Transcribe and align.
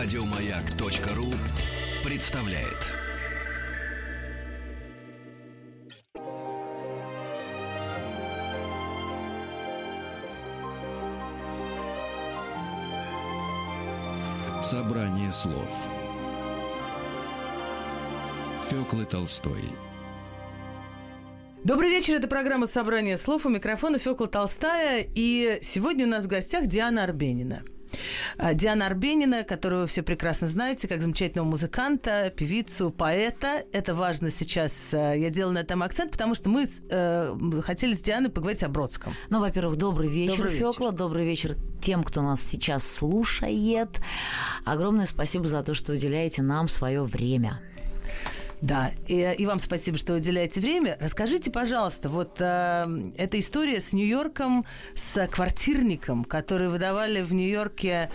Радиомаяк.ру 0.00 1.26
представляет. 2.08 2.86
Собрание 14.62 15.32
слов 15.32 15.88
Фёклы 18.70 19.04
Толстой 19.04 19.64
Добрый 21.64 21.90
вечер, 21.90 22.14
это 22.14 22.28
программа 22.28 22.68
«Собрание 22.68 23.18
слов». 23.18 23.46
У 23.46 23.48
микрофона 23.48 23.98
Фёкла 23.98 24.28
Толстая. 24.28 25.04
И 25.12 25.58
сегодня 25.62 26.06
у 26.06 26.08
нас 26.08 26.26
в 26.26 26.28
гостях 26.28 26.66
Диана 26.66 27.02
Арбенина. 27.02 27.64
А, 28.40 28.54
Диана 28.54 28.86
Арбенина, 28.86 29.42
которую 29.42 29.82
вы 29.82 29.86
все 29.88 30.02
прекрасно 30.02 30.46
знаете, 30.46 30.86
как 30.86 31.02
замечательного 31.02 31.48
музыканта, 31.48 32.32
певицу, 32.34 32.90
поэта. 32.90 33.64
Это 33.72 33.94
важно 33.96 34.30
сейчас. 34.30 34.94
а, 34.94 35.12
Я 35.14 35.30
делаю 35.30 35.54
на 35.54 35.58
этом 35.58 35.82
акцент, 35.82 36.12
потому 36.12 36.36
что 36.36 36.48
мы 36.48 36.66
э, 36.90 37.36
хотели 37.64 37.94
с 37.94 38.00
Дианой 38.00 38.30
поговорить 38.30 38.62
о 38.62 38.68
Бродском. 38.68 39.12
Ну, 39.28 39.40
во-первых, 39.40 39.76
добрый 39.76 40.08
вечер, 40.08 40.36
Добрый 40.36 40.52
вечер. 40.52 40.66
Фёкла. 40.66 40.92
Добрый 40.92 41.26
вечер 41.26 41.56
тем, 41.82 42.04
кто 42.04 42.22
нас 42.22 42.40
сейчас 42.40 42.88
слушает. 42.88 44.00
Огромное 44.64 45.06
спасибо 45.06 45.48
за 45.48 45.62
то, 45.64 45.74
что 45.74 45.92
уделяете 45.92 46.42
нам 46.42 46.68
свое 46.68 47.02
время. 47.02 47.60
Да, 48.60 48.90
и, 49.06 49.34
и 49.38 49.46
вам 49.46 49.60
спасибо, 49.60 49.96
что 49.96 50.14
уделяете 50.14 50.60
время. 50.60 50.96
Расскажите, 51.00 51.50
пожалуйста, 51.50 52.08
вот 52.08 52.38
э, 52.40 52.86
эта 53.16 53.38
история 53.38 53.80
с 53.80 53.92
Нью-Йорком, 53.92 54.64
с 54.96 55.26
квартирником, 55.28 56.24
который 56.24 56.68
выдавали 56.68 57.22
в 57.22 57.32
Нью-Йорке, 57.32 58.10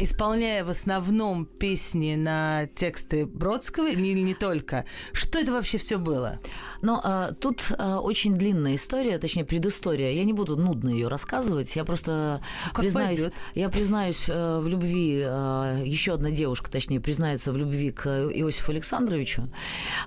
исполняя 0.00 0.64
в 0.64 0.70
основном 0.70 1.46
песни 1.46 2.14
на 2.16 2.66
тексты 2.74 3.26
Бродского, 3.26 3.88
или 3.88 4.20
не, 4.20 4.34
только. 4.34 4.84
Что 5.12 5.38
это 5.38 5.52
вообще 5.52 5.78
все 5.78 5.98
было? 5.98 6.40
Но 6.82 7.00
а, 7.02 7.32
тут 7.32 7.72
а, 7.76 8.00
очень 8.00 8.34
длинная 8.34 8.74
история, 8.76 9.18
точнее 9.18 9.44
предыстория. 9.44 10.12
Я 10.12 10.24
не 10.24 10.32
буду 10.32 10.56
нудно 10.56 10.90
ее 10.90 11.08
рассказывать. 11.08 11.74
Я 11.76 11.84
просто 11.84 12.42
Как 12.66 12.76
признаюсь, 12.76 13.18
пойдёт. 13.18 13.34
я 13.54 13.68
признаюсь 13.68 14.24
э, 14.28 14.60
в 14.60 14.66
любви. 14.68 15.18
еще 15.18 16.14
одна 16.14 16.30
девушка, 16.30 16.70
точнее, 16.70 17.00
признается 17.00 17.52
в 17.52 17.56
любви 17.56 17.90
к 17.90 18.06
Иосифу 18.08 18.72
Александровичу. 18.72 19.48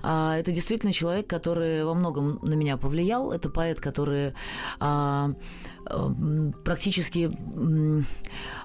А, 0.02 0.36
это 0.36 0.52
действительно 0.52 0.92
человек, 0.92 1.26
который 1.26 1.84
во 1.84 1.94
многом 1.94 2.38
на 2.42 2.54
меня 2.54 2.76
повлиял. 2.76 3.32
Это 3.32 3.48
поэт, 3.48 3.80
который 3.80 4.34
а, 4.80 5.30
практически 6.64 7.36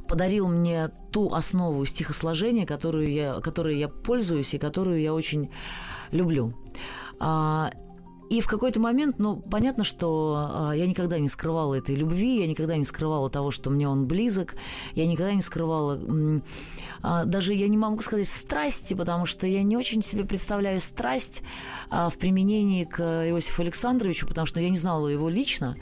подарил 0.07 0.47
мне 0.47 0.89
ту 1.11 1.33
основу 1.33 1.85
стихосложения, 1.85 2.65
которую 2.65 3.11
я, 3.11 3.39
которой 3.41 3.77
я 3.77 3.87
пользуюсь 3.87 4.53
и 4.53 4.57
которую 4.57 5.01
я 5.01 5.13
очень 5.13 5.49
люблю. 6.11 6.53
А, 7.19 7.71
и 8.29 8.41
в 8.41 8.47
какой-то 8.47 8.79
момент, 8.79 9.19
ну, 9.19 9.37
понятно, 9.37 9.83
что 9.83 10.35
а, 10.37 10.71
я 10.73 10.85
никогда 10.85 11.17
не 11.17 11.29
скрывала 11.29 11.75
этой 11.75 11.95
любви, 11.95 12.39
я 12.39 12.47
никогда 12.47 12.75
не 12.75 12.83
скрывала 12.83 13.29
того, 13.29 13.51
что 13.51 13.69
мне 13.69 13.87
он 13.87 14.05
близок, 14.05 14.55
я 14.93 15.07
никогда 15.07 15.33
не 15.33 15.41
скрывала, 15.41 15.99
а, 17.01 17.25
даже 17.25 17.53
я 17.53 17.67
не 17.67 17.77
могу 17.77 18.01
сказать 18.01 18.27
страсти, 18.27 18.93
потому 18.93 19.25
что 19.25 19.47
я 19.47 19.63
не 19.63 19.77
очень 19.77 20.01
себе 20.03 20.25
представляю 20.25 20.79
страсть 20.79 21.41
в 21.89 22.13
применении 22.19 22.83
к 22.83 23.01
Иосифу 23.01 23.61
Александровичу, 23.61 24.27
потому 24.27 24.45
что 24.45 24.59
я 24.59 24.69
не 24.69 24.77
знала 24.77 25.07
его 25.07 25.29
лично. 25.29 25.77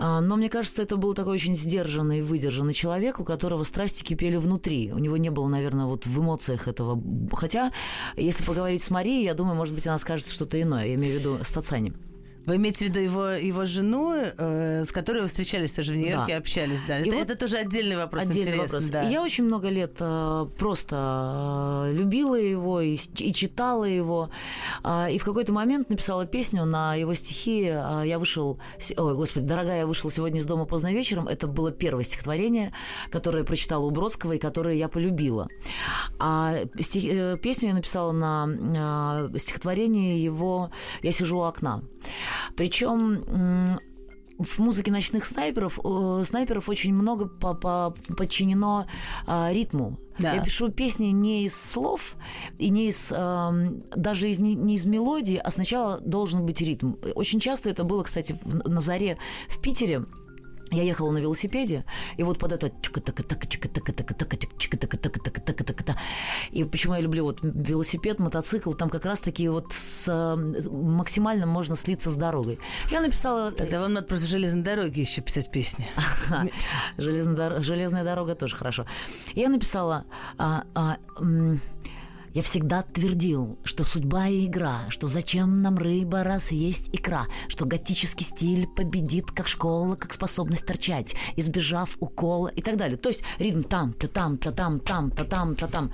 Но 0.00 0.36
мне 0.36 0.48
кажется, 0.48 0.82
это 0.82 0.96
был 0.96 1.14
такой 1.14 1.34
очень 1.34 1.54
сдержанный, 1.54 2.22
выдержанный 2.22 2.74
человек, 2.74 3.20
у 3.20 3.24
которого 3.24 3.64
страсти 3.64 4.02
кипели 4.02 4.36
внутри. 4.36 4.92
У 4.92 4.98
него 4.98 5.18
не 5.18 5.30
было, 5.30 5.46
наверное, 5.46 5.84
вот 5.84 6.06
в 6.06 6.18
эмоциях 6.18 6.68
этого. 6.68 7.00
Хотя, 7.32 7.70
если 8.16 8.42
поговорить 8.44 8.82
с 8.82 8.90
Марией, 8.90 9.24
я 9.24 9.34
думаю, 9.34 9.56
может 9.56 9.74
быть, 9.74 9.86
она 9.86 9.98
скажет 9.98 10.26
что-то 10.26 10.60
иное. 10.60 10.86
Я 10.86 10.94
имею 10.94 11.16
в 11.16 11.20
виду 11.20 11.38
с. 11.44 12.09
Вы 12.50 12.56
имеете 12.56 12.78
в 12.86 12.88
виду 12.88 12.98
его, 12.98 13.26
его 13.28 13.64
жену, 13.64 14.12
э, 14.12 14.84
с 14.84 14.90
которой 14.90 15.22
вы 15.22 15.28
встречались 15.28 15.70
тоже 15.70 15.92
в 15.92 15.96
Нью-Йорке 15.96 16.32
Да. 16.32 16.38
общались, 16.38 16.82
да? 16.82 16.98
И 16.98 17.02
это, 17.08 17.16
вот 17.18 17.30
это 17.30 17.36
тоже 17.36 17.58
отдельный 17.58 17.96
вопрос. 17.96 18.24
Отдельный 18.24 18.40
интересный, 18.40 18.64
вопрос. 18.64 18.84
Да. 18.86 19.02
Я 19.02 19.22
очень 19.22 19.44
много 19.44 19.68
лет 19.68 19.92
э, 20.00 20.46
просто 20.58 21.86
э, 21.86 21.92
любила 21.92 22.34
его 22.34 22.80
и, 22.80 22.96
и 23.18 23.32
читала 23.32 23.84
его. 23.84 24.30
А, 24.82 25.08
И 25.10 25.18
в 25.18 25.24
какой-то 25.24 25.52
момент 25.52 25.90
написала 25.90 26.26
песню 26.26 26.64
на 26.64 26.96
его 26.96 27.14
стихи. 27.14 27.68
а, 27.72 28.02
Я 28.02 28.18
вышел... 28.18 28.58
Ой, 28.96 29.14
господи, 29.14 29.46
дорогая, 29.46 29.78
я 29.80 29.86
вышел 29.86 30.10
сегодня 30.10 30.40
из 30.40 30.46
дома 30.46 30.64
поздно 30.64 30.92
вечером. 30.92 31.28
Это 31.28 31.46
было 31.46 31.70
первое 31.70 32.02
стихотворение, 32.02 32.72
которое 33.12 33.38
я 33.38 33.44
прочитала 33.44 33.84
у 33.84 33.90
Бродского 33.90 34.32
и 34.32 34.38
которое 34.38 34.74
я 34.74 34.88
полюбила. 34.88 35.46
А 36.18 36.56
стих- 36.80 37.12
э, 37.12 37.36
песню 37.40 37.68
я 37.68 37.74
написала 37.74 38.10
на 38.10 39.28
э, 39.32 39.38
стихотворение 39.38 40.20
его 40.20 40.72
«Я 41.02 41.12
сижу 41.12 41.38
у 41.38 41.42
окна». 41.42 41.82
Причем 42.56 43.78
в 44.38 44.58
музыке 44.58 44.90
ночных 44.90 45.26
снайперов 45.26 45.78
э, 45.84 46.22
снайперов 46.24 46.70
очень 46.70 46.94
много 46.94 47.26
по- 47.26 47.52
по- 47.52 47.94
подчинено 48.16 48.86
а, 49.26 49.52
ритму. 49.52 49.98
Да. 50.18 50.32
Я 50.32 50.42
пишу 50.42 50.70
песни 50.70 51.08
не 51.08 51.44
из 51.44 51.54
слов 51.54 52.16
и 52.58 52.70
не 52.70 52.88
из 52.88 53.12
эм, 53.12 53.82
даже 53.94 54.30
из, 54.30 54.38
не, 54.38 54.54
не 54.54 54.74
из 54.76 54.86
мелодии, 54.86 55.36
а 55.36 55.50
сначала 55.50 56.00
должен 56.00 56.46
быть 56.46 56.60
ритм. 56.62 56.94
Очень 57.14 57.38
часто 57.40 57.68
это 57.68 57.84
было, 57.84 58.02
кстати, 58.02 58.38
в- 58.42 58.66
на 58.68 58.80
заре 58.80 59.18
в 59.48 59.60
Питере. 59.60 60.04
Я 60.70 60.84
ехала 60.84 61.10
на 61.10 61.18
велосипеде, 61.18 61.84
и 62.16 62.22
вот 62.22 62.38
под 62.38 62.52
это 62.52 62.70
чика-така-така, 62.80 63.46
чика-така-така-така, 63.46 64.36
чика-така-така-така-така-така-така. 64.58 65.96
И 66.52 66.64
почему 66.64 66.94
я 66.94 67.00
люблю 67.00 67.24
вот 67.24 67.40
велосипед, 67.42 68.18
мотоцикл, 68.20 68.72
там 68.72 68.88
как 68.88 69.04
раз-таки 69.04 69.48
вот 69.48 69.72
с, 69.72 70.36
максимально 70.70 71.46
можно 71.46 71.76
слиться 71.76 72.10
с 72.10 72.16
дорогой. 72.16 72.60
Я 72.90 73.00
написала... 73.00 73.50
Тогда 73.50 73.80
вам 73.80 73.94
надо 73.94 74.06
просто 74.06 74.26
в 74.26 74.30
железной 74.30 74.62
дороге 74.62 75.02
еще 75.02 75.22
писать 75.22 75.50
песни. 75.50 75.88
Железная, 76.98 77.36
дор- 77.36 77.62
железная 77.62 78.04
дорога 78.04 78.34
тоже 78.34 78.56
хорошо. 78.56 78.86
Я 79.34 79.48
написала, 79.48 80.04
я 82.34 82.42
всегда 82.42 82.82
твердил, 82.82 83.58
что 83.64 83.84
судьба 83.84 84.28
и 84.28 84.46
игра, 84.46 84.82
что 84.88 85.08
зачем 85.08 85.62
нам 85.62 85.78
рыба, 85.78 86.22
раз 86.22 86.52
есть 86.52 86.88
икра, 86.92 87.26
что 87.48 87.64
готический 87.64 88.24
стиль 88.24 88.66
победит 88.68 89.30
как 89.30 89.48
школа, 89.48 89.96
как 89.96 90.12
способность 90.12 90.66
торчать, 90.66 91.14
избежав 91.36 91.96
укола 92.00 92.48
и 92.48 92.62
так 92.62 92.76
далее. 92.76 92.96
То 92.96 93.08
есть 93.08 93.22
ритм 93.38 93.62
там, 93.62 93.92
та 93.92 94.08
там, 94.08 94.38
та 94.38 94.52
там, 94.52 94.80
там, 94.80 95.10
та 95.10 95.24
там, 95.24 95.56
та 95.56 95.66
там. 95.66 95.92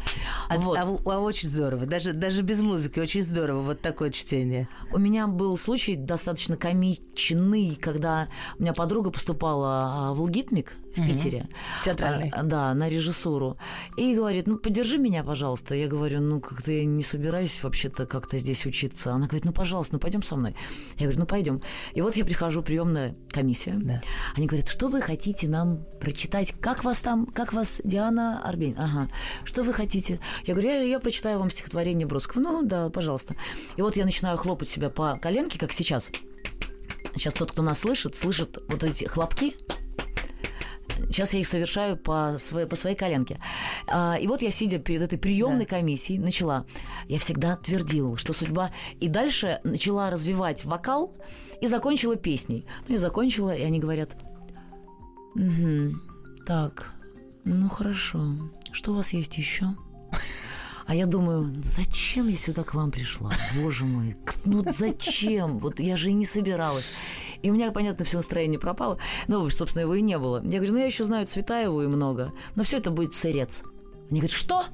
А, 0.48 0.58
Вот. 0.58 0.78
а 0.78 0.82
а 0.82 1.18
очень 1.20 1.48
здорово. 1.48 1.86
Даже, 1.86 2.12
даже 2.12 2.42
без 2.42 2.60
музыки 2.60 2.98
очень 3.00 3.22
здорово 3.22 3.62
вот 3.62 3.80
такое 3.80 4.10
чтение. 4.10 4.68
У 4.92 4.98
меня 4.98 5.26
был 5.26 5.56
случай 5.56 5.96
достаточно 5.96 6.56
комичный, 6.56 7.76
когда 7.76 8.28
у 8.58 8.62
меня 8.62 8.72
подруга 8.72 9.10
поступала 9.10 10.10
а, 10.10 10.12
в 10.12 10.20
ЛГИТМИК 10.22 10.72
в 10.96 11.00
Мгм. 11.00 11.08
Питере. 11.08 11.48
Театральный. 11.84 12.30
А, 12.30 12.42
Да, 12.42 12.72
на 12.74 12.88
режиссуру. 12.88 13.58
И 13.96 14.14
говорит, 14.14 14.46
ну, 14.46 14.56
поддержи 14.58 14.98
меня, 14.98 15.22
пожалуйста. 15.24 15.74
Я 15.74 15.88
говорю, 15.88 16.20
ну, 16.20 16.40
как-то 16.40 16.72
я 16.72 16.84
не 16.84 17.02
собираюсь 17.02 17.62
вообще-то 17.62 18.06
как-то 18.06 18.38
здесь 18.38 18.64
учиться. 18.66 19.12
Она 19.12 19.26
говорит, 19.26 19.44
ну, 19.44 19.52
пожалуйста, 19.52 19.94
ну, 19.94 20.00
пойдем 20.00 20.22
со 20.22 20.36
мной. 20.36 20.56
Я 20.96 21.06
говорю, 21.06 21.20
ну, 21.20 21.26
пойдем. 21.26 21.60
И 21.92 22.00
вот 22.00 22.16
я 22.16 22.24
прихожу, 22.24 22.62
приемная 22.62 23.14
комиссия. 23.30 23.74
Да. 23.76 24.00
Они 24.34 24.46
говорят, 24.46 24.68
что 24.68 24.88
вы 24.88 25.00
хотите 25.00 25.48
нам 25.48 25.84
прочитать? 26.00 26.52
Как 26.60 26.84
вас 26.84 27.00
там, 27.00 27.26
как 27.26 27.52
вас 27.52 27.80
Диана 27.84 28.42
Арбень? 28.42 28.74
Ага. 28.78 29.08
Что 29.44 29.62
вы 29.62 29.72
хотите? 29.72 30.20
Я 30.44 30.54
говорю, 30.54 30.70
я, 30.70 30.82
я 30.82 30.98
прочитаю 31.00 31.38
вам 31.38 31.50
стихотворение 31.50 32.06
Бродского. 32.06 32.40
Ну, 32.42 32.62
да, 32.62 32.88
пожалуйста. 32.88 33.36
И 33.76 33.82
вот 33.82 33.96
я 33.96 34.04
начинаю 34.04 34.36
хлопать 34.36 34.68
себя 34.68 34.90
по 34.90 35.18
коленке, 35.18 35.58
как 35.58 35.72
сейчас. 35.72 36.10
Сейчас 37.14 37.34
тот, 37.34 37.52
кто 37.52 37.62
нас 37.62 37.78
слышит, 37.80 38.14
слышит 38.16 38.58
вот 38.68 38.84
эти 38.84 39.04
хлопки. 39.04 39.54
Сейчас 41.08 41.34
я 41.34 41.40
их 41.40 41.46
совершаю 41.46 41.96
по 41.96 42.36
своей, 42.38 42.66
по 42.66 42.76
своей 42.76 42.96
коленке. 42.96 43.38
А, 43.86 44.16
И 44.16 44.26
вот 44.26 44.42
я, 44.42 44.50
сидя 44.50 44.78
перед 44.78 45.02
этой 45.02 45.18
приемной 45.18 45.66
комиссией, 45.66 46.18
начала. 46.18 46.66
Я 47.08 47.18
всегда 47.18 47.56
твердил, 47.56 48.16
что 48.16 48.32
судьба... 48.32 48.70
И 49.00 49.08
дальше 49.08 49.60
начала 49.64 50.10
развивать 50.10 50.64
вокал 50.64 51.14
и 51.60 51.66
закончила 51.66 52.16
песней. 52.16 52.66
Ну 52.88 52.94
и 52.94 52.98
закончила, 52.98 53.54
и 53.54 53.62
они 53.62 53.78
говорят, 53.78 54.16
«Мгм, 55.34 56.00
так, 56.46 56.92
ну 57.44 57.68
хорошо, 57.68 58.20
что 58.72 58.92
у 58.92 58.96
вас 58.96 59.12
есть 59.12 59.36
еще? 59.36 59.74
А 60.86 60.94
я 60.94 61.06
думаю, 61.06 61.52
зачем 61.62 62.28
я 62.28 62.36
сюда 62.36 62.62
к 62.62 62.74
вам 62.74 62.92
пришла? 62.92 63.32
Боже 63.60 63.84
мой, 63.84 64.16
ну 64.44 64.64
зачем? 64.72 65.58
Вот 65.58 65.80
я 65.80 65.96
же 65.96 66.10
и 66.10 66.12
не 66.12 66.24
собиралась. 66.24 66.86
И 67.42 67.50
у 67.50 67.54
меня, 67.54 67.70
понятно, 67.72 68.04
все 68.04 68.16
настроение 68.16 68.58
пропало. 68.58 68.98
Ну, 69.28 69.48
собственно, 69.50 69.82
его 69.82 69.94
и 69.94 70.02
не 70.02 70.18
было. 70.18 70.42
Я 70.44 70.58
говорю, 70.58 70.72
ну 70.72 70.78
я 70.78 70.86
еще 70.86 71.04
знаю 71.04 71.26
Цветаеву 71.26 71.82
и 71.82 71.86
много, 71.86 72.32
но 72.54 72.62
все 72.62 72.78
это 72.78 72.90
будет 72.90 73.14
сырец. 73.14 73.62
Они 74.10 74.20
говорят, 74.20 74.36
что? 74.36 74.64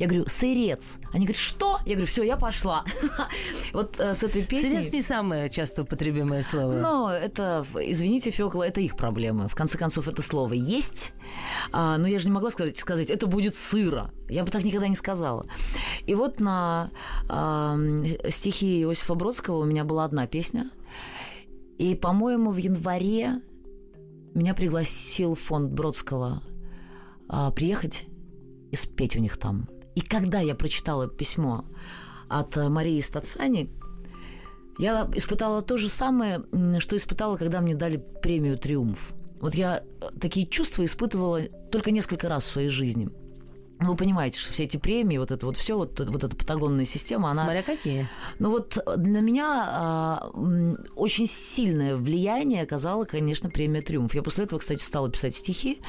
Я 0.00 0.06
говорю, 0.06 0.24
сырец. 0.28 0.98
Они 1.12 1.26
говорят, 1.26 1.36
что? 1.36 1.78
Я 1.84 1.92
говорю, 1.92 2.06
все, 2.06 2.22
я 2.22 2.38
пошла. 2.38 2.86
Вот 3.74 4.00
э, 4.00 4.14
с 4.14 4.24
этой 4.24 4.42
песней... 4.42 4.70
Сырец 4.70 4.92
не 4.94 5.02
самое 5.02 5.50
часто 5.50 5.82
употребимое 5.82 6.42
слово. 6.42 6.72
Но 6.72 7.12
это, 7.12 7.66
извините, 7.78 8.30
Фёкла, 8.30 8.62
это 8.62 8.80
их 8.80 8.96
проблемы. 8.96 9.46
В 9.46 9.54
конце 9.54 9.76
концов, 9.76 10.08
это 10.08 10.22
слово 10.22 10.54
есть. 10.54 11.12
А, 11.70 11.98
но 11.98 12.08
я 12.08 12.18
же 12.18 12.28
не 12.28 12.32
могла 12.32 12.50
сказать, 12.50 12.78
сказать, 12.78 13.10
это 13.10 13.26
будет 13.26 13.54
сыро. 13.54 14.10
Я 14.30 14.42
бы 14.42 14.50
так 14.50 14.64
никогда 14.64 14.88
не 14.88 14.94
сказала. 14.94 15.44
И 16.06 16.14
вот 16.14 16.40
на 16.40 16.90
стихи 18.30 18.80
Иосифа 18.80 19.14
Бродского 19.14 19.58
у 19.58 19.64
меня 19.64 19.84
была 19.84 20.04
одна 20.04 20.26
песня. 20.26 20.70
И, 21.80 21.94
по-моему, 21.94 22.50
в 22.50 22.58
январе 22.58 23.40
меня 24.34 24.52
пригласил 24.52 25.34
фонд 25.34 25.72
Бродского 25.72 26.42
а, 27.26 27.50
приехать 27.52 28.04
и 28.70 28.76
спеть 28.76 29.16
у 29.16 29.18
них 29.18 29.38
там. 29.38 29.66
И 29.94 30.02
когда 30.02 30.40
я 30.40 30.54
прочитала 30.54 31.08
письмо 31.08 31.64
от 32.28 32.54
э, 32.58 32.68
Марии 32.68 33.00
Стацани, 33.00 33.70
я 34.78 35.08
испытала 35.14 35.62
то 35.62 35.78
же 35.78 35.88
самое, 35.88 36.44
что 36.80 36.98
испытала, 36.98 37.38
когда 37.38 37.62
мне 37.62 37.74
дали 37.74 37.96
премию 37.96 38.58
«Триумф». 38.58 39.14
Вот 39.40 39.54
я 39.54 39.78
э, 39.78 40.10
такие 40.20 40.46
чувства 40.46 40.84
испытывала 40.84 41.44
только 41.72 41.92
несколько 41.92 42.28
раз 42.28 42.44
в 42.44 42.52
своей 42.52 42.68
жизни. 42.68 43.08
Ну, 43.80 43.92
вы 43.92 43.96
понимаете, 43.96 44.38
что 44.38 44.52
все 44.52 44.64
эти 44.64 44.76
премии, 44.76 45.16
вот 45.16 45.30
это 45.30 45.46
вот 45.46 45.56
все, 45.56 45.76
вот, 45.76 45.98
вот 45.98 46.24
эта 46.24 46.36
патагонная 46.36 46.84
система, 46.84 47.30
она... 47.30 47.44
Смотря 47.44 47.62
какие. 47.62 48.08
Ну 48.38 48.50
вот 48.50 48.78
для 48.96 49.20
меня 49.20 49.64
а, 49.66 50.30
очень 50.94 51.26
сильное 51.26 51.96
влияние 51.96 52.62
оказала, 52.62 53.04
конечно, 53.04 53.48
премия 53.48 53.80
«Триумф». 53.80 54.14
Я 54.14 54.22
после 54.22 54.44
этого, 54.44 54.60
кстати, 54.60 54.82
стала 54.82 55.10
писать 55.10 55.34
стихи. 55.34 55.80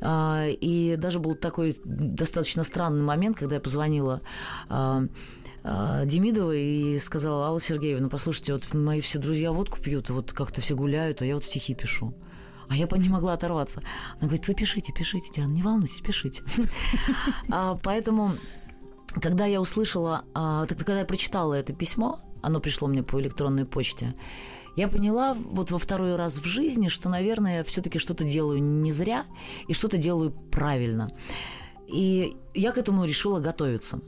А, 0.00 0.46
и 0.46 0.96
даже 0.96 1.18
был 1.18 1.34
такой 1.34 1.76
достаточно 1.84 2.62
странный 2.62 3.02
момент, 3.02 3.36
когда 3.38 3.56
я 3.56 3.60
позвонила 3.60 4.20
а, 4.68 5.02
а, 5.64 6.04
Демидовой 6.04 6.62
и 6.62 6.98
сказала, 6.98 7.46
Алла 7.46 7.60
Сергеевна, 7.60 8.08
послушайте, 8.08 8.52
вот 8.52 8.72
мои 8.72 9.00
все 9.00 9.18
друзья 9.18 9.50
водку 9.50 9.80
пьют, 9.80 10.10
вот 10.10 10.32
как-то 10.32 10.60
все 10.60 10.76
гуляют, 10.76 11.22
а 11.22 11.26
я 11.26 11.34
вот 11.34 11.44
стихи 11.44 11.74
пишу. 11.74 12.14
А 12.68 12.74
я 12.74 12.88
не 12.96 13.08
могла 13.08 13.34
оторваться. 13.34 13.80
Она 14.18 14.28
говорит, 14.28 14.48
вы 14.48 14.54
пишите, 14.54 14.92
пишите, 14.92 15.30
Диана, 15.32 15.52
не 15.52 15.62
волнуйтесь, 15.62 16.00
пишите. 16.00 16.42
Поэтому, 17.82 18.32
когда 19.20 19.46
я 19.46 19.60
услышала, 19.60 20.24
когда 20.34 20.98
я 20.98 21.04
прочитала 21.04 21.54
это 21.54 21.72
письмо, 21.72 22.20
оно 22.42 22.60
пришло 22.60 22.88
мне 22.88 23.02
по 23.02 23.20
электронной 23.20 23.64
почте, 23.64 24.14
я 24.76 24.88
поняла 24.88 25.34
вот 25.34 25.70
во 25.70 25.78
второй 25.78 26.16
раз 26.16 26.36
в 26.36 26.44
жизни, 26.44 26.88
что, 26.88 27.08
наверное, 27.08 27.58
я 27.58 27.64
все-таки 27.64 27.98
что-то 27.98 28.24
делаю 28.24 28.62
не 28.62 28.92
зря 28.92 29.24
и 29.68 29.72
что-то 29.72 29.96
делаю 29.96 30.30
правильно. 30.30 31.10
И 31.88 32.36
я 32.52 32.72
к 32.72 32.78
этому 32.78 33.04
решила 33.04 33.40
готовиться. 33.40 34.00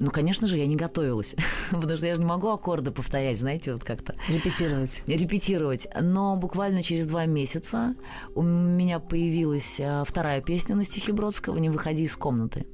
Ну, 0.00 0.10
конечно 0.10 0.46
же, 0.46 0.58
я 0.58 0.66
не 0.66 0.76
готовилась, 0.76 1.34
потому 1.70 1.96
что 1.96 2.06
я 2.06 2.14
же 2.14 2.20
не 2.20 2.26
могу 2.26 2.48
аккорды 2.48 2.90
повторять, 2.90 3.38
знаете, 3.38 3.72
вот 3.72 3.84
как-то. 3.84 4.14
Репетировать. 4.28 5.02
Репетировать. 5.06 5.88
Но 6.00 6.36
буквально 6.36 6.82
через 6.82 7.06
два 7.06 7.26
месяца 7.26 7.96
у 8.34 8.42
меня 8.42 9.00
появилась 9.00 9.80
а, 9.80 10.04
вторая 10.04 10.40
песня 10.40 10.76
на 10.76 10.84
стихи 10.84 11.10
Бродского 11.12 11.58
«Не 11.58 11.68
выходи 11.68 12.04
из 12.04 12.16
комнаты». 12.16 12.66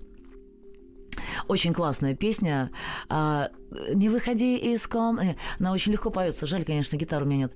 Очень 1.48 1.72
классная 1.72 2.14
песня. 2.14 2.70
А, 3.08 3.50
«Не 3.94 4.08
выходи 4.08 4.56
из 4.56 4.86
комнаты». 4.86 5.36
Она 5.58 5.72
очень 5.72 5.92
легко 5.92 6.10
поется. 6.10 6.46
Жаль, 6.46 6.64
конечно, 6.64 6.96
гитары 6.96 7.24
у 7.24 7.28
меня 7.28 7.44
нет. 7.44 7.52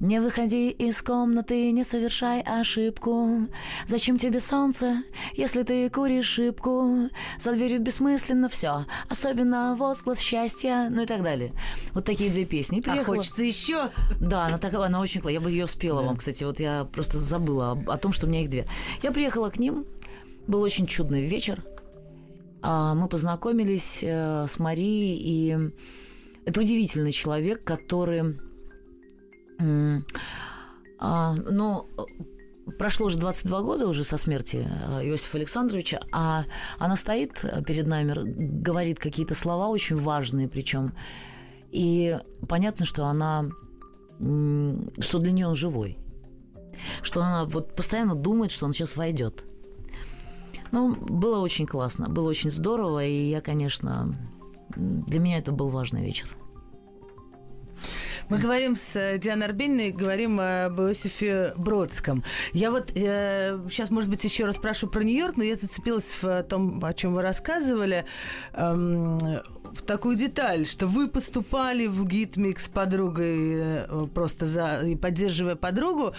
Не 0.00 0.20
выходи 0.20 0.70
из 0.70 1.02
комнаты, 1.02 1.72
не 1.72 1.82
совершай 1.82 2.40
ошибку. 2.40 3.48
Зачем 3.88 4.16
тебе 4.16 4.38
солнце, 4.38 5.02
если 5.34 5.64
ты 5.64 5.90
куришь 5.90 6.26
шибку? 6.26 7.10
За 7.40 7.52
дверью 7.52 7.80
бессмысленно 7.80 8.48
все, 8.48 8.86
особенно 9.08 9.74
возглас 9.76 10.20
счастья, 10.20 10.88
ну 10.88 11.02
и 11.02 11.06
так 11.06 11.24
далее. 11.24 11.52
Вот 11.94 12.04
такие 12.04 12.30
две 12.30 12.44
песни. 12.44 12.80
А 12.86 13.02
хочется 13.02 13.42
еще? 13.42 13.90
Да, 14.20 14.46
она 14.46 14.58
такая, 14.58 14.82
она 14.82 15.00
очень 15.00 15.20
классная. 15.20 15.34
Я 15.34 15.40
бы 15.40 15.50
ее 15.50 15.66
спела 15.66 16.02
да. 16.02 16.06
вам, 16.08 16.16
кстати. 16.18 16.44
Вот 16.44 16.60
я 16.60 16.84
просто 16.84 17.18
забыла 17.18 17.72
о, 17.72 17.94
о 17.94 17.96
том, 17.96 18.12
что 18.12 18.26
у 18.26 18.28
меня 18.28 18.42
их 18.42 18.50
две. 18.50 18.68
Я 19.02 19.10
приехала 19.10 19.50
к 19.50 19.58
ним. 19.58 19.84
Был 20.46 20.62
очень 20.62 20.86
чудный 20.86 21.24
вечер. 21.24 21.64
А, 22.62 22.94
мы 22.94 23.08
познакомились 23.08 23.98
э, 24.02 24.46
с 24.48 24.60
Марией, 24.60 25.18
и 25.20 25.72
это 26.44 26.60
удивительный 26.60 27.12
человек, 27.12 27.64
который... 27.64 28.36
А, 31.00 31.32
ну, 31.34 31.88
прошло 32.78 33.06
уже 33.06 33.18
22 33.18 33.62
года 33.62 33.86
уже 33.86 34.04
со 34.04 34.16
смерти 34.16 34.68
э, 34.68 35.04
Иосифа 35.04 35.38
Александровича, 35.38 36.00
а 36.12 36.44
она 36.78 36.96
стоит 36.96 37.44
перед 37.66 37.86
нами, 37.86 38.14
говорит 38.62 38.98
какие-то 38.98 39.34
слова 39.34 39.68
очень 39.68 39.96
важные 39.96 40.48
причем. 40.48 40.92
И 41.70 42.18
понятно, 42.48 42.84
что 42.84 43.06
она, 43.06 43.46
что 44.18 45.18
для 45.18 45.32
нее 45.32 45.46
он 45.46 45.54
живой. 45.54 45.98
Что 47.02 47.22
она 47.22 47.44
вот 47.44 47.74
постоянно 47.74 48.14
думает, 48.14 48.50
что 48.50 48.66
он 48.66 48.72
сейчас 48.72 48.96
войдет. 48.96 49.44
Ну, 50.70 50.94
было 50.94 51.40
очень 51.40 51.66
классно, 51.66 52.08
было 52.08 52.28
очень 52.28 52.50
здорово, 52.50 53.04
и 53.04 53.28
я, 53.28 53.40
конечно, 53.40 54.14
для 54.76 55.18
меня 55.18 55.38
это 55.38 55.50
был 55.52 55.68
важный 55.68 56.04
вечер. 56.04 56.36
Мы 58.30 58.38
говорим 58.38 58.76
с 58.76 58.94
э, 58.94 59.16
Дианой 59.16 59.46
Арбениной, 59.46 59.90
говорим 59.90 60.38
об 60.38 60.78
Иосифе 60.82 61.54
Бродском. 61.56 62.22
Я 62.52 62.70
вот 62.70 62.92
э, 62.94 63.58
сейчас, 63.70 63.90
может 63.90 64.10
быть, 64.10 64.22
еще 64.22 64.44
раз 64.44 64.56
спрашиваю 64.56 64.92
про 64.92 65.02
Нью-Йорк, 65.02 65.38
но 65.38 65.44
я 65.44 65.56
зацепилась 65.56 66.14
в 66.20 66.42
том, 66.42 66.84
о 66.84 66.92
чем 66.92 67.14
вы 67.14 67.22
рассказывали. 67.22 68.04
Эм, 68.52 69.18
в 69.72 69.82
такую 69.82 70.16
деталь, 70.16 70.66
что 70.66 70.86
вы 70.86 71.08
поступали 71.08 71.86
в 71.86 72.06
гитмик 72.06 72.60
с 72.60 72.68
подругой 72.68 73.54
э, 73.54 74.06
просто 74.14 74.46
за 74.46 74.82
и 74.86 74.96
поддерживая 74.96 75.56
подругу, 75.56 76.14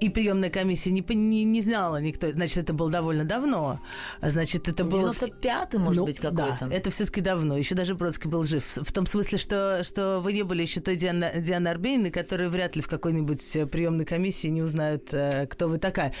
и 0.00 0.08
приемная 0.08 0.50
комиссия 0.50 0.90
не, 0.90 1.02
не, 1.14 1.44
не 1.44 1.62
знала 1.62 2.00
никто. 2.00 2.30
Значит, 2.30 2.58
это 2.58 2.72
было 2.72 2.90
довольно 2.90 3.24
давно. 3.24 3.80
Значит, 4.20 4.68
это 4.68 4.84
был... 4.84 5.08
95-й, 5.08 5.78
может 5.78 5.96
ну, 5.96 6.06
быть, 6.06 6.18
какой-то. 6.18 6.58
Да, 6.60 6.74
это 6.74 6.90
все 6.90 7.06
таки 7.06 7.20
давно. 7.20 7.56
Еще 7.56 7.74
даже 7.74 7.94
Бродский 7.94 8.28
был 8.28 8.44
жив. 8.44 8.64
В 8.66 8.92
том 8.92 9.06
смысле, 9.06 9.38
что, 9.38 9.82
что 9.84 10.20
вы 10.20 10.32
не 10.32 10.42
были 10.42 10.62
еще 10.62 10.80
той 10.80 10.96
Диана, 10.96 11.32
Диана 11.36 11.70
Арбейной, 11.70 12.10
которая 12.10 12.48
вряд 12.48 12.76
ли 12.76 12.82
в 12.82 12.88
какой-нибудь 12.88 13.56
э, 13.56 13.66
приемной 13.66 14.04
комиссии 14.04 14.48
не 14.48 14.62
узнают, 14.62 15.08
э, 15.12 15.46
кто 15.46 15.68
вы 15.68 15.78
такая. 15.78 16.12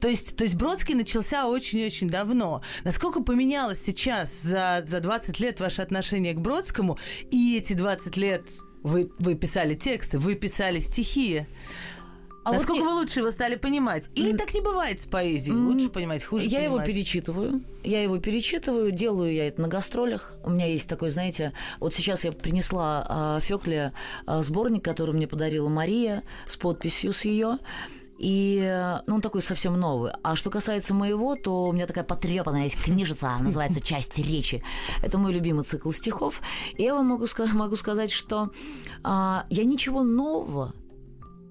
То 0.00 0.08
есть, 0.08 0.36
то 0.36 0.44
есть 0.44 0.54
Бродский 0.54 0.94
начался 0.94 1.46
очень-очень 1.48 2.08
давно. 2.08 2.62
Насколько 2.84 3.22
поменялось 3.22 3.82
сейчас 3.84 4.32
за, 4.42 4.84
за 4.86 5.00
20 5.00 5.40
лет 5.40 5.60
ваше 5.60 5.82
отношение 5.82 6.05
к 6.10 6.38
Бродскому, 6.38 6.98
и 7.30 7.56
эти 7.56 7.72
20 7.72 8.16
лет 8.16 8.42
вы, 8.82 9.10
вы 9.18 9.34
писали 9.34 9.74
тексты, 9.74 10.18
вы 10.18 10.34
писали 10.34 10.78
стихи. 10.78 11.46
А 12.44 12.52
Насколько 12.52 12.84
вот 12.84 12.84
вы 12.84 13.00
лучше 13.00 13.18
его 13.20 13.32
стали 13.32 13.56
понимать? 13.56 14.08
Или 14.14 14.32
mm. 14.32 14.36
так 14.36 14.54
не 14.54 14.60
бывает 14.60 15.00
с 15.00 15.04
поэзией? 15.04 15.56
Лучше 15.56 15.88
понимать, 15.88 16.22
хуже 16.22 16.44
Я 16.44 16.60
понимать? 16.60 16.86
его 16.86 16.86
перечитываю. 16.86 17.64
Я 17.82 18.02
его 18.04 18.18
перечитываю, 18.18 18.92
делаю 18.92 19.34
я 19.34 19.48
это 19.48 19.60
на 19.60 19.66
гастролях. 19.66 20.34
У 20.44 20.50
меня 20.50 20.66
есть 20.66 20.88
такой, 20.88 21.10
знаете, 21.10 21.52
вот 21.80 21.92
сейчас 21.92 22.22
я 22.22 22.30
принесла 22.30 23.04
а, 23.08 23.40
Фёкле 23.40 23.92
а, 24.26 24.42
сборник, 24.42 24.84
который 24.84 25.12
мне 25.12 25.26
подарила 25.26 25.68
Мария 25.68 26.22
с 26.46 26.56
подписью 26.56 27.12
с 27.12 27.24
ее. 27.24 27.58
И, 28.18 29.00
ну, 29.06 29.16
он 29.16 29.20
такой 29.20 29.42
совсем 29.42 29.78
новый. 29.78 30.12
А 30.22 30.36
что 30.36 30.50
касается 30.50 30.94
моего, 30.94 31.34
то 31.36 31.64
у 31.64 31.72
меня 31.72 31.86
такая 31.86 32.04
потрепанная 32.04 32.64
есть 32.64 32.82
книжица, 32.82 33.36
называется 33.40 33.80
«Часть 33.80 34.18
речи». 34.18 34.62
Это 35.02 35.18
мой 35.18 35.32
любимый 35.32 35.64
цикл 35.64 35.90
стихов. 35.90 36.40
И 36.76 36.82
я 36.82 36.94
вам 36.94 37.06
могу, 37.06 37.26
могу 37.54 37.76
сказать, 37.76 38.10
что 38.10 38.50
а, 39.02 39.44
я 39.50 39.64
ничего 39.64 40.02
нового 40.02 40.72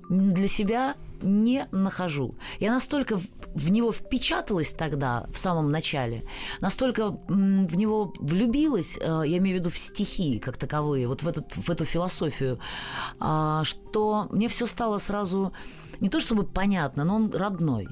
для 0.09 0.47
себя 0.47 0.95
не 1.21 1.67
нахожу. 1.71 2.35
Я 2.59 2.71
настолько 2.71 3.19
в 3.55 3.71
него 3.71 3.91
впечаталась 3.91 4.73
тогда, 4.73 5.27
в 5.33 5.37
самом 5.37 5.71
начале, 5.71 6.23
настолько 6.59 7.11
в 7.27 7.77
него 7.77 8.13
влюбилась, 8.19 8.97
э, 8.99 9.23
я 9.25 9.37
имею 9.37 9.57
в 9.57 9.59
виду 9.61 9.69
в 9.69 9.77
стихи 9.77 10.39
как 10.39 10.57
таковые, 10.57 11.07
вот 11.07 11.23
в, 11.23 11.27
этот, 11.27 11.55
в 11.55 11.69
эту 11.69 11.85
философию, 11.85 12.59
а, 13.19 13.63
что 13.63 14.27
мне 14.29 14.49
все 14.49 14.65
стало 14.65 14.97
сразу 14.97 15.53
не 15.99 16.09
то 16.09 16.19
чтобы 16.19 16.43
понятно, 16.43 17.03
но 17.03 17.15
он 17.15 17.31
родной. 17.31 17.87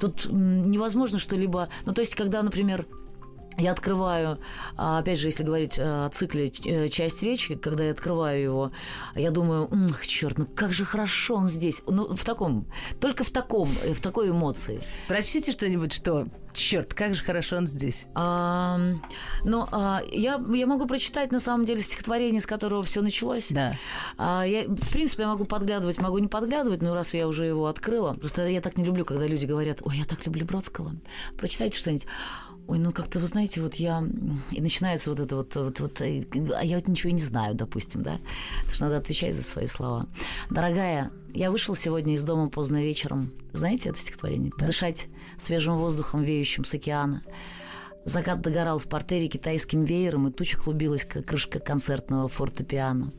Тут 0.00 0.26
невозможно 0.30 1.18
что-либо... 1.18 1.68
Ну, 1.86 1.94
то 1.94 2.00
есть, 2.02 2.14
когда, 2.14 2.42
например, 2.42 2.86
я 3.58 3.72
открываю, 3.72 4.38
а, 4.76 4.98
опять 4.98 5.18
же, 5.18 5.28
если 5.28 5.42
говорить 5.42 5.78
о 5.78 6.08
цикле 6.10 6.52
э, 6.64 6.88
«Часть 6.88 7.22
речи», 7.22 7.54
когда 7.54 7.84
я 7.84 7.92
открываю 7.92 8.42
его, 8.42 8.72
я 9.14 9.30
думаю, 9.30 9.70
черт, 10.02 10.36
ну 10.36 10.46
как 10.46 10.74
же 10.74 10.84
хорошо 10.84 11.36
он 11.36 11.46
здесь. 11.46 11.82
Ну, 11.86 12.14
в 12.14 12.24
таком, 12.24 12.66
только 13.00 13.24
в 13.24 13.30
таком, 13.30 13.70
э, 13.82 13.94
в 13.94 14.00
такой 14.02 14.28
эмоции. 14.28 14.80
Прочтите 15.08 15.52
что-нибудь, 15.52 15.94
что 15.94 16.28
черт, 16.56 16.94
как 16.94 17.14
же 17.14 17.22
хорошо 17.22 17.56
он 17.56 17.66
здесь. 17.66 18.06
А, 18.14 18.78
ну, 19.44 19.68
а, 19.70 20.02
я, 20.10 20.42
я 20.52 20.66
могу 20.66 20.86
прочитать, 20.86 21.32
на 21.32 21.40
самом 21.40 21.64
деле, 21.64 21.80
стихотворение, 21.80 22.40
с 22.40 22.46
которого 22.46 22.82
все 22.82 23.02
началось. 23.02 23.48
Да. 23.50 23.76
А, 24.18 24.44
я, 24.44 24.64
в 24.64 24.90
принципе, 24.90 25.22
я 25.22 25.28
могу 25.28 25.44
подглядывать, 25.44 25.98
могу 25.98 26.18
не 26.18 26.28
подглядывать, 26.28 26.82
но 26.82 26.94
раз 26.94 27.14
я 27.14 27.28
уже 27.28 27.46
его 27.46 27.66
открыла. 27.66 28.14
Просто 28.14 28.46
я 28.46 28.60
так 28.60 28.76
не 28.76 28.84
люблю, 28.84 29.04
когда 29.04 29.26
люди 29.26 29.46
говорят, 29.46 29.78
ой, 29.82 29.98
я 29.98 30.04
так 30.04 30.24
люблю 30.26 30.46
Бродского. 30.46 30.92
Прочитайте 31.36 31.78
что-нибудь. 31.78 32.06
Ой, 32.68 32.80
ну 32.80 32.90
как-то, 32.90 33.20
вы 33.20 33.28
знаете, 33.28 33.60
вот 33.60 33.76
я... 33.76 34.04
И 34.50 34.60
начинается 34.60 35.10
вот 35.10 35.20
это 35.20 35.36
вот... 35.36 35.54
вот, 35.54 35.78
вот 35.78 36.00
э, 36.00 36.24
а 36.56 36.64
я 36.64 36.76
вот 36.76 36.88
ничего 36.88 37.10
и 37.10 37.14
не 37.14 37.20
знаю, 37.20 37.54
допустим, 37.54 38.02
да? 38.02 38.18
Потому 38.58 38.74
что 38.74 38.84
надо 38.86 38.96
отвечать 38.96 39.36
за 39.36 39.44
свои 39.44 39.68
слова. 39.68 40.06
Дорогая, 40.50 41.12
я 41.36 41.50
вышел 41.50 41.74
сегодня 41.74 42.14
из 42.14 42.24
дома 42.24 42.48
поздно 42.48 42.82
вечером. 42.82 43.30
Знаете 43.52 43.90
это 43.90 43.98
стихотворение? 43.98 44.50
Да. 44.50 44.64
Подышать 44.64 45.06
свежим 45.38 45.76
воздухом, 45.76 46.22
веющим 46.22 46.64
с 46.64 46.72
океана. 46.72 47.22
Закат 48.04 48.40
догорал 48.40 48.78
в 48.78 48.84
портере 48.84 49.28
китайским 49.28 49.84
веером, 49.84 50.28
и 50.28 50.32
туча 50.32 50.58
клубилась, 50.58 51.04
как 51.04 51.26
крышка 51.26 51.58
концертного 51.58 52.28
фортепиано. 52.28 53.12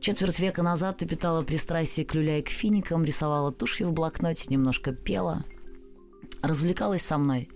Четверть 0.00 0.38
века 0.38 0.62
назад 0.62 0.98
ты 0.98 1.06
питала 1.06 1.42
пристрастие 1.42 2.06
к 2.06 2.14
люля 2.14 2.38
и 2.38 2.42
к 2.42 2.48
финикам, 2.48 3.04
рисовала 3.04 3.52
тушью 3.52 3.88
в 3.88 3.92
блокноте, 3.92 4.46
немножко 4.48 4.92
пела, 4.92 5.44
развлекалась 6.40 7.02
со 7.02 7.18
мной, 7.18 7.50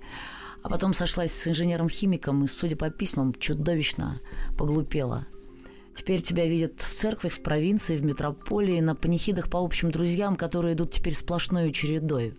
а 0.62 0.68
потом 0.68 0.92
сошлась 0.92 1.32
с 1.32 1.46
инженером-химиком 1.46 2.44
и, 2.44 2.46
судя 2.46 2.76
по 2.76 2.90
письмам, 2.90 3.32
чудовищно 3.34 4.20
поглупела. 4.58 5.26
Теперь 5.94 6.22
тебя 6.22 6.46
видят 6.46 6.80
в 6.80 6.92
церкви, 6.92 7.28
в 7.28 7.42
провинции, 7.42 7.96
в 7.96 8.04
метрополии, 8.04 8.80
на 8.80 8.94
панихидах 8.94 9.50
по 9.50 9.58
общим 9.58 9.90
друзьям, 9.90 10.36
которые 10.36 10.74
идут 10.74 10.92
теперь 10.92 11.14
сплошной 11.14 11.72
чередой. 11.72 12.34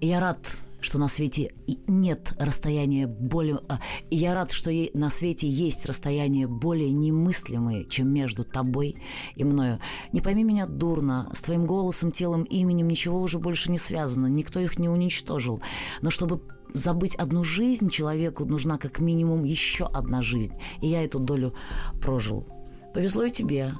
И 0.00 0.06
я 0.06 0.20
рад, 0.20 0.38
что 0.80 0.98
на 0.98 1.08
свете 1.08 1.52
нет 1.86 2.32
расстояния 2.38 3.06
более... 3.06 3.60
А, 3.68 3.80
и 4.10 4.16
я 4.16 4.34
рад, 4.34 4.52
что 4.52 4.70
на 4.94 5.10
свете 5.10 5.48
есть 5.48 5.86
расстояние 5.86 6.46
более 6.46 6.90
немыслимые, 6.90 7.84
чем 7.84 8.12
между 8.12 8.44
тобой 8.44 8.96
и 9.34 9.44
мною. 9.44 9.80
Не 10.12 10.20
пойми 10.20 10.44
меня 10.44 10.66
дурно, 10.66 11.30
с 11.34 11.42
твоим 11.42 11.66
голосом, 11.66 12.12
телом, 12.12 12.44
именем 12.44 12.88
ничего 12.88 13.20
уже 13.20 13.38
больше 13.38 13.70
не 13.70 13.78
связано, 13.78 14.26
никто 14.26 14.60
их 14.60 14.78
не 14.78 14.88
уничтожил. 14.88 15.60
Но 16.00 16.10
чтобы 16.10 16.40
забыть 16.72 17.14
одну 17.16 17.42
жизнь, 17.42 17.88
человеку 17.90 18.44
нужна 18.44 18.78
как 18.78 19.00
минимум 19.00 19.44
еще 19.44 19.86
одна 19.86 20.22
жизнь. 20.22 20.54
И 20.80 20.86
я 20.86 21.04
эту 21.04 21.18
долю 21.18 21.54
прожил. 22.00 22.46
Повезло 22.94 23.24
и 23.24 23.30
тебе. 23.30 23.72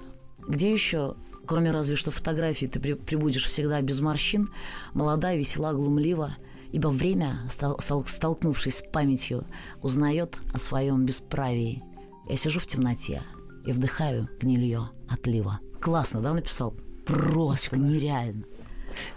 Где 0.47 0.73
еще 0.73 1.17
кроме 1.49 1.73
разве 1.73 1.97
что 1.97 2.11
фотографии, 2.11 2.67
ты 2.67 2.79
прибудешь 2.79 3.47
всегда 3.47 3.81
без 3.81 4.01
морщин, 4.01 4.53
молодая, 4.93 5.37
весела, 5.37 5.73
глумлива, 5.73 6.37
ибо 6.71 6.89
время, 6.89 7.41
столкнувшись 7.49 8.77
с 8.77 8.83
памятью, 8.83 9.47
узнает 9.83 10.39
о 10.53 10.59
своем 10.59 11.07
бесправии. 11.07 11.83
Я 12.29 12.37
сижу 12.37 12.61
в 12.61 12.67
темноте 12.67 13.23
и 13.67 13.73
вдыхаю 13.73 14.29
гнилье 14.39 14.91
отлива. 15.09 15.61
Классно, 15.81 16.21
да, 16.21 16.35
написал? 16.35 16.75
Просто 17.07 17.79
нереально. 17.79 18.45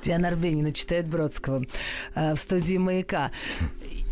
Диана 0.04 0.30
Арбенина 0.30 0.72
читает 0.72 1.08
Бродского 1.08 1.64
э, 2.16 2.36
в 2.36 2.38
студии 2.38 2.78
«Маяка». 2.78 3.32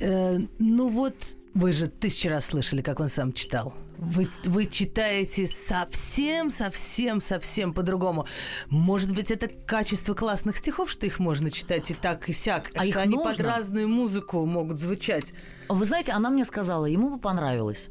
Э, 0.02 0.40
ну 0.58 0.90
вот, 0.90 1.16
вы 1.54 1.72
же 1.72 1.88
тысячи 1.88 2.28
раз 2.28 2.46
слышали, 2.46 2.82
как 2.82 3.00
он 3.00 3.10
сам 3.10 3.34
читал. 3.34 3.74
Вы, 3.98 4.30
вы 4.46 4.66
читаете 4.66 5.46
совсем, 5.48 6.52
совсем, 6.52 7.20
совсем 7.20 7.74
по-другому. 7.74 8.28
Может 8.70 9.14
быть, 9.14 9.30
это 9.30 9.48
качество 9.48 10.14
классных 10.14 10.58
стихов, 10.58 10.90
что 10.90 11.06
их 11.06 11.20
можно 11.20 11.52
читать 11.52 11.92
и 11.92 11.94
так, 11.94 12.30
и 12.30 12.34
сяк, 12.34 12.70
а 12.76 12.80
что 12.80 12.86
их 12.86 12.98
они 12.98 13.16
нужно? 13.16 13.32
под 13.32 13.40
разную 13.42 13.90
музыку 13.90 14.46
могут 14.46 14.80
звучать. 14.80 15.34
Вы 15.68 15.84
знаете, 15.86 16.14
она 16.14 16.30
мне 16.30 16.46
сказала, 16.46 16.86
ему 16.86 17.10
бы 17.10 17.20
понравилось. 17.20 17.90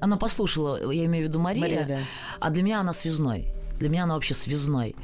Она 0.00 0.16
послушала, 0.16 0.92
я 0.92 1.04
имею 1.06 1.26
в 1.26 1.28
виду 1.28 1.40
Мария, 1.40 1.62
Мария 1.62 1.84
да. 1.86 1.98
а 2.38 2.50
для 2.50 2.62
меня 2.62 2.80
она 2.80 2.92
связной. 2.92 3.52
Для 3.78 3.88
меня 3.88 4.04
она 4.04 4.14
вообще 4.14 4.34
связной. 4.34 4.94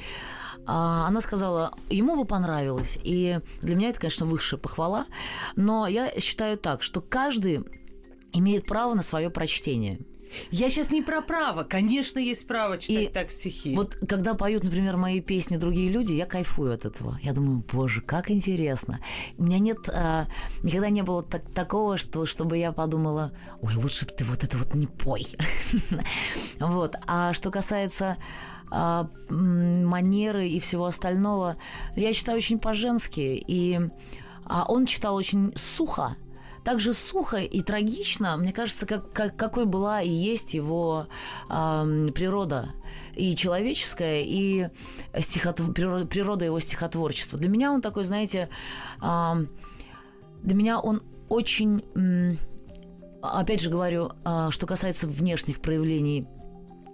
А 0.72 1.08
она 1.08 1.20
сказала, 1.20 1.74
ему 1.88 2.16
бы 2.16 2.24
понравилось. 2.24 2.96
И 3.02 3.40
для 3.60 3.74
меня 3.74 3.88
это, 3.88 3.98
конечно, 3.98 4.24
высшая 4.24 4.56
похвала. 4.56 5.06
Но 5.56 5.88
я 5.88 6.12
считаю 6.20 6.56
так, 6.56 6.84
что 6.84 7.00
каждый 7.00 7.64
имеет 8.32 8.66
право 8.66 8.94
на 8.94 9.02
свое 9.02 9.30
прочтение. 9.30 9.98
Я 10.52 10.70
сейчас 10.70 10.92
не 10.92 11.02
про 11.02 11.22
право. 11.22 11.64
Конечно, 11.64 12.20
есть 12.20 12.46
право 12.46 12.78
читать 12.78 13.02
и 13.02 13.08
так 13.08 13.32
стихи. 13.32 13.74
Вот 13.74 13.96
когда 14.08 14.34
поют, 14.34 14.62
например, 14.62 14.96
мои 14.96 15.20
песни 15.20 15.56
другие 15.56 15.88
люди, 15.88 16.12
я 16.12 16.24
кайфую 16.24 16.72
от 16.72 16.84
этого. 16.84 17.18
Я 17.20 17.32
думаю, 17.32 17.64
боже, 17.72 18.00
как 18.00 18.30
интересно. 18.30 19.00
У 19.38 19.42
меня 19.42 19.58
нет, 19.58 19.88
а, 19.88 20.28
никогда 20.62 20.88
не 20.88 21.02
было 21.02 21.24
так, 21.24 21.50
такого, 21.50 21.96
что, 21.96 22.26
чтобы 22.26 22.58
я 22.58 22.70
подумала, 22.70 23.32
ой, 23.60 23.74
лучше 23.74 24.06
бы 24.06 24.12
ты 24.12 24.24
вот 24.24 24.44
это 24.44 24.56
вот 24.56 24.72
не 24.74 24.86
пой. 24.86 25.26
Вот. 26.60 26.94
А 27.08 27.32
что 27.32 27.50
касается 27.50 28.16
манеры 28.70 30.48
и 30.48 30.60
всего 30.60 30.86
остального, 30.86 31.56
я 31.96 32.12
читаю 32.12 32.38
очень 32.38 32.58
по-женски. 32.58 33.42
И 33.46 33.80
а 34.50 34.64
он 34.66 34.86
читал 34.86 35.14
очень 35.14 35.52
сухо, 35.54 36.16
так 36.64 36.80
же 36.80 36.92
сухо 36.92 37.38
и 37.38 37.62
трагично, 37.62 38.36
мне 38.36 38.52
кажется, 38.52 38.84
как, 38.84 39.12
как, 39.12 39.36
какой 39.36 39.64
была 39.64 40.02
и 40.02 40.10
есть 40.10 40.54
его 40.54 41.06
э, 41.48 42.08
природа 42.14 42.70
и 43.14 43.34
человеческая, 43.36 44.22
и 44.22 44.68
стихотв... 45.20 45.72
природа, 45.72 46.06
природа 46.06 46.44
его 46.44 46.58
стихотворчества. 46.58 47.38
Для 47.38 47.48
меня 47.48 47.72
он 47.72 47.80
такой, 47.80 48.04
знаете, 48.04 48.48
э, 49.00 49.32
для 50.42 50.54
меня 50.54 50.80
он 50.80 51.02
очень, 51.28 51.84
э, 51.94 52.36
опять 53.22 53.60
же 53.60 53.70
говорю, 53.70 54.10
э, 54.24 54.48
что 54.50 54.66
касается 54.66 55.06
внешних 55.06 55.60
проявлений 55.60 56.26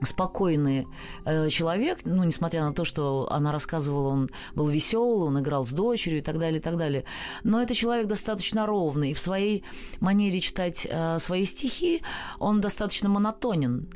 спокойный 0.02 0.86
э, 1.24 1.48
человек, 1.48 2.00
ну, 2.04 2.24
несмотря 2.24 2.64
на 2.64 2.72
то, 2.72 2.84
что 2.84 3.28
она 3.30 3.52
рассказывала, 3.52 4.08
он 4.08 4.30
был 4.54 4.68
веселый, 4.68 5.28
он 5.28 5.40
играл 5.40 5.64
с 5.64 5.70
дочерью 5.70 6.18
и 6.18 6.22
так 6.22 6.38
далее, 6.38 6.58
и 6.58 6.62
так 6.62 6.76
далее. 6.76 7.04
Но 7.44 7.62
это 7.62 7.74
человек 7.74 8.06
достаточно 8.06 8.66
ровный, 8.66 9.10
и 9.10 9.14
в 9.14 9.20
своей 9.20 9.64
манере 10.00 10.40
читать 10.40 10.86
э, 10.88 11.18
свои 11.18 11.44
стихи 11.44 12.02
он 12.38 12.60
достаточно 12.60 13.08
монотонен. 13.08 13.88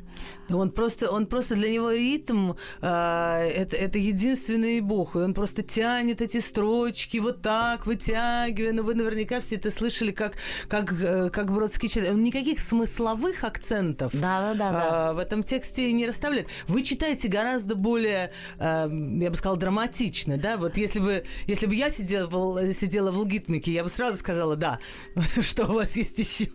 Ну, 0.49 0.59
он 0.59 0.71
просто, 0.71 1.09
он 1.09 1.27
просто 1.27 1.55
для 1.55 1.69
него 1.69 1.91
ритм 1.91 2.53
э, 2.81 3.51
это, 3.55 3.75
это 3.75 3.99
единственный 3.99 4.81
бог. 4.81 5.15
И 5.15 5.19
он 5.19 5.33
просто 5.33 5.63
тянет 5.63 6.21
эти 6.21 6.39
строчки 6.39 7.17
вот 7.17 7.41
так, 7.41 7.85
вытягивая. 7.85 8.73
Ну, 8.73 8.83
вы 8.83 8.95
наверняка 8.95 9.39
все 9.41 9.55
это 9.55 9.71
слышали, 9.71 10.11
как, 10.11 10.33
как, 10.67 10.91
э, 10.93 11.29
как 11.29 11.51
Бродский 11.51 11.89
читает. 11.89 12.13
Он 12.13 12.23
никаких 12.23 12.59
смысловых 12.59 13.43
акцентов 13.43 14.11
да, 14.13 14.53
да, 14.53 14.53
да, 14.53 14.71
да. 14.71 15.11
Э, 15.11 15.13
в 15.13 15.19
этом 15.19 15.43
тексте 15.43 15.91
не 15.91 16.05
расставляет. 16.05 16.47
Вы 16.67 16.83
читаете 16.83 17.27
гораздо 17.27 17.75
более, 17.75 18.31
э, 18.57 18.89
я 19.21 19.29
бы 19.29 19.35
сказала, 19.35 19.57
драматично, 19.57 20.37
да? 20.37 20.57
Вот 20.57 20.77
если 20.77 20.99
бы, 20.99 21.23
если 21.47 21.65
бы 21.65 21.75
я 21.75 21.89
сидела 21.89 22.27
в, 22.27 22.73
сидела 22.73 23.11
в 23.11 23.19
лгитмике, 23.19 23.71
я 23.71 23.83
бы 23.83 23.89
сразу 23.89 24.17
сказала, 24.17 24.55
да, 24.55 24.79
что 25.41 25.67
у 25.67 25.73
вас 25.73 25.95
есть 25.95 26.19
еще. 26.19 26.49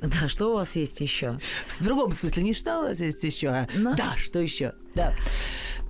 Да, 0.00 0.28
что 0.28 0.52
у 0.52 0.54
вас 0.54 0.76
есть 0.76 1.00
еще? 1.00 1.38
В 1.66 1.84
другом 1.84 2.12
смысле, 2.12 2.42
не 2.42 2.54
что 2.54 2.80
у 2.80 2.82
вас 2.84 2.97
есть 3.06 3.22
еще, 3.24 3.48
а 3.48 3.68
Но... 3.74 3.94
да, 3.94 4.16
что 4.16 4.38
еще, 4.38 4.74
да. 4.94 5.14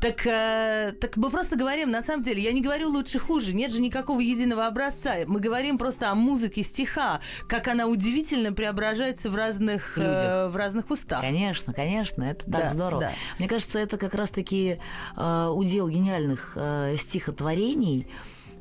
Так, 0.01 0.27
э, 0.27 0.93
так 1.01 1.17
мы 1.17 1.29
просто 1.29 1.57
говорим, 1.57 1.91
на 1.91 2.03
самом 2.03 2.23
деле, 2.23 2.41
я 2.41 2.53
не 2.53 2.63
говорю 2.63 2.89
лучше 2.89 3.19
хуже, 3.19 3.53
нет 3.53 3.73
же 3.73 3.81
никакого 3.81 4.21
единого 4.21 4.67
образца. 4.67 5.15
Мы 5.27 5.41
говорим 5.41 5.77
просто 5.77 6.11
о 6.11 6.15
музыке 6.15 6.63
стиха, 6.63 7.21
как 7.49 7.67
она 7.67 7.87
удивительно 7.89 8.53
преображается 8.53 9.29
в 9.29 9.35
разных, 9.35 9.99
э, 9.99 10.49
в 10.49 10.57
разных 10.57 10.91
устах. 10.91 11.21
Конечно, 11.21 11.73
конечно, 11.73 12.23
это 12.23 12.45
так 12.45 12.63
да, 12.63 12.69
здорово. 12.69 13.01
Да. 13.03 13.13
Мне 13.41 13.49
кажется, 13.49 13.81
это 13.81 13.97
как 13.97 14.15
раз-таки 14.15 14.79
э, 15.17 15.47
удел 15.53 15.89
гениальных 15.89 16.53
э, 16.55 16.95
стихотворений. 16.97 18.07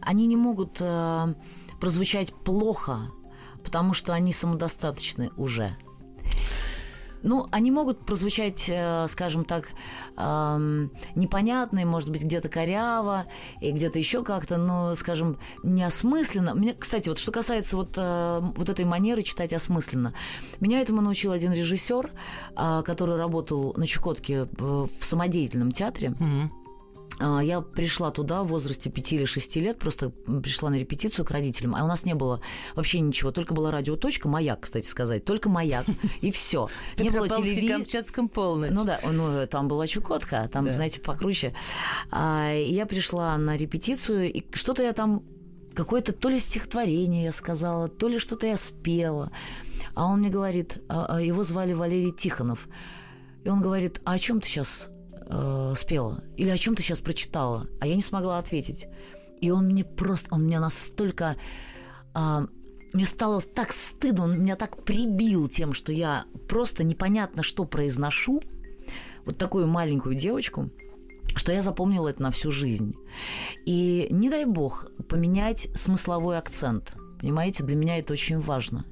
Они 0.01 0.25
не 0.25 0.36
могут 0.36 0.77
э, 0.80 1.34
прозвучать 1.80 2.34
плохо, 2.34 3.12
потому 3.63 3.94
что 3.94 4.13
они 4.13 4.34
самодостаточны 4.34 5.30
уже. 5.38 5.77
Ну, 7.24 7.48
они 7.52 7.72
могут 7.72 8.06
прозвучать, 8.06 8.66
э, 8.68 9.08
скажем 9.10 9.46
так, 9.46 9.70
непонятно, 10.18 11.86
может 11.86 12.10
быть, 12.10 12.24
где-то 12.24 12.50
коряво, 12.50 13.28
и 13.62 13.72
где-то 13.72 14.00
еще 14.00 14.24
как-то, 14.24 14.58
но, 14.58 14.96
скажем, 14.96 15.38
неосмысленно. 15.64 16.56
Мне, 16.56 16.74
кстати, 16.74 17.10
вот 17.10 17.20
что 17.20 17.32
касается 17.32 17.78
вот, 17.78 17.94
э, 17.98 18.42
вот 18.56 18.70
этой 18.70 18.86
манеры 18.86 19.22
читать 19.22 19.54
осмысленно, 19.54 20.14
меня 20.60 20.82
этому 20.82 21.02
научил 21.02 21.32
один 21.32 21.52
режиссер, 21.54 22.12
а, 22.56 22.82
который 22.82 23.18
работал 23.18 23.74
на 23.78 23.86
Чукотке 23.86 24.48
в 24.58 24.90
самодеятельном 25.02 25.72
театре. 25.72 26.16
Mm-hmm. 26.20 26.67
А, 27.20 27.40
я 27.42 27.62
пришла 27.62 28.12
туда 28.12 28.44
в 28.44 28.48
возрасте 28.48 28.90
5 28.90 29.14
или 29.14 29.26
6 29.26 29.56
лет, 29.58 29.80
просто 29.80 30.10
пришла 30.10 30.70
на 30.70 30.76
репетицию 30.76 31.26
к 31.26 31.32
родителям, 31.32 31.76
а 31.76 31.84
у 31.84 31.88
нас 31.88 32.06
не 32.06 32.14
было 32.14 32.42
вообще 32.76 33.00
ничего, 33.00 33.32
только 33.32 33.54
была 33.54 33.72
радиоточка, 33.72 34.28
маяк, 34.28 34.62
кстати 34.62 34.86
сказать, 34.86 35.26
только 35.26 35.50
маяк, 35.50 35.86
и 36.22 36.32
все. 36.32 36.68
Не 36.98 37.10
было 37.10 37.28
телевизора. 37.28 37.78
Камчатском 37.80 38.30
полночь. 38.30 38.72
Ну 38.72 38.84
да, 38.84 39.00
ну, 39.04 39.48
там 39.48 39.68
была 39.68 39.88
Чукотка, 39.88 40.50
там, 40.52 40.70
знаете, 40.70 41.00
покруче. 41.00 41.54
А, 42.12 42.54
я 42.54 42.86
пришла 42.86 43.38
на 43.38 43.58
репетицию, 43.58 44.32
и 44.32 44.44
что-то 44.54 44.84
я 44.84 44.94
там, 44.94 45.24
какое-то 45.74 46.14
то 46.14 46.30
ли 46.30 46.40
стихотворение 46.40 47.26
я 47.26 47.32
сказала, 47.32 47.88
то 47.88 48.08
ли 48.08 48.20
что-то 48.20 48.48
я 48.48 48.58
спела. 48.58 49.32
А 49.96 50.06
он 50.06 50.20
мне 50.20 50.30
говорит, 50.30 50.84
а, 50.88 51.20
его 51.20 51.44
звали 51.44 51.74
Валерий 51.74 52.12
Тихонов. 52.12 52.68
И 53.44 53.50
он 53.50 53.62
говорит, 53.62 54.02
а 54.04 54.14
о 54.14 54.20
чем 54.20 54.42
ты 54.42 54.48
сейчас 54.48 54.90
э, 55.30 55.74
спела? 55.76 56.24
Или 56.36 56.50
о 56.50 56.58
чем 56.58 56.76
ты 56.76 56.84
сейчас 56.84 57.02
прочитала? 57.02 57.68
А 57.80 57.88
я 57.88 57.96
не 57.96 58.02
смогла 58.02 58.38
ответить. 58.38 58.88
И 59.42 59.52
он 59.52 59.66
мне 59.66 59.84
просто, 59.84 60.34
он 60.34 60.46
меня 60.46 60.60
настолько... 60.60 61.36
Э, 62.16 62.48
мне 62.94 63.06
стало 63.06 63.42
так 63.42 63.74
стыдно, 63.74 64.24
он 64.24 64.40
меня 64.40 64.56
так 64.56 64.84
прибил 64.84 65.48
тем, 65.48 65.74
что 65.74 65.92
я 65.92 66.26
просто 66.48 66.84
непонятно 66.84 67.44
что 67.44 67.66
произношу, 67.66 68.42
вот 69.26 69.38
такую 69.38 69.68
маленькую 69.68 70.16
девочку, 70.16 70.70
что 71.36 71.52
я 71.52 71.62
запомнила 71.62 72.08
это 72.08 72.24
на 72.24 72.32
всю 72.32 72.50
жизнь. 72.50 72.96
И 73.66 74.08
не 74.10 74.30
дай 74.30 74.46
бог 74.46 74.90
поменять 75.10 75.68
смысловой 75.76 76.38
акцент. 76.38 76.94
Понимаете, 77.20 77.64
для 77.64 77.76
меня 77.76 78.00
это 78.00 78.14
очень 78.14 78.40
важно. 78.40 78.86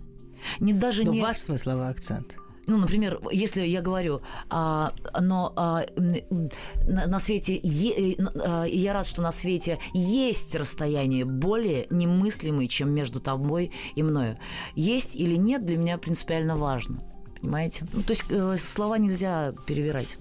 Не 0.60 0.74
даже 0.74 1.04
Но 1.04 1.13
не... 1.13 1.22
ваш 1.22 1.38
смысловой 1.39 1.89
акцент. 1.89 2.36
Ну, 2.67 2.77
например, 2.77 3.19
если 3.31 3.65
я 3.65 3.81
говорю, 3.81 4.22
а, 4.50 4.93
но 5.19 5.53
а, 5.55 5.86
на, 5.95 7.07
на 7.07 7.19
свете, 7.19 7.60
е, 7.62 8.17
а, 8.17 8.63
я 8.63 8.93
рад, 8.93 9.05
что 9.05 9.22
на 9.22 9.31
свете 9.31 9.79
есть 9.93 10.55
расстояние 10.55 11.25
более 11.25 11.88
немыслимое, 11.89 12.67
чем 12.67 12.89
между 12.91 13.19
тобой 13.19 13.72
и 13.95 14.03
мною. 14.03 14.38
Есть 14.75 15.15
или 15.15 15.36
нет, 15.36 15.65
для 15.65 15.77
меня 15.77 15.98
принципиально 15.98 16.57
важно. 16.57 17.03
Понимаете? 17.39 17.86
Ну, 17.93 18.01
то 18.01 18.12
есть 18.12 18.24
э, 18.29 18.57
слова 18.57 18.98
нельзя 18.98 19.53
перевирать. 19.67 20.17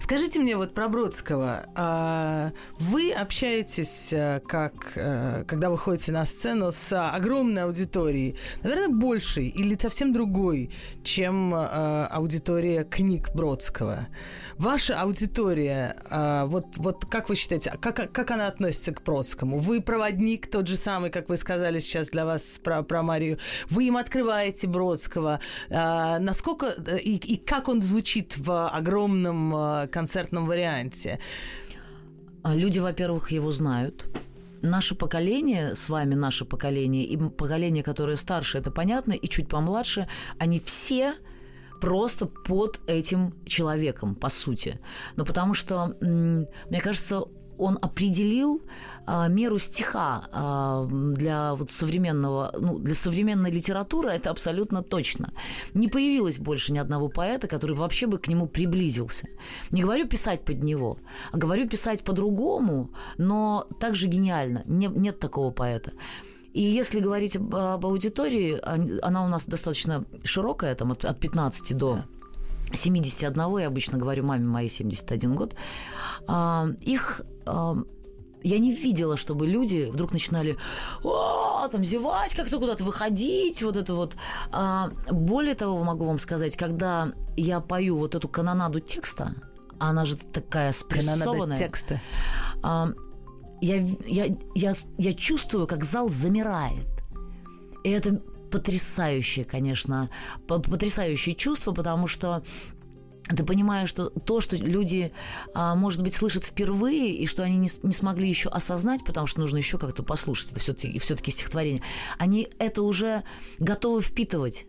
Скажите 0.00 0.38
мне 0.38 0.56
вот 0.56 0.74
про 0.74 0.88
Бродского. 0.88 1.66
А 1.74 2.52
вы 2.78 3.12
общаетесь, 3.12 4.12
э, 4.12 4.40
как, 4.46 4.92
э, 4.94 5.44
когда 5.46 5.70
вы 5.70 5.78
ходите 5.78 6.12
на 6.12 6.26
сцену, 6.26 6.72
с 6.72 6.92
огромной 6.92 7.64
аудиторией, 7.64 8.36
наверное, 8.62 8.88
большей 8.88 9.48
или 9.48 9.76
совсем 9.80 10.12
другой, 10.12 10.70
чем 11.02 11.54
э, 11.54 12.04
аудитория 12.06 12.84
книг 12.84 13.30
Бродского. 13.34 14.08
Ваша 14.56 15.00
аудитория, 15.00 15.94
вот, 16.46 16.78
вот 16.78 17.06
как 17.06 17.28
вы 17.28 17.36
считаете, 17.36 17.72
как, 17.80 18.10
как 18.10 18.30
она 18.32 18.48
относится 18.48 18.92
к 18.92 19.04
Бродскому? 19.04 19.58
Вы 19.58 19.80
проводник 19.80 20.50
тот 20.50 20.66
же 20.66 20.76
самый, 20.76 21.10
как 21.10 21.28
вы 21.28 21.36
сказали 21.36 21.78
сейчас 21.78 22.08
для 22.08 22.24
вас 22.24 22.58
про, 22.64 22.82
про 22.82 23.04
Марию. 23.04 23.38
Вы 23.70 23.84
им 23.84 23.96
открываете 23.96 24.66
Бродского. 24.66 25.38
Насколько 25.70 26.74
и, 27.00 27.18
и 27.18 27.36
как 27.36 27.68
он 27.68 27.82
звучит 27.82 28.36
в 28.36 28.68
огромном 28.68 29.54
концертном 29.90 30.46
варианте? 30.46 31.18
А, 32.42 32.54
люди, 32.54 32.78
во-первых, 32.78 33.30
его 33.32 33.52
знают. 33.52 34.06
Наше 34.62 34.94
поколение, 34.94 35.74
с 35.74 35.88
вами 35.88 36.14
наше 36.14 36.44
поколение, 36.44 37.04
и 37.04 37.16
поколение, 37.16 37.82
которое 37.84 38.16
старше, 38.16 38.58
это 38.58 38.70
понятно, 38.70 39.12
и 39.12 39.28
чуть 39.28 39.48
помладше, 39.48 40.08
они 40.38 40.58
все 40.58 41.14
просто 41.80 42.26
под 42.26 42.80
этим 42.86 43.34
человеком, 43.46 44.14
по 44.14 44.28
сути. 44.28 44.80
Но 45.16 45.24
потому 45.24 45.54
что, 45.54 45.96
мне 46.00 46.80
кажется, 46.80 47.24
он 47.58 47.78
определил 47.82 48.62
а, 49.10 49.28
меру 49.28 49.58
стиха 49.58 50.28
а, 50.32 50.86
для 50.86 51.54
вот 51.54 51.70
современного, 51.70 52.52
ну, 52.58 52.78
для 52.78 52.94
современной 52.94 53.50
литературы 53.50 54.10
это 54.10 54.30
абсолютно 54.30 54.82
точно. 54.82 55.32
Не 55.74 55.88
появилось 55.88 56.38
больше 56.38 56.72
ни 56.72 56.78
одного 56.78 57.08
поэта, 57.08 57.48
который 57.48 57.74
вообще 57.74 58.06
бы 58.06 58.18
к 58.18 58.28
нему 58.28 58.46
приблизился. 58.46 59.26
Не 59.70 59.82
говорю 59.82 60.06
писать 60.06 60.44
под 60.44 60.62
него, 60.62 60.98
а 61.32 61.38
говорю 61.38 61.68
писать 61.68 62.04
по-другому, 62.04 62.90
но 63.16 63.66
также 63.80 64.08
гениально. 64.08 64.62
Не, 64.66 64.88
нет 64.88 65.20
такого 65.20 65.50
поэта. 65.52 65.92
И 66.52 66.60
если 66.60 67.00
говорить 67.00 67.36
об, 67.36 67.54
об 67.54 67.86
аудитории, 67.86 68.58
она 69.02 69.24
у 69.24 69.28
нас 69.28 69.46
достаточно 69.46 70.04
широкая, 70.24 70.74
там 70.74 70.92
от, 70.92 71.04
от 71.04 71.18
15 71.18 71.76
до 71.76 72.00
71, 72.72 73.58
я 73.58 73.66
обычно 73.66 73.98
говорю 73.98 74.24
маме 74.24 74.44
моей 74.44 74.68
71 74.68 75.34
год, 75.34 75.54
а, 76.26 76.68
их 76.80 77.22
я 78.42 78.58
не 78.58 78.72
видела, 78.72 79.16
чтобы 79.16 79.46
люди 79.46 79.88
вдруг 79.92 80.12
начинали 80.12 80.56
О, 81.02 81.68
там 81.68 81.84
зевать, 81.84 82.34
как-то 82.34 82.58
куда-то 82.58 82.84
выходить, 82.84 83.62
вот 83.62 83.76
это 83.76 83.94
вот. 83.94 84.14
А, 84.50 84.90
более 85.10 85.54
того, 85.54 85.82
могу 85.82 86.04
вам 86.04 86.18
сказать, 86.18 86.56
когда 86.56 87.12
я 87.36 87.60
пою 87.60 87.98
вот 87.98 88.14
эту 88.14 88.28
канонаду 88.28 88.80
текста, 88.80 89.34
она 89.78 90.04
же 90.04 90.16
такая 90.16 90.72
спрессованная. 90.72 91.58
текста. 91.58 92.00
А, 92.62 92.88
я, 93.60 93.84
я, 94.06 94.36
я, 94.54 94.72
я 94.98 95.12
чувствую, 95.12 95.66
как 95.66 95.84
зал 95.84 96.08
замирает. 96.08 96.86
И 97.84 97.90
это 97.90 98.20
потрясающее, 98.50 99.44
конечно, 99.44 100.08
потрясающее 100.46 101.34
чувство, 101.34 101.72
потому 101.72 102.06
что 102.06 102.42
ты 103.28 103.44
понимаешь, 103.44 103.88
что 103.88 104.10
то, 104.10 104.40
что 104.40 104.56
люди, 104.56 105.12
а, 105.54 105.74
может 105.74 106.02
быть, 106.02 106.14
слышат 106.14 106.44
впервые, 106.44 107.14
и 107.14 107.26
что 107.26 107.42
они 107.42 107.56
не, 107.56 107.68
не 107.82 107.92
смогли 107.92 108.28
еще 108.28 108.48
осознать, 108.48 109.04
потому 109.04 109.26
что 109.26 109.40
нужно 109.40 109.58
еще 109.58 109.78
как-то 109.78 110.02
послушать, 110.02 110.52
это 110.52 110.60
все-таки, 110.60 110.98
все-таки 110.98 111.30
стихотворение, 111.30 111.82
они 112.18 112.48
это 112.58 112.82
уже 112.82 113.24
готовы 113.58 114.00
впитывать. 114.00 114.66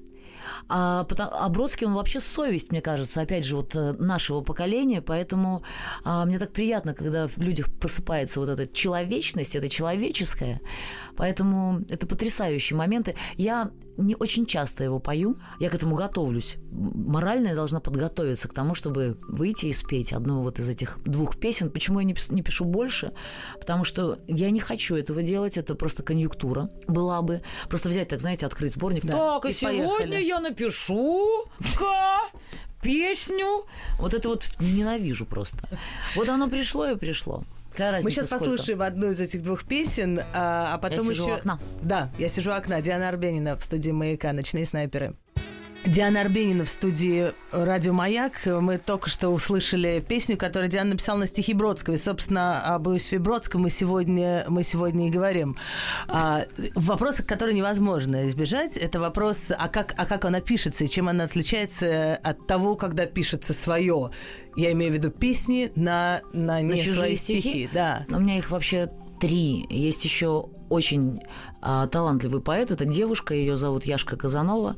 А, 0.68 1.06
а 1.18 1.50
Бродский, 1.50 1.88
он 1.88 1.94
вообще 1.94 2.20
совесть, 2.20 2.72
мне 2.72 2.82
кажется, 2.82 3.22
опять 3.22 3.46
же, 3.46 3.56
вот 3.56 3.76
э, 3.76 3.94
нашего 3.94 4.42
поколения, 4.42 5.02
поэтому 5.02 5.64
а, 6.04 6.26
мне 6.26 6.40
так 6.40 6.52
приятно, 6.52 6.94
когда 6.94 7.28
в 7.28 7.38
людях 7.38 7.68
просыпается 7.80 8.40
вот 8.40 8.50
эта 8.50 8.68
человечность, 8.68 9.56
это 9.56 9.70
человеческое, 9.70 10.62
поэтому 11.16 11.82
это 11.90 12.08
потрясающие 12.08 12.78
моменты. 12.78 13.16
Я 13.36 13.72
не 14.00 14.16
очень 14.16 14.46
часто 14.46 14.84
его 14.84 15.00
пою, 15.00 15.38
я 15.60 15.70
к 15.70 15.76
этому 15.76 15.96
готовлюсь. 15.96 16.56
Морально 16.72 17.50
я 17.50 17.56
должна 17.56 17.80
подготовиться 17.80 18.48
к 18.48 18.54
тому, 18.54 18.76
чтобы 18.76 19.18
выйти 19.28 19.68
и 19.68 19.74
спеть 19.74 20.14
одну 20.14 20.42
вот 20.42 20.60
из 20.60 20.70
этих 20.70 21.00
двух 21.04 21.38
песен. 21.38 21.70
Почему 21.70 22.00
я 22.00 22.06
не, 22.06 22.14
пишу, 22.14 22.34
не 22.34 22.42
пишу 22.42 22.66
больше? 22.66 23.14
Потому 23.60 23.84
что 23.84 24.20
я 24.28 24.50
не 24.52 24.60
хочу 24.60 24.96
этого 24.96 25.22
делать, 25.22 25.58
это 25.58 25.76
просто 25.76 26.04
конъюнктура 26.04 26.70
была 26.88 27.22
бы. 27.22 27.42
Просто 27.68 27.90
взять, 27.90 28.08
так 28.08 28.22
знаете, 28.22 28.46
открыть 28.46 28.74
сборник. 28.74 29.06
Да, 29.06 29.40
так, 29.40 29.46
и, 29.46 29.50
и 29.50 29.54
сегодня 29.54 29.88
поехали. 29.90 30.24
я 30.24 30.40
напишу 30.40 31.46
песню. 32.82 33.66
Вот 33.98 34.14
это 34.14 34.30
вот 34.30 34.48
ненавижу 34.60 35.26
просто. 35.26 35.58
Вот 36.16 36.30
оно 36.30 36.50
пришло 36.50 36.90
и 36.90 36.96
пришло. 36.96 37.44
Какая 37.72 38.02
Мы 38.02 38.12
сейчас 38.12 38.28
сколько? 38.28 38.46
послушаем 38.46 38.82
одну 38.82 39.12
из 39.12 39.20
этих 39.20 39.42
двух 39.44 39.64
песен, 39.66 40.22
а, 40.34 40.74
а 40.74 40.78
потом 40.78 41.06
я 41.06 41.12
еще... 41.12 41.22
у 41.24 41.32
окна. 41.32 41.60
Да, 41.82 42.10
я 42.18 42.28
сижу 42.30 42.52
у 42.52 42.54
окна. 42.54 42.82
Диана 42.82 43.10
Арбенина 43.10 43.56
в 43.58 43.64
студии 43.64 43.92
«Маяка. 43.92 44.34
Ночные 44.34 44.66
снайперы». 44.66 45.16
Диана 45.86 46.22
Арбенина 46.22 46.66
в 46.66 46.70
студии 46.70 47.32
«Радио 47.52 47.94
Маяк». 47.94 48.46
Мы 48.46 48.78
только 48.78 49.10
что 49.10 49.30
услышали 49.30 50.04
песню, 50.06 50.38
которую 50.38 50.70
Диана 50.70 50.92
написала 50.92 51.20
на 51.20 51.28
стихи 51.28 51.54
Бродского. 51.54 51.96
И, 51.96 51.98
собственно, 51.98 52.62
об 52.76 52.90
Иосифе 52.90 53.18
Бродском 53.18 53.62
мы 53.62 53.70
сегодня, 53.70 54.46
мы 54.50 54.64
сегодня 54.64 55.08
и 55.08 55.10
говорим. 55.10 55.58
А, 56.08 56.44
вопрос, 56.76 57.18
который 57.26 57.54
невозможно 57.54 58.28
избежать, 58.28 58.76
это 58.76 59.00
вопрос, 59.00 59.46
а 59.58 59.70
как, 59.70 59.94
а 59.98 60.06
как 60.06 60.26
она 60.26 60.42
пишется, 60.42 60.84
и 60.84 60.90
чем 60.90 61.08
она 61.08 61.24
отличается 61.24 62.16
от 62.18 62.46
того, 62.46 62.76
когда 62.76 63.06
пишется 63.06 63.54
свое. 63.54 64.12
Я 64.58 64.74
имею 64.74 64.92
в 64.92 64.96
виду 64.96 65.12
песни 65.12 65.72
на, 65.76 66.22
на, 66.34 66.56
на 66.56 66.62
не 66.62 66.82
чужие 66.82 66.96
свои 66.96 67.16
стихи. 67.16 67.40
стихи. 67.40 67.70
Да. 67.74 68.06
Но 68.10 68.18
у 68.18 68.20
меня 68.20 68.38
их 68.38 68.52
вообще 68.52 68.92
три. 69.20 69.66
Есть 69.70 70.04
еще 70.04 70.50
очень 70.70 71.22
а, 71.62 71.88
талантливый 71.88 72.42
поэт. 72.42 72.72
Это 72.72 72.86
девушка, 72.86 73.34
ее 73.34 73.56
зовут 73.56 73.86
Яшка 73.86 74.16
Казанова. 74.16 74.76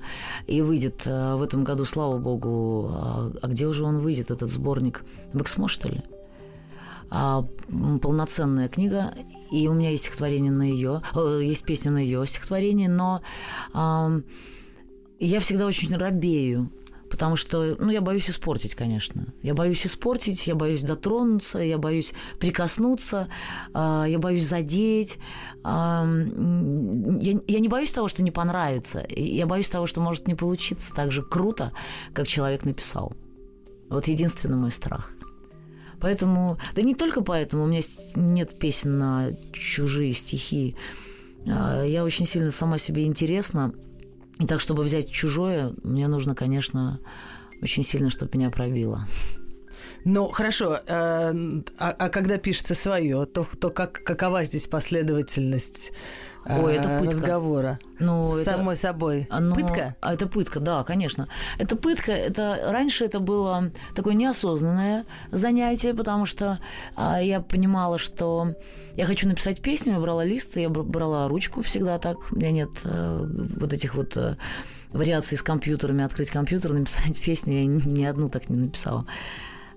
И 0.47 0.61
выйдет 0.61 1.03
а, 1.05 1.35
в 1.37 1.43
этом 1.43 1.63
году, 1.63 1.85
слава 1.85 2.17
богу. 2.17 2.89
А, 2.93 3.31
а 3.41 3.47
где 3.47 3.67
уже 3.67 3.83
он 3.83 3.99
выйдет, 3.99 4.31
этот 4.31 4.49
сборник? 4.49 5.03
В 5.33 5.41
Эксмо, 5.41 5.67
что 5.67 5.89
ли? 5.89 6.01
А, 7.09 7.45
полноценная 8.01 8.67
книга. 8.67 9.13
И 9.51 9.67
у 9.67 9.73
меня 9.73 9.91
есть 9.91 10.05
стихотворение 10.05 10.51
на 10.51 10.63
ее, 10.63 11.01
есть 11.41 11.65
песня 11.65 11.91
на 11.91 11.97
ее 11.97 12.25
стихотворение, 12.25 12.89
но 12.89 13.21
а, 13.73 14.11
я 15.19 15.39
всегда 15.39 15.65
очень 15.65 15.95
робею 15.95 16.71
потому 17.11 17.35
что, 17.35 17.75
ну, 17.77 17.91
я 17.91 17.99
боюсь 17.99 18.29
испортить, 18.29 18.73
конечно. 18.73 19.33
Я 19.43 19.53
боюсь 19.53 19.85
испортить, 19.85 20.47
я 20.47 20.55
боюсь 20.55 20.81
дотронуться, 20.81 21.59
я 21.59 21.77
боюсь 21.77 22.13
прикоснуться, 22.39 23.27
э, 23.73 24.05
я 24.07 24.17
боюсь 24.17 24.45
задеть. 24.47 25.19
Э, 25.65 26.03
я, 27.21 27.39
я 27.45 27.59
не 27.59 27.67
боюсь 27.67 27.91
того, 27.91 28.07
что 28.07 28.23
не 28.23 28.31
понравится. 28.31 29.05
Я 29.09 29.45
боюсь 29.45 29.69
того, 29.69 29.87
что 29.87 29.99
может 29.99 30.27
не 30.27 30.35
получиться 30.35 30.93
так 30.93 31.11
же 31.11 31.21
круто, 31.21 31.73
как 32.13 32.27
человек 32.27 32.63
написал. 32.63 33.13
Вот 33.89 34.07
единственный 34.07 34.57
мой 34.57 34.71
страх. 34.71 35.11
Поэтому, 35.99 36.57
да 36.73 36.81
не 36.81 36.95
только 36.95 37.21
поэтому, 37.21 37.65
у 37.65 37.67
меня 37.67 37.81
нет 38.15 38.57
песен 38.57 38.97
на 38.97 39.31
чужие 39.51 40.13
стихи. 40.13 40.75
А, 41.45 41.83
я 41.83 42.05
очень 42.05 42.25
сильно 42.25 42.51
сама 42.51 42.77
себе 42.77 43.05
интересна. 43.05 43.73
И 44.41 44.47
так, 44.47 44.59
чтобы 44.59 44.81
взять 44.81 45.11
чужое, 45.11 45.71
мне 45.83 46.07
нужно, 46.07 46.33
конечно, 46.33 46.99
очень 47.61 47.83
сильно, 47.83 48.09
чтобы 48.09 48.35
меня 48.35 48.49
пробило. 48.49 49.01
Ну, 50.05 50.29
хорошо. 50.29 50.79
Э, 50.87 51.31
а, 51.77 51.89
а 51.99 52.09
когда 52.09 52.37
пишется 52.37 52.75
свое, 52.75 53.25
то, 53.25 53.45
то 53.59 53.69
как, 53.69 54.03
какова 54.03 54.43
здесь 54.43 54.67
последовательность 54.67 55.91
Ой, 56.45 56.75
это 56.77 56.89
пытка. 56.99 57.11
разговора? 57.11 57.79
Ну, 57.99 58.25
С 58.25 58.39
это, 58.41 58.57
самой 58.57 58.75
собой. 58.77 59.27
оно- 59.29 59.53
Пытка? 59.55 59.95
А 60.01 60.13
это 60.15 60.25
пытка, 60.27 60.59
да, 60.59 60.83
конечно. 60.83 61.27
Это 61.59 61.75
пытка. 61.75 62.11
Это 62.13 62.59
раньше 62.71 63.05
это 63.05 63.19
было 63.19 63.71
такое 63.95 64.15
неосознанное 64.15 65.05
занятие, 65.31 65.93
потому 65.93 66.25
что 66.25 66.59
а, 66.95 67.21
я 67.21 67.39
понимала, 67.41 67.99
что 67.99 68.55
я 68.95 69.05
хочу 69.05 69.27
написать 69.27 69.61
песню, 69.61 69.93
я 69.93 69.99
брала 69.99 70.25
лист, 70.25 70.57
я 70.57 70.69
бр- 70.69 70.81
брала 70.83 71.27
ручку 71.27 71.61
всегда 71.61 71.99
так. 71.99 72.17
У 72.31 72.35
меня 72.37 72.51
нет 72.51 72.69
э, 72.85 73.25
вот 73.59 73.71
этих 73.71 73.93
вот 73.93 74.17
э, 74.17 74.35
вариаций 74.91 75.37
с 75.37 75.43
компьютерами, 75.43 76.03
открыть 76.03 76.31
компьютер, 76.31 76.73
написать 76.73 77.21
песню. 77.23 77.53
Я 77.53 77.65
ни 77.67 77.87
ни 77.99 78.03
одну 78.03 78.29
так 78.29 78.49
не 78.49 78.57
написала. 78.57 79.05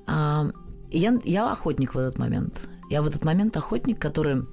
А, 0.07 0.51
я, 0.90 1.19
я 1.25 1.51
охотник 1.51 1.95
в 1.95 1.99
этот 1.99 2.19
момент. 2.19 2.69
Я 2.90 3.03
в 3.03 3.07
этот 3.07 3.25
момент 3.25 3.57
охотник, 3.57 3.99
который 3.99 4.45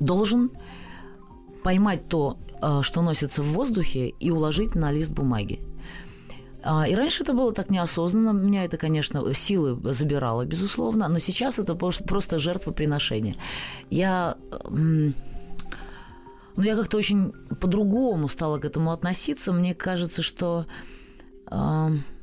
должен 0.00 0.50
поймать 1.62 2.08
то, 2.08 2.38
а, 2.60 2.82
что 2.82 3.02
носится 3.02 3.42
в 3.42 3.46
воздухе, 3.46 4.08
и 4.08 4.30
уложить 4.30 4.74
на 4.74 4.92
лист 4.92 5.12
бумаги. 5.12 5.60
А, 6.62 6.86
И 6.86 6.94
раньше 6.94 7.22
это 7.22 7.32
было 7.32 7.52
так 7.52 7.70
неосознанно. 7.70 8.30
Меня 8.36 8.64
это, 8.64 8.76
конечно, 8.76 9.32
силы 9.34 9.78
забирало, 9.92 10.44
безусловно, 10.44 11.08
но 11.08 11.18
сейчас 11.18 11.58
это 11.58 11.74
просто 11.74 12.38
жертвоприношение. 12.38 13.36
Я... 13.90 14.36
Ну, 16.58 16.62
я 16.62 16.74
как-то 16.74 16.96
очень 16.96 17.32
по-другому 17.60 18.28
стала 18.28 18.58
к 18.58 18.64
этому 18.64 18.90
относиться. 18.90 19.52
Мне 19.52 19.74
кажется, 19.74 20.22
что... 20.22 20.66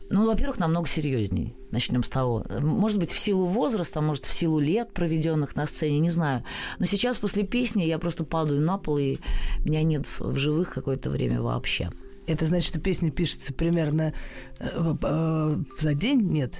Ну, 0.09 0.27
во-первых, 0.27 0.59
намного 0.59 0.87
серьезней. 0.87 1.55
Начнем 1.71 2.03
с 2.03 2.09
того. 2.09 2.45
Может 2.59 2.99
быть, 2.99 3.11
в 3.11 3.19
силу 3.19 3.47
возраста, 3.47 4.01
может, 4.01 4.25
в 4.25 4.31
силу 4.31 4.59
лет, 4.59 4.93
проведенных 4.93 5.55
на 5.55 5.65
сцене, 5.65 5.99
не 5.99 6.09
знаю. 6.09 6.43
Но 6.79 6.85
сейчас 6.85 7.17
после 7.17 7.43
песни 7.43 7.83
я 7.83 7.97
просто 7.97 8.23
падаю 8.23 8.61
на 8.61 8.77
пол, 8.77 8.97
и 8.97 9.17
меня 9.65 9.81
нет 9.83 10.05
в 10.19 10.35
живых 10.35 10.73
какое-то 10.73 11.09
время 11.09 11.41
вообще. 11.41 11.89
Это 12.27 12.45
значит, 12.45 12.69
что 12.69 12.79
песня 12.79 13.11
пишется 13.11 13.53
примерно 13.53 14.13
э, 14.59 14.95
э, 15.01 15.57
за 15.79 15.93
день? 15.93 16.21
Нет. 16.21 16.55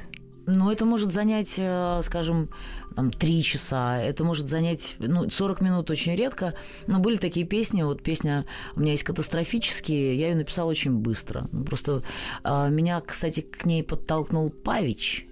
Но 0.46 0.72
это 0.72 0.86
может 0.86 1.12
занять, 1.12 1.56
э, 1.58 2.02
скажем, 2.04 2.50
там, 2.96 3.12
три 3.12 3.42
часа, 3.44 3.98
это 3.98 4.24
может 4.24 4.48
занять, 4.48 4.96
ну, 5.00 5.30
40 5.30 5.62
минут 5.62 5.90
очень 5.90 6.16
редко, 6.16 6.54
но 6.86 7.00
были 7.00 7.18
такие 7.18 7.46
песни, 7.46 7.82
вот 7.84 8.04
песня 8.04 8.46
у 8.76 8.82
меня 8.82 8.92
есть 8.92 9.04
катастрофические, 9.04 10.18
я 10.18 10.30
ее 10.30 10.36
написала 10.36 10.70
очень 10.70 10.92
быстро. 10.92 11.48
Ну, 11.52 11.64
просто 11.64 12.04
э, 12.44 12.70
меня, 12.70 13.00
кстати, 13.02 13.42
к 13.42 13.66
ней 13.66 13.84
подтолкнул 13.84 14.50
Павич, 14.50 15.28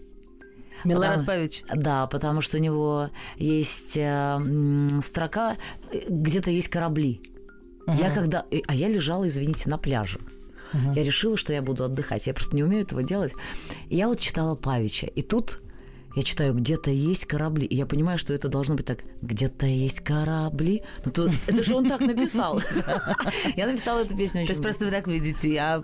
Милорад 0.83 1.25
Павич. 1.25 1.63
Да, 1.73 2.07
потому 2.07 2.41
что 2.41 2.57
у 2.57 2.59
него 2.59 3.09
есть 3.37 3.97
э, 3.97 4.39
строка, 5.03 5.57
где-то 6.09 6.49
есть 6.51 6.69
корабли. 6.69 7.21
Я 7.87 8.11
когда... 8.11 8.45
А 8.67 8.73
я 8.73 8.87
лежала, 8.87 9.27
извините, 9.27 9.69
на 9.69 9.77
пляже. 9.77 10.19
Я 10.73 11.03
решила, 11.03 11.37
что 11.37 11.53
я 11.53 11.61
буду 11.61 11.83
отдыхать. 11.83 12.27
Я 12.27 12.33
просто 12.33 12.55
не 12.55 12.63
умею 12.63 12.83
этого 12.83 13.03
делать. 13.03 13.33
И 13.89 13.95
я 13.95 14.07
вот 14.07 14.19
читала 14.19 14.55
Павича. 14.55 15.07
И 15.07 15.21
тут 15.21 15.59
я 16.15 16.23
читаю, 16.23 16.53
где-то 16.53 16.91
есть 16.91 17.25
корабли. 17.25 17.65
И 17.65 17.75
я 17.75 17.85
понимаю, 17.85 18.17
что 18.17 18.33
это 18.33 18.49
должно 18.49 18.75
быть 18.75 18.85
так. 18.85 18.99
Где-то 19.21 19.65
есть 19.65 20.01
корабли. 20.01 20.83
Ну, 21.05 21.11
то, 21.11 21.29
это 21.47 21.63
же 21.63 21.75
он 21.75 21.87
так 21.87 22.01
написал. 22.01 22.61
Я 23.55 23.67
написала 23.67 24.01
эту 24.01 24.17
песню 24.17 24.45
То 24.45 24.51
есть 24.51 24.61
просто 24.61 24.85
вы 24.85 24.91
так 24.91 25.07
видите, 25.07 25.57
а 25.57 25.83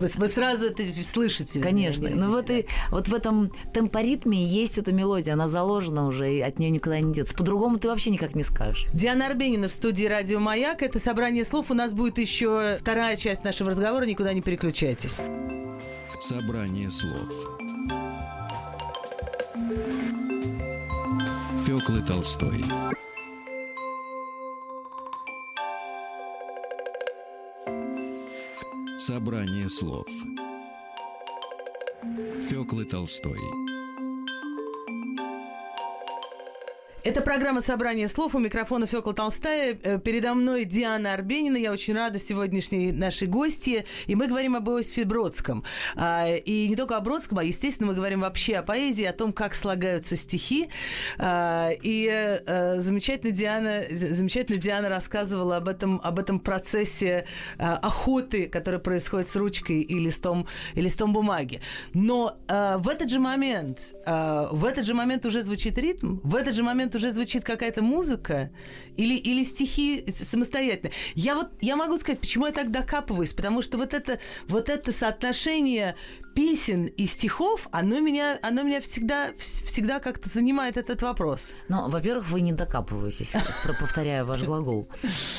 вы, 0.00 0.08
вы 0.16 0.28
сразу 0.28 0.66
это 0.66 0.82
слышите. 1.04 1.60
Конечно. 1.60 2.08
Не 2.08 2.14
Но 2.14 2.30
вот, 2.30 2.50
и, 2.50 2.66
вот 2.90 3.08
в 3.08 3.14
этом 3.14 3.52
темпоритме 3.72 4.44
есть 4.44 4.78
эта 4.78 4.92
мелодия, 4.92 5.34
она 5.34 5.46
заложена 5.46 6.06
уже, 6.06 6.34
и 6.34 6.40
от 6.40 6.58
нее 6.58 6.70
никуда 6.70 6.98
не 7.00 7.12
деться. 7.12 7.34
По-другому 7.34 7.78
ты 7.78 7.88
вообще 7.88 8.10
никак 8.10 8.34
не 8.34 8.42
скажешь. 8.42 8.86
Диана 8.92 9.26
Арбенина 9.26 9.68
в 9.68 9.72
студии 9.72 10.06
«Радио 10.06 10.40
Маяк». 10.40 10.82
Это 10.82 10.98
собрание 10.98 11.44
слов. 11.44 11.70
У 11.70 11.74
нас 11.74 11.92
будет 11.92 12.18
еще 12.18 12.78
вторая 12.80 13.16
часть 13.16 13.44
нашего 13.44 13.70
разговора. 13.70 14.04
Никуда 14.04 14.32
не 14.32 14.42
переключайтесь. 14.42 15.18
Собрание 16.18 16.90
слов 16.90 17.58
Фёклы 21.66 22.02
Толстой 22.02 22.64
Собрание 29.00 29.66
слов. 29.70 30.06
Фёклы 32.50 32.84
Толстой 32.84 33.40
Это 37.02 37.22
программа 37.22 37.62
«Собрание 37.62 38.08
слов». 38.08 38.34
У 38.34 38.38
микрофона 38.38 38.86
Фёкла 38.86 39.14
Толстая. 39.14 39.74
Э, 39.82 39.98
Передо 39.98 40.34
мной 40.34 40.66
Диана 40.66 41.14
Арбенина. 41.14 41.56
Я 41.56 41.72
очень 41.72 41.94
рада 41.94 42.18
сегодняшней 42.18 42.92
нашей 42.92 43.26
гости. 43.26 43.86
И 44.06 44.14
мы 44.14 44.26
говорим 44.26 44.54
об 44.54 44.68
Иосифе 44.68 45.06
Бродском. 45.06 45.64
А, 45.96 46.26
И 46.28 46.68
не 46.68 46.76
только 46.76 46.98
о 46.98 47.00
Бродском, 47.00 47.38
а, 47.38 47.42
естественно, 47.42 47.86
мы 47.86 47.94
говорим 47.94 48.20
вообще 48.20 48.56
о 48.56 48.62
поэзии, 48.62 49.04
о 49.04 49.14
том, 49.14 49.32
как 49.32 49.54
слагаются 49.54 50.14
стихи. 50.14 50.68
А, 51.18 51.70
И 51.82 52.06
э, 52.06 52.80
замечательно 52.80 53.32
Диана, 53.32 53.82
замечательно 53.90 54.58
Диана 54.58 54.90
рассказывала 54.90 55.56
об 55.56 55.68
этом, 55.68 56.02
об 56.04 56.18
этом 56.18 56.38
процессе 56.38 57.24
а, 57.58 57.76
охоты, 57.78 58.46
который 58.46 58.78
происходит 58.78 59.28
с 59.28 59.36
ручкой 59.36 59.80
и 59.80 59.98
листом, 59.98 60.46
и 60.74 60.82
листом 60.82 61.14
бумаги. 61.14 61.62
Но 61.94 62.36
в 62.46 62.88
этот 62.88 63.08
же 63.08 63.20
момент, 63.20 63.94
в 64.04 64.64
этот 64.64 64.84
же 64.84 64.92
момент 64.92 65.24
уже 65.24 65.42
звучит 65.42 65.78
ритм, 65.78 66.18
в 66.22 66.34
этот 66.34 66.54
же 66.54 66.62
момент 66.62 66.89
уже 66.94 67.12
звучит 67.12 67.44
какая-то 67.44 67.82
музыка 67.82 68.50
или, 68.96 69.14
или 69.14 69.44
стихи 69.44 70.04
самостоятельно. 70.12 70.92
Я 71.14 71.34
вот 71.34 71.48
я 71.60 71.76
могу 71.76 71.98
сказать, 71.98 72.20
почему 72.20 72.46
я 72.46 72.52
так 72.52 72.70
докапываюсь, 72.70 73.32
потому 73.32 73.62
что 73.62 73.78
вот 73.78 73.94
это, 73.94 74.18
вот 74.48 74.68
это 74.68 74.92
соотношение 74.92 75.96
песен 76.34 76.86
и 76.86 77.06
стихов, 77.06 77.68
оно 77.72 77.98
меня, 78.00 78.38
оно 78.42 78.62
меня 78.62 78.80
всегда, 78.80 79.30
вс- 79.30 79.64
всегда 79.64 79.98
как-то 79.98 80.28
занимает 80.28 80.76
этот 80.76 81.02
вопрос. 81.02 81.52
Ну, 81.68 81.88
во-первых, 81.90 82.28
вы 82.30 82.40
не 82.40 82.52
докапываетесь, 82.52 83.34
повторяя 83.80 84.24
ваш 84.24 84.42
глагол. 84.42 84.88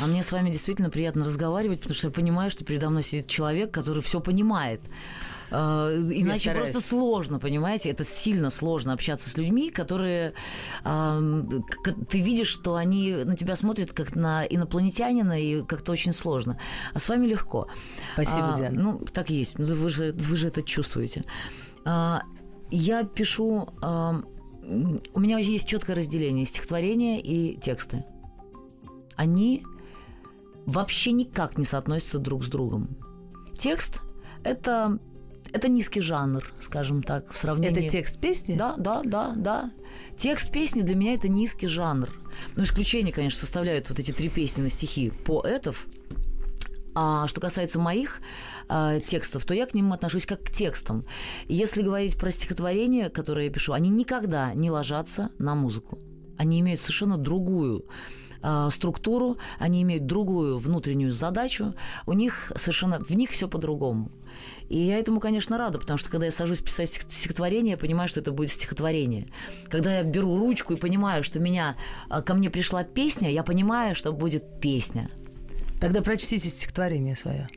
А 0.01 0.07
мне 0.07 0.21
с 0.21 0.31
вами 0.31 0.49
действительно 0.49 0.89
приятно 0.89 1.23
разговаривать, 1.25 1.79
потому 1.79 1.95
что 1.95 2.07
я 2.07 2.11
понимаю, 2.13 2.51
что 2.51 2.65
передо 2.65 2.89
мной 2.89 3.03
сидит 3.03 3.27
человек, 3.27 3.71
который 3.71 4.03
все 4.03 4.19
понимает. 4.19 4.81
А, 5.51 5.89
Иначе 5.91 6.51
просто 6.53 6.81
сложно, 6.81 7.39
понимаете? 7.39 7.89
Это 7.89 8.03
сильно 8.03 8.49
сложно 8.49 8.93
общаться 8.93 9.29
с 9.29 9.37
людьми, 9.37 9.69
которые 9.69 10.33
ты 10.83 12.21
видишь, 12.21 12.47
что 12.47 12.75
они 12.75 13.11
на 13.25 13.35
тебя 13.35 13.55
смотрят 13.55 13.91
как 13.93 14.15
на 14.15 14.45
инопланетянина, 14.45 15.41
и 15.41 15.63
как-то 15.63 15.91
очень 15.91 16.13
сложно. 16.13 16.57
А 16.93 16.99
с 16.99 17.09
вами 17.09 17.27
легко. 17.27 17.67
Спасибо, 18.13 18.53
А, 18.53 18.57
Диана. 18.57 18.81
Ну, 18.81 18.99
так 19.13 19.29
и 19.29 19.35
есть. 19.35 19.59
Ну, 19.59 19.65
Вы 19.75 19.89
же, 19.89 20.13
вы 20.13 20.35
же 20.37 20.47
это 20.47 20.63
чувствуете. 20.63 21.23
А, 21.85 22.23
Я 22.69 23.03
пишу... 23.03 23.69
У 25.13 25.19
меня 25.19 25.39
есть 25.39 25.67
четкое 25.67 25.95
разделение 25.95 26.45
стихотворения 26.45 27.19
и 27.19 27.57
тексты. 27.57 28.05
Они 29.15 29.65
вообще 30.65 31.11
никак 31.11 31.57
не 31.57 31.65
соотносятся 31.65 32.19
друг 32.19 32.43
с 32.45 32.47
другом. 32.47 32.95
Текст– 33.57 34.01
это, 34.43 34.99
это 35.53 35.67
низкий 35.67 36.01
жанр, 36.01 36.43
скажем 36.59 37.03
так, 37.03 37.31
в 37.31 37.37
сравнении... 37.37 37.81
Это 37.81 37.89
текст 37.89 38.19
песни? 38.19 38.55
Да, 38.55 38.75
да, 38.77 39.01
да, 39.03 39.33
да. 39.35 39.71
Текст 40.17 40.51
песни 40.51 40.81
для 40.81 40.95
меня 40.95 41.13
это 41.13 41.27
низкий 41.27 41.67
жанр. 41.67 42.09
Ну, 42.55 42.63
исключение, 42.63 43.13
конечно, 43.13 43.39
составляют 43.39 43.89
вот 43.89 43.99
эти 43.99 44.11
три 44.11 44.29
песни 44.29 44.61
на 44.61 44.69
стихи 44.69 45.11
поэтов. 45.25 45.87
А 46.93 47.27
что 47.27 47.39
касается 47.39 47.79
моих 47.79 48.19
а, 48.67 48.99
текстов, 48.99 49.45
то 49.45 49.53
я 49.53 49.65
к 49.65 49.73
ним 49.73 49.93
отношусь 49.93 50.25
как 50.25 50.43
к 50.43 50.51
текстам. 50.51 51.05
Если 51.47 51.81
говорить 51.81 52.17
про 52.17 52.31
стихотворения, 52.31 53.09
которые 53.09 53.47
я 53.47 53.53
пишу, 53.53 53.73
они 53.73 53.89
никогда 53.89 54.53
не 54.53 54.69
ложатся 54.69 55.31
на 55.37 55.55
музыку. 55.55 55.99
Они 56.37 56.59
имеют 56.59 56.81
совершенно 56.81 57.17
другую 57.17 57.85
а, 58.41 58.69
структуру, 58.69 59.37
они 59.59 59.81
имеют 59.83 60.05
другую 60.05 60.57
внутреннюю 60.57 61.11
задачу, 61.11 61.75
у 62.05 62.13
них 62.13 62.51
совершенно, 62.55 63.03
в 63.03 63.11
них 63.11 63.29
все 63.29 63.47
по-другому. 63.47 64.11
И 64.69 64.77
я 64.77 64.97
этому, 64.97 65.19
конечно, 65.19 65.57
рада, 65.57 65.79
потому 65.79 65.97
что 65.97 66.09
когда 66.09 66.25
я 66.25 66.31
сажусь 66.31 66.59
писать 66.59 66.89
стих- 66.89 67.11
стихотворение, 67.11 67.71
я 67.71 67.77
понимаю, 67.77 68.07
что 68.07 68.19
это 68.19 68.31
будет 68.31 68.51
стихотворение. 68.51 69.27
Когда 69.69 69.97
я 69.97 70.03
беру 70.03 70.37
ручку 70.37 70.73
и 70.73 70.77
понимаю, 70.77 71.23
что 71.23 71.39
меня, 71.39 71.75
а, 72.09 72.21
ко 72.21 72.33
мне 72.33 72.49
пришла 72.49 72.83
песня, 72.83 73.29
я 73.29 73.43
понимаю, 73.43 73.95
что 73.95 74.11
будет 74.13 74.61
песня. 74.61 75.09
Тогда 75.81 76.01
прочтите 76.01 76.47
стихотворение 76.47 77.15
свое. 77.15 77.49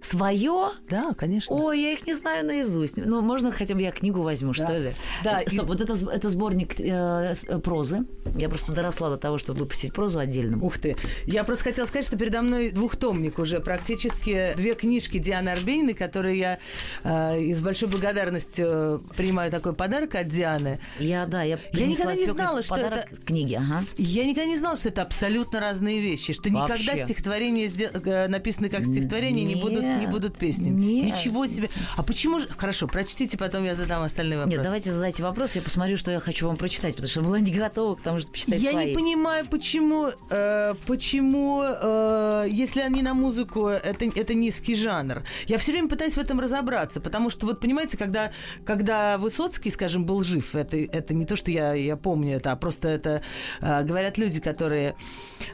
Свое? 0.00 0.70
Да, 0.88 1.12
конечно. 1.14 1.54
Ой, 1.56 1.80
я 1.82 1.92
их 1.92 2.06
не 2.06 2.14
знаю 2.14 2.46
наизусть. 2.46 2.96
Ну, 2.96 3.20
можно 3.20 3.50
хотя 3.50 3.74
бы 3.74 3.82
я 3.82 3.90
книгу 3.90 4.22
возьму, 4.22 4.52
Да. 4.56 4.64
что 4.64 4.78
ли? 4.78 4.92
Да, 5.24 5.40
Э, 5.40 5.44
и- 5.44 5.50
Стоп, 5.50 5.66
вот 5.66 5.80
это, 5.80 5.94
это 6.10 6.28
сборник 6.30 6.78
э, 6.78 7.34
э, 7.48 7.58
прозы. 7.58 8.04
Я 8.36 8.48
просто 8.48 8.72
доросла 8.72 9.10
до 9.10 9.16
того, 9.16 9.38
чтобы 9.38 9.60
выпустить 9.60 9.92
прозу 9.92 10.18
отдельно. 10.20 10.62
Ух 10.62 10.78
ты. 10.78 10.96
Я 11.26 11.42
просто 11.44 11.64
хотела 11.64 11.86
сказать, 11.86 12.06
что 12.06 12.16
передо 12.16 12.42
мной 12.42 12.70
двухтомник 12.70 13.38
уже. 13.38 13.60
Практически 13.60 14.52
две 14.56 14.74
книжки 14.74 15.18
Дианы 15.18 15.48
Арбениной, 15.50 15.94
которые 15.94 16.38
я 16.38 16.58
э, 17.02 17.40
и 17.40 17.54
с 17.54 17.60
большой 17.60 17.88
благодарностью 17.88 18.66
э, 18.68 18.98
принимаю 19.16 19.50
такой 19.50 19.72
подарок 19.74 20.14
от 20.14 20.28
Дианы. 20.28 20.78
Я, 21.00 21.26
да, 21.26 21.42
я 21.42 21.58
Я 21.72 21.86
никогда 21.86 22.14
не 22.14 22.26
знала, 22.26 22.62
что 22.62 22.70
подарок 22.74 23.06
это- 23.10 23.22
книги, 23.22 23.54
ага. 23.54 23.84
Я 23.96 24.24
никогда 24.24 24.46
не 24.48 24.56
знала, 24.58 24.76
что 24.76 24.88
это 24.90 25.02
абсолютно 25.02 25.58
разные 25.60 26.00
вещи, 26.00 26.32
что 26.32 26.48
никогда 26.50 26.68
Вообще. 26.92 27.04
стихотворения, 27.04 27.66
сде- 27.66 27.90
э, 27.92 28.28
написанные 28.28 28.70
как 28.70 28.84
стихотворение, 28.84 29.44
не 29.44 29.56
будут, 29.56 29.87
не 29.96 30.06
будут 30.06 30.36
песнями. 30.36 30.84
Нет. 30.84 31.06
Ничего 31.06 31.46
себе. 31.46 31.70
А 31.96 32.02
почему 32.02 32.40
же... 32.40 32.48
Хорошо, 32.48 32.86
прочтите, 32.86 33.36
потом 33.38 33.64
я 33.64 33.74
задам 33.74 34.02
остальные 34.02 34.38
вопросы. 34.38 34.56
Нет, 34.56 34.64
давайте 34.64 34.92
задайте 34.92 35.22
вопрос, 35.22 35.54
я 35.56 35.62
посмотрю, 35.62 35.96
что 35.96 36.10
я 36.10 36.20
хочу 36.20 36.46
вам 36.46 36.56
прочитать, 36.56 36.94
потому 36.94 37.10
что 37.10 37.22
была 37.22 37.40
не 37.40 37.52
готова 37.52 37.94
к 37.94 38.02
тому, 38.02 38.18
чтобы 38.18 38.32
почитать 38.32 38.60
Я 38.60 38.72
свои. 38.72 38.88
не 38.88 38.94
понимаю, 38.94 39.46
почему, 39.48 40.08
э, 40.30 40.74
почему, 40.86 41.62
э, 41.62 42.46
если 42.50 42.80
они 42.80 43.02
на 43.02 43.14
музыку, 43.14 43.68
это, 43.68 44.04
это 44.04 44.34
низкий 44.34 44.74
жанр. 44.74 45.22
Я 45.46 45.58
все 45.58 45.72
время 45.72 45.88
пытаюсь 45.88 46.14
в 46.14 46.18
этом 46.18 46.40
разобраться, 46.40 47.00
потому 47.00 47.30
что, 47.30 47.46
вот 47.46 47.60
понимаете, 47.60 47.96
когда, 47.96 48.30
когда 48.64 49.18
Высоцкий, 49.18 49.70
скажем, 49.70 50.04
был 50.04 50.22
жив, 50.22 50.54
это, 50.54 50.76
это 50.76 51.14
не 51.14 51.24
то, 51.24 51.36
что 51.36 51.50
я, 51.50 51.74
я 51.74 51.96
помню 51.96 52.36
это, 52.36 52.52
а 52.52 52.56
просто 52.56 52.88
это 52.88 53.22
э, 53.60 53.82
говорят 53.82 54.18
люди, 54.18 54.40
которые 54.40 54.96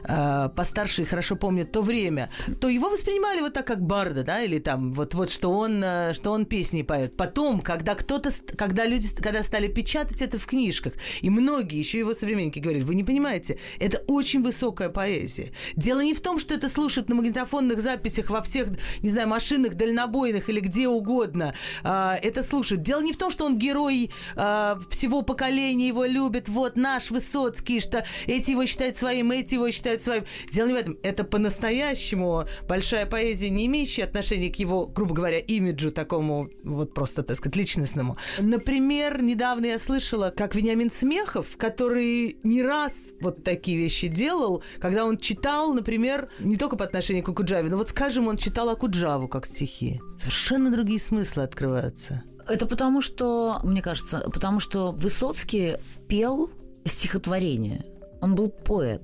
э, 0.03 0.49
постарше 0.55 1.03
и 1.03 1.05
хорошо 1.05 1.35
помнят 1.35 1.71
то 1.71 1.81
время, 1.81 2.29
то 2.59 2.69
его 2.69 2.89
воспринимали 2.89 3.41
вот 3.41 3.53
так, 3.53 3.65
как 3.65 3.81
барда, 3.81 4.23
да, 4.25 4.41
или 4.41 4.59
там, 4.59 4.93
вот, 4.93 5.13
вот 5.13 5.29
что, 5.29 5.51
он, 5.51 5.81
э, 5.83 6.13
что 6.13 6.31
он 6.31 6.45
песни 6.45 6.81
поет. 6.81 7.15
Потом, 7.15 7.61
когда 7.61 7.95
кто-то, 7.95 8.31
когда 8.57 8.85
люди, 8.85 9.07
когда 9.15 9.43
стали 9.43 9.67
печатать 9.67 10.21
это 10.21 10.39
в 10.39 10.45
книжках, 10.45 10.93
и 11.21 11.29
многие, 11.29 11.79
еще 11.79 11.99
его 11.99 12.13
современники 12.13 12.59
говорят, 12.59 12.83
вы 12.83 12.95
не 12.95 13.03
понимаете, 13.03 13.59
это 13.79 14.03
очень 14.07 14.41
высокая 14.41 14.89
поэзия. 14.89 15.51
Дело 15.75 16.01
не 16.01 16.13
в 16.13 16.21
том, 16.21 16.39
что 16.39 16.53
это 16.53 16.69
слушают 16.69 17.07
на 17.09 17.15
магнитофонных 17.15 17.81
записях 17.81 18.29
во 18.29 18.41
всех, 18.41 18.69
не 19.01 19.09
знаю, 19.09 19.27
машинах, 19.27 19.75
дальнобойных 19.75 20.49
или 20.49 20.59
где 20.59 20.87
угодно. 20.87 21.53
А, 21.83 22.17
это 22.21 22.43
слушают. 22.43 22.81
Дело 22.81 23.01
не 23.01 23.13
в 23.13 23.17
том, 23.17 23.31
что 23.31 23.45
он 23.45 23.57
герой 23.57 24.11
а, 24.35 24.79
всего 24.89 25.21
поколения, 25.21 25.87
его 25.87 26.05
любят, 26.05 26.49
вот 26.49 26.77
наш 26.77 27.11
Высоцкий, 27.11 27.79
что 27.79 28.05
эти 28.25 28.51
его 28.51 28.65
считают 28.65 28.97
своим, 28.97 29.31
эти 29.31 29.53
его 29.53 29.69
считают 29.69 30.01
своим. 30.01 30.25
Дело 30.51 30.67
не 30.67 30.73
в 30.73 30.77
этом. 30.77 30.97
Это 31.03 31.23
по-настоящему 31.23 32.45
большая 32.67 33.05
поэзия, 33.05 33.49
не 33.49 33.67
имеющая 33.67 34.03
отношения 34.15 34.49
к 34.49 34.55
его, 34.55 34.85
грубо 34.87 35.13
говоря, 35.13 35.39
имиджу 35.39 35.91
такому, 35.91 36.49
вот 36.63 36.93
просто, 36.93 37.21
так 37.23 37.35
сказать, 37.35 37.55
личностному. 37.57 38.17
Например, 38.39 39.21
недавно 39.21 39.65
я 39.65 39.79
слышала, 39.79 40.33
как 40.35 40.55
Вениамин 40.55 40.89
Смехов, 40.89 41.57
который 41.57 42.37
не 42.43 42.63
раз 42.63 42.93
вот 43.19 43.43
такие 43.43 43.77
вещи 43.77 44.07
делал, 44.07 44.63
когда 44.79 45.05
он 45.05 45.17
читал, 45.17 45.73
например, 45.73 46.29
не 46.39 46.55
только 46.55 46.77
по 46.77 46.85
отношению 46.85 47.23
к 47.23 47.29
Акуджаве, 47.29 47.69
но 47.69 47.77
вот, 47.77 47.89
скажем, 47.89 48.27
он 48.27 48.37
читал 48.37 48.69
Акуджаву 48.69 49.27
как 49.27 49.45
стихи. 49.45 49.99
Совершенно 50.17 50.71
другие 50.71 50.99
смыслы 50.99 51.43
открываются. 51.43 52.23
Это 52.47 52.67
потому 52.67 53.01
что, 53.01 53.59
мне 53.63 53.81
кажется, 53.81 54.29
потому 54.31 54.59
что 54.61 54.91
Высоцкий 54.91 55.75
пел 56.07 56.49
стихотворение. 56.85 57.85
Он 58.21 58.35
был 58.35 58.49
поэт. 58.49 59.01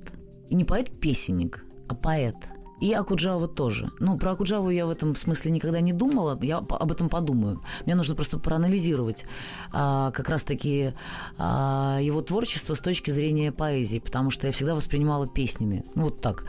И 0.50 0.56
не 0.56 0.64
поэт-песенник, 0.64 1.66
а 1.90 1.96
поэт. 1.96 2.36
И 2.82 2.94
Акуджава 2.94 3.48
тоже. 3.48 3.92
Ну, 4.00 4.18
про 4.18 4.32
Акуджаву 4.32 4.72
я 4.72 4.88
в 4.88 4.90
этом 4.90 5.16
смысле 5.16 5.52
никогда 5.52 5.82
не 5.82 5.94
думала. 5.94 6.38
Я 6.42 6.58
об 6.58 6.92
этом 6.92 7.10
подумаю. 7.10 7.62
Мне 7.86 7.94
нужно 7.94 8.16
просто 8.16 8.40
проанализировать 8.40 9.26
а, 9.72 10.10
как 10.12 10.30
раз-таки 10.30 10.94
а, 11.38 12.00
его 12.02 12.22
творчество 12.24 12.74
с 12.74 12.80
точки 12.80 13.12
зрения 13.12 13.52
поэзии, 13.52 14.00
потому 14.00 14.32
что 14.32 14.48
я 14.48 14.54
всегда 14.54 14.74
воспринимала 14.74 15.28
песнями. 15.28 15.86
Ну, 15.94 16.06
вот 16.06 16.22
так. 16.22 16.46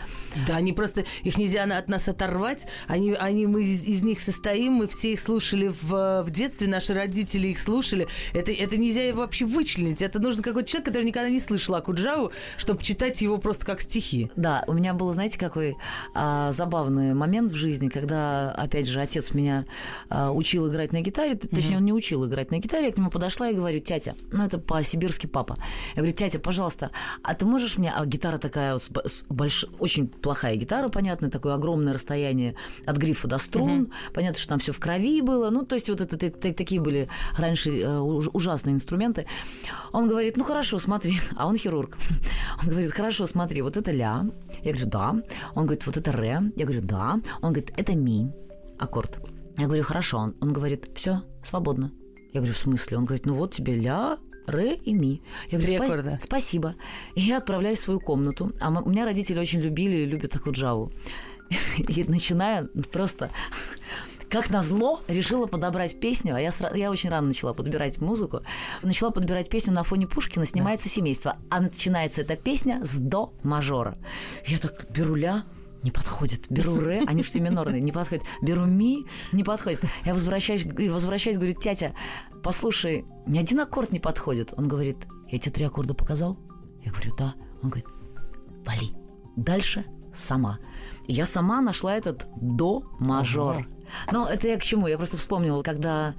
Да, 0.46 0.56
они 0.56 0.72
просто, 0.72 1.04
их 1.22 1.36
нельзя 1.36 1.64
от 1.64 1.88
нас 1.88 2.08
оторвать. 2.08 2.66
Они, 2.88 3.12
они, 3.12 3.46
мы 3.46 3.62
из, 3.64 3.84
из 3.84 4.02
них 4.02 4.18
состоим, 4.18 4.72
мы 4.72 4.88
все 4.88 5.12
их 5.12 5.20
слушали 5.20 5.70
в, 5.82 6.22
в 6.22 6.30
детстве, 6.30 6.66
наши 6.66 6.94
родители 6.94 7.48
их 7.48 7.58
слушали. 7.58 8.08
Это, 8.32 8.52
это 8.52 8.78
нельзя 8.78 9.14
вообще 9.14 9.44
вычленить. 9.44 10.00
Это 10.00 10.18
нужен 10.18 10.42
какой-то 10.42 10.66
человек, 10.66 10.86
который 10.86 11.04
никогда 11.04 11.28
не 11.28 11.40
слышал 11.40 11.74
Акуджаву, 11.74 12.32
чтобы 12.56 12.82
читать 12.82 13.20
его 13.20 13.36
просто 13.36 13.66
как 13.66 13.82
стихи. 13.82 14.30
Да, 14.34 14.64
у 14.66 14.72
меня 14.72 14.94
был, 14.94 15.12
знаете, 15.12 15.38
какой 15.38 15.76
а, 16.14 16.21
забавный 16.50 17.14
момент 17.14 17.52
в 17.52 17.54
жизни, 17.54 17.88
когда, 17.88 18.50
опять 18.52 18.86
же, 18.88 19.00
отец 19.00 19.34
меня 19.34 19.64
а, 20.08 20.30
учил 20.30 20.68
играть 20.68 20.92
на 20.92 21.00
гитаре, 21.00 21.34
точнее, 21.34 21.76
он 21.78 21.84
не 21.84 21.92
учил 21.92 22.24
играть 22.26 22.50
на 22.50 22.58
гитаре, 22.58 22.86
я 22.86 22.92
к 22.92 22.96
нему 22.98 23.10
подошла 23.10 23.48
и 23.48 23.54
говорю, 23.54 23.80
тятя, 23.80 24.14
ну 24.32 24.44
это 24.44 24.58
по-сибирски 24.58 25.26
папа, 25.26 25.56
я 25.94 26.02
говорю, 26.02 26.12
тятя, 26.14 26.38
пожалуйста, 26.38 26.90
а 27.22 27.34
ты 27.34 27.44
можешь 27.46 27.78
мне, 27.78 27.92
а 27.92 28.04
гитара 28.06 28.38
такая 28.38 28.74
вот, 28.74 28.82
с 28.82 29.24
больш- 29.28 29.68
очень 29.78 30.08
плохая 30.08 30.56
гитара, 30.56 30.88
понятно, 30.88 31.30
такое 31.30 31.54
огромное 31.54 31.92
расстояние 31.94 32.54
от 32.86 32.96
грифа 32.96 33.28
до 33.28 33.38
струн, 33.38 33.92
понятно, 34.14 34.38
что 34.38 34.48
там 34.48 34.58
все 34.58 34.72
в 34.72 34.80
крови 34.80 35.20
было, 35.22 35.50
ну 35.50 35.64
то 35.64 35.74
есть 35.74 35.88
вот 35.88 36.00
это 36.00 36.16
такие 36.18 36.80
были 36.80 37.08
раньше 37.36 37.70
э, 37.70 37.98
уж- 37.98 38.30
ужасные 38.32 38.74
инструменты. 38.74 39.26
Он 39.92 40.08
говорит, 40.08 40.36
ну 40.36 40.44
хорошо, 40.44 40.78
смотри, 40.78 41.20
а 41.36 41.46
он 41.46 41.56
хирург. 41.56 41.96
Он 42.62 42.68
говорит, 42.68 42.92
хорошо, 42.92 43.26
смотри, 43.26 43.62
вот 43.62 43.76
это 43.76 43.90
ля. 43.90 44.24
Я 44.62 44.72
говорю, 44.72 44.86
да. 44.88 45.10
Он 45.54 45.64
говорит, 45.66 45.84
вот 45.86 45.96
это 45.96 46.11
ре. 46.12 46.40
Я 46.56 46.64
говорю, 46.64 46.82
да. 46.82 47.20
Он 47.40 47.52
говорит, 47.52 47.72
это 47.76 47.94
ми. 47.94 48.30
Аккорд. 48.78 49.20
Я 49.58 49.66
говорю, 49.66 49.82
хорошо. 49.82 50.18
Он, 50.18 50.36
он 50.40 50.52
говорит, 50.52 50.90
все, 50.94 51.22
свободно. 51.42 51.92
Я 52.32 52.40
говорю, 52.40 52.54
в 52.54 52.58
смысле? 52.58 52.98
Он 52.98 53.04
говорит, 53.04 53.26
ну 53.26 53.34
вот 53.34 53.54
тебе 53.54 53.74
ля, 53.74 54.18
ре 54.46 54.74
и 54.74 54.94
ми. 54.94 55.22
Я 55.50 55.58
говорю, 55.58 55.74
«Спа- 55.74 55.84
аккорда. 55.84 56.18
Спасибо. 56.22 56.74
И 57.14 57.20
я 57.20 57.38
отправляюсь 57.38 57.78
в 57.78 57.82
свою 57.82 58.00
комнату. 58.00 58.52
А 58.60 58.70
у 58.70 58.88
меня 58.88 59.04
родители 59.04 59.38
очень 59.38 59.60
любили 59.60 59.96
и 59.98 60.06
любят 60.06 60.30
такую 60.30 60.54
джаву. 60.54 60.92
И 61.78 62.04
начиная 62.04 62.64
просто 62.92 63.30
как 64.32 64.48
назло, 64.48 65.02
решила 65.08 65.46
подобрать 65.46 66.00
песню, 66.00 66.34
а 66.34 66.40
я, 66.40 66.48
сра- 66.48 66.74
я 66.76 66.90
очень 66.90 67.10
рано 67.10 67.26
начала 67.26 67.52
подбирать 67.52 68.00
музыку, 68.00 68.40
начала 68.82 69.10
подбирать 69.10 69.50
песню 69.50 69.74
на 69.74 69.82
фоне 69.82 70.06
Пушкина 70.06 70.46
«Снимается 70.46 70.88
семейство», 70.88 71.36
а 71.50 71.60
начинается 71.60 72.22
эта 72.22 72.34
песня 72.34 72.80
с 72.82 72.96
до 72.96 73.34
мажора. 73.42 73.98
Я 74.46 74.56
так 74.56 74.86
беру 74.90 75.16
ля, 75.16 75.44
не 75.82 75.90
подходит. 75.90 76.46
Беру 76.50 76.78
ре, 76.78 77.02
они 77.06 77.22
все 77.22 77.40
минорные, 77.40 77.80
не 77.80 77.92
подходит. 77.92 78.24
Беру 78.40 78.66
ми, 78.66 79.06
не 79.32 79.44
подходит. 79.44 79.80
Я 80.04 80.14
возвращаюсь, 80.14 80.64
и 80.78 80.88
возвращаюсь, 80.88 81.36
говорю, 81.36 81.54
тятя, 81.54 81.94
послушай, 82.42 83.04
ни 83.26 83.38
один 83.38 83.60
аккорд 83.60 83.92
не 83.92 84.00
подходит. 84.00 84.52
Он 84.56 84.68
говорит, 84.68 85.06
я 85.28 85.38
тебе 85.38 85.52
три 85.52 85.64
аккорда 85.64 85.94
показал? 85.94 86.38
Я 86.84 86.92
говорю, 86.92 87.14
да. 87.16 87.34
Он 87.62 87.70
говорит, 87.70 87.86
вали. 88.64 88.92
Дальше 89.36 89.84
сама. 90.12 90.58
И 91.06 91.12
я 91.12 91.26
сама 91.26 91.60
нашла 91.60 91.96
этот 91.96 92.26
до 92.36 92.84
мажор. 92.98 93.56
Ага. 93.56 93.66
Но 94.10 94.28
это 94.28 94.48
я 94.48 94.58
к 94.58 94.62
чему? 94.62 94.86
Я 94.86 94.96
просто 94.96 95.16
вспомнила, 95.16 95.62
когда 95.62 96.14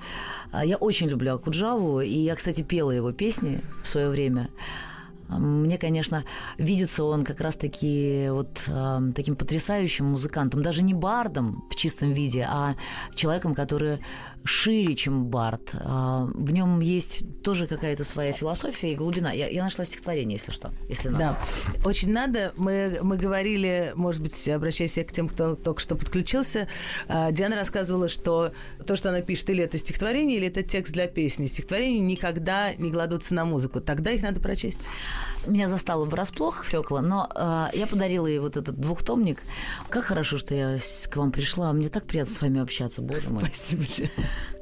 а, 0.52 0.65
я 0.65 0.78
очень 0.78 1.08
люблю 1.08 1.34
Акуджаву, 1.34 2.02
и 2.02 2.17
я, 2.17 2.36
кстати, 2.36 2.62
пела 2.62 2.91
его 2.91 3.12
песни 3.12 3.62
в 3.84 3.88
свое 3.88 4.10
время. 4.10 4.49
А, 5.34 5.39
Мне, 5.39 5.78
конечно, 5.78 6.24
видится 6.58 7.04
он 7.04 7.24
как 7.24 7.41
раз-таки 7.41 8.28
вот 8.30 8.63
а, 8.67 9.02
таким 9.15 9.36
потрясающим 9.36 10.06
музыкантом, 10.06 10.62
даже 10.62 10.84
не 10.84 10.93
бардом 10.93 11.63
в 11.69 11.76
чистом 11.76 12.12
виде, 12.12 12.48
а 12.50 12.76
человеком, 13.15 13.54
который 13.54 14.00
шире, 14.45 14.95
чем 14.95 15.25
бард. 15.25 15.71
А, 15.73 16.25
В 16.34 16.51
нем 16.51 16.79
есть 16.79 17.23
тоже 17.43 17.67
какая-то 17.67 18.03
своя 18.03 18.32
философия 18.32 18.93
и 18.93 18.95
глубина. 18.95 19.32
Я, 19.32 19.47
я 19.47 19.63
нашла 19.63 19.86
стихотворение, 19.86 20.38
если 20.38 20.51
что, 20.51 20.71
если 20.89 21.10
надо. 21.10 21.19
Да, 21.19 21.38
очень 21.86 22.12
надо. 22.12 22.53
Мы, 22.58 22.99
мы 23.01 23.17
говорили, 23.17 23.91
может 23.95 24.21
быть, 24.21 24.47
обращаясь 24.47 24.93
к 24.93 25.12
тем, 25.12 25.27
кто 25.27 25.56
только 25.56 25.79
что 25.79 25.95
подключился, 25.95 26.67
а, 27.08 27.32
Диана 27.32 27.56
рассказывала, 27.56 28.10
что 28.10 28.51
то, 28.86 28.95
что 28.95 29.10
она 29.10 29.21
пишет, 29.21 29.49
или 29.49 29.63
это 29.63 29.77
стихотворение, 29.77 30.38
или 30.38 30.47
это 30.47 30.63
текст 30.63 30.93
для 30.93 31.08
песни. 31.08 31.47
Стихотворения 31.47 32.01
никогда 32.01 32.73
не 32.75 32.91
кладутся 32.91 33.34
на 33.34 33.45
музыку. 33.45 33.82
Тогда 33.82 34.12
их 34.12 34.21
надо 34.21 34.39
прочесть. 34.39 34.88
Меня 35.45 35.67
застало 35.67 36.06
врасплох, 36.06 36.63
Фёкла, 36.65 37.01
но 37.01 37.29
э, 37.34 37.77
я 37.77 37.88
подарила 37.88 38.27
ей 38.27 38.39
вот 38.39 38.56
этот 38.56 38.79
двухтомник. 38.79 39.41
Как 39.89 40.06
хорошо, 40.06 40.38
что 40.38 40.56
я 40.56 40.77
к 41.10 41.15
вам 41.17 41.32
пришла. 41.32 41.73
Мне 41.73 41.89
так 41.89 42.06
приятно 42.06 42.34
с 42.34 42.41
вами 42.41 42.62
общаться, 42.62 43.01
боже 43.01 43.29
мой. 43.29 43.43
Спасибо 43.45 43.86
тебе. 43.86 44.10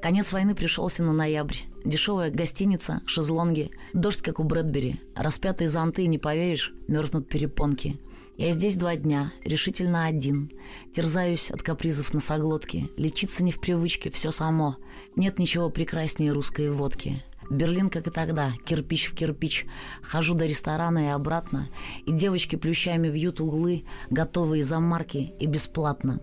Конец 0.02 0.32
войны 0.32 0.56
пришелся 0.56 1.04
на 1.04 1.14
ноябрь. 1.14 1.58
Дешевая 1.86 2.32
гостиница, 2.32 3.02
шезлонги, 3.06 3.72
дождь, 3.94 4.22
как 4.22 4.40
у 4.40 4.44
Брэдбери, 4.44 5.02
распятые 5.16 5.68
зонты, 5.68 6.08
не 6.08 6.18
поверишь, 6.18 6.74
мерзнут 6.88 7.28
перепонки. 7.28 8.00
Я 8.38 8.52
здесь 8.54 8.76
два 8.76 8.96
дня, 8.96 9.32
решительно 9.44 10.06
один. 10.06 10.52
Терзаюсь 10.96 11.52
от 11.52 11.62
капризов 11.62 12.14
носоглотки. 12.14 12.90
Лечиться 12.98 13.44
не 13.44 13.52
в 13.52 13.60
привычке, 13.60 14.10
все 14.10 14.32
само. 14.32 14.78
Нет 15.16 15.38
ничего 15.38 15.70
прекраснее 15.70 16.32
русской 16.32 16.72
водки. 16.72 17.24
Берлин, 17.52 17.90
как 17.90 18.08
и 18.08 18.12
тогда, 18.12 18.54
кирпич 18.66 19.08
в 19.08 19.16
кирпич. 19.16 19.66
Хожу 20.02 20.34
до 20.34 20.46
ресторана 20.46 21.08
и 21.08 21.10
обратно, 21.10 21.68
и 22.06 22.12
девочки 22.12 22.56
плющами 22.56 23.10
вьют 23.10 23.42
углы, 23.42 23.84
готовые 24.10 24.64
за 24.64 24.80
марки 24.80 25.34
и 25.40 25.46
бесплатно. 25.46 26.22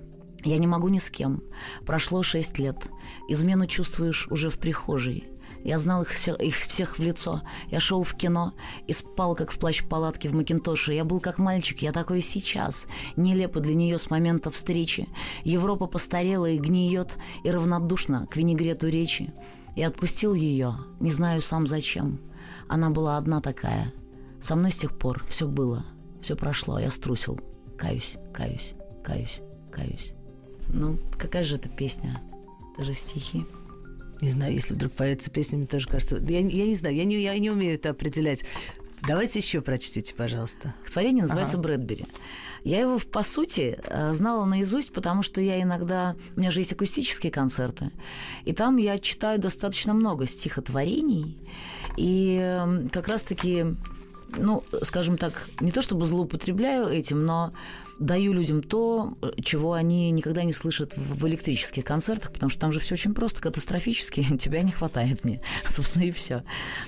Я 0.48 0.56
не 0.56 0.66
могу 0.66 0.88
ни 0.88 0.96
с 0.96 1.10
кем. 1.10 1.42
Прошло 1.84 2.22
шесть 2.22 2.58
лет. 2.58 2.88
Измену 3.28 3.66
чувствуешь 3.66 4.28
уже 4.28 4.48
в 4.48 4.58
прихожей. 4.58 5.28
Я 5.62 5.76
знал 5.76 6.00
их, 6.00 6.08
все, 6.08 6.34
их 6.36 6.56
всех 6.56 6.98
в 6.98 7.02
лицо. 7.02 7.42
Я 7.70 7.80
шел 7.80 8.02
в 8.02 8.14
кино 8.14 8.54
и 8.86 8.94
спал, 8.94 9.34
как 9.34 9.50
в 9.50 9.58
плащ-палатке 9.58 10.30
в 10.30 10.32
Макинтоше. 10.32 10.94
Я 10.94 11.04
был 11.04 11.20
как 11.20 11.36
мальчик, 11.36 11.82
я 11.82 11.92
такой 11.92 12.22
сейчас. 12.22 12.86
Нелепо 13.16 13.60
для 13.60 13.74
нее 13.74 13.98
с 13.98 14.08
момента 14.08 14.50
встречи. 14.50 15.10
Европа 15.44 15.86
постарела 15.86 16.46
и 16.46 16.56
гниет, 16.56 17.18
и 17.44 17.50
равнодушна 17.50 18.26
к 18.26 18.36
винегрету 18.38 18.88
речи. 18.88 19.34
Я 19.76 19.88
отпустил 19.88 20.32
ее, 20.32 20.76
не 20.98 21.10
знаю 21.10 21.42
сам 21.42 21.66
зачем. 21.66 22.20
Она 22.68 22.88
была 22.88 23.18
одна 23.18 23.42
такая. 23.42 23.92
Со 24.40 24.56
мной 24.56 24.72
с 24.72 24.78
тех 24.78 24.96
пор 24.96 25.26
все 25.28 25.46
было, 25.46 25.84
все 26.22 26.36
прошло, 26.36 26.78
я 26.78 26.90
струсил. 26.90 27.38
Каюсь, 27.76 28.16
каюсь, 28.32 28.72
каюсь, 29.04 29.42
каюсь. 29.70 30.14
Ну, 30.72 30.98
какая 31.18 31.44
же 31.44 31.56
это 31.56 31.68
песня? 31.68 32.20
Это 32.74 32.84
же 32.84 32.94
стихи. 32.94 33.46
Не 34.20 34.30
знаю, 34.30 34.52
если 34.52 34.74
вдруг 34.74 34.92
поется 34.92 35.30
песня, 35.30 35.58
мне 35.58 35.66
тоже 35.66 35.88
кажется... 35.88 36.16
Я, 36.16 36.40
я 36.40 36.66
не 36.66 36.74
знаю, 36.74 36.94
я 36.94 37.04
не, 37.04 37.20
я 37.20 37.38
не 37.38 37.50
умею 37.50 37.74
это 37.74 37.90
определять. 37.90 38.44
Давайте 39.06 39.38
еще 39.38 39.60
прочтите, 39.60 40.14
пожалуйста. 40.14 40.74
Творение 40.90 41.22
называется 41.22 41.56
ага. 41.56 41.62
Брэдбери. 41.62 42.06
Я 42.64 42.80
его, 42.80 42.98
по 42.98 43.22
сути, 43.22 43.78
э, 43.82 44.12
знала 44.12 44.44
наизусть, 44.44 44.92
потому 44.92 45.22
что 45.22 45.40
я 45.40 45.62
иногда... 45.62 46.16
У 46.36 46.40
меня 46.40 46.50
же 46.50 46.60
есть 46.60 46.72
акустические 46.72 47.30
концерты. 47.30 47.92
И 48.44 48.52
там 48.52 48.76
я 48.76 48.98
читаю 48.98 49.38
достаточно 49.38 49.94
много 49.94 50.26
стихотворений. 50.26 51.38
И 51.96 52.36
эм, 52.40 52.88
как 52.88 53.06
раз-таки 53.06 53.66
ну, 54.36 54.62
скажем 54.82 55.16
так, 55.16 55.48
не 55.60 55.70
то 55.70 55.80
чтобы 55.80 56.06
злоупотребляю 56.06 56.86
этим, 56.86 57.24
но 57.24 57.52
даю 57.98 58.32
людям 58.32 58.62
то, 58.62 59.16
чего 59.42 59.72
они 59.72 60.10
никогда 60.10 60.44
не 60.44 60.52
слышат 60.52 60.96
в 60.96 61.26
электрических 61.26 61.84
концертах, 61.84 62.32
потому 62.32 62.50
что 62.50 62.60
там 62.60 62.72
же 62.72 62.80
все 62.80 62.94
очень 62.94 63.14
просто, 63.14 63.40
катастрофически, 63.40 64.24
тебя 64.38 64.62
не 64.62 64.72
хватает 64.72 65.24
мне, 65.24 65.40
собственно, 65.68 66.04
и 66.04 66.10
все. 66.10 66.42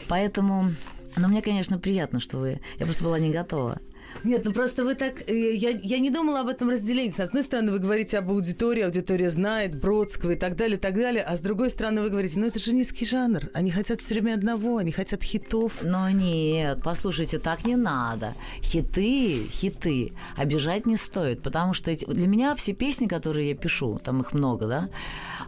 Поэтому, 0.09 0.73
но 1.16 1.29
мне, 1.29 1.42
конечно, 1.42 1.79
приятно, 1.79 2.20
что 2.20 2.38
вы... 2.38 2.61
Я 2.79 2.87
просто 2.87 3.05
была 3.05 3.18
не 3.18 3.31
готова. 3.31 3.81
Нет, 4.25 4.44
ну 4.44 4.53
просто 4.53 4.85
вы 4.85 4.94
так... 4.94 5.29
Э, 5.29 5.55
я, 5.55 5.70
я 5.70 5.99
не 5.99 6.11
думала 6.11 6.40
об 6.40 6.49
этом 6.49 6.70
разделении. 6.70 7.11
С 7.11 7.20
одной 7.20 7.42
стороны, 7.42 7.73
вы 7.73 7.79
говорите 7.79 8.18
об 8.18 8.31
аудитории, 8.31 8.83
аудитория 8.83 9.31
знает 9.31 9.81
Бродского 9.81 10.33
и 10.33 10.37
так 10.37 10.57
далее, 10.57 10.79
так 10.79 10.94
далее. 10.94 11.23
А 11.23 11.37
с 11.37 11.40
другой 11.40 11.70
стороны, 11.70 12.03
вы 12.03 12.11
говорите, 12.11 12.38
ну 12.38 12.46
это 12.46 12.59
же 12.59 12.75
низкий 12.75 13.07
жанр. 13.07 13.51
Они 13.55 13.70
хотят 13.70 14.01
все 14.01 14.14
время 14.14 14.35
одного, 14.35 14.77
они 14.77 14.92
хотят 14.92 15.23
хитов. 15.23 15.83
Но 15.83 16.11
нет, 16.11 16.81
послушайте, 16.83 17.38
так 17.38 17.64
не 17.64 17.77
надо. 17.77 18.35
Хиты, 18.62 19.46
хиты 19.51 20.12
обижать 20.37 20.87
не 20.87 20.96
стоит, 20.96 21.42
потому 21.42 21.73
что 21.73 21.90
эти... 21.90 22.05
для 22.05 22.27
меня 22.27 22.55
все 22.55 22.75
песни, 22.75 23.07
которые 23.07 23.51
я 23.51 23.55
пишу, 23.55 24.01
там 24.03 24.20
их 24.20 24.33
много, 24.33 24.66
да, 24.66 24.90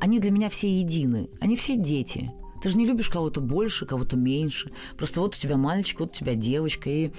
они 0.01 0.19
для 0.19 0.31
меня 0.31 0.49
все 0.49 0.69
едины. 0.69 1.29
Они 1.41 1.57
все 1.57 1.77
дети. 1.77 2.33
Ты 2.63 2.69
же 2.69 2.79
не 2.79 2.87
любишь 2.87 3.09
кого-то 3.09 3.41
больше, 3.41 3.87
кого-то 3.87 4.17
меньше. 4.17 4.71
Просто 4.97 5.21
вот 5.21 5.35
у 5.35 5.39
тебя 5.39 5.57
мальчик, 5.57 5.99
вот 5.99 6.13
у 6.13 6.15
тебя 6.15 6.35
девочка, 6.35 6.89
и 6.89 7.11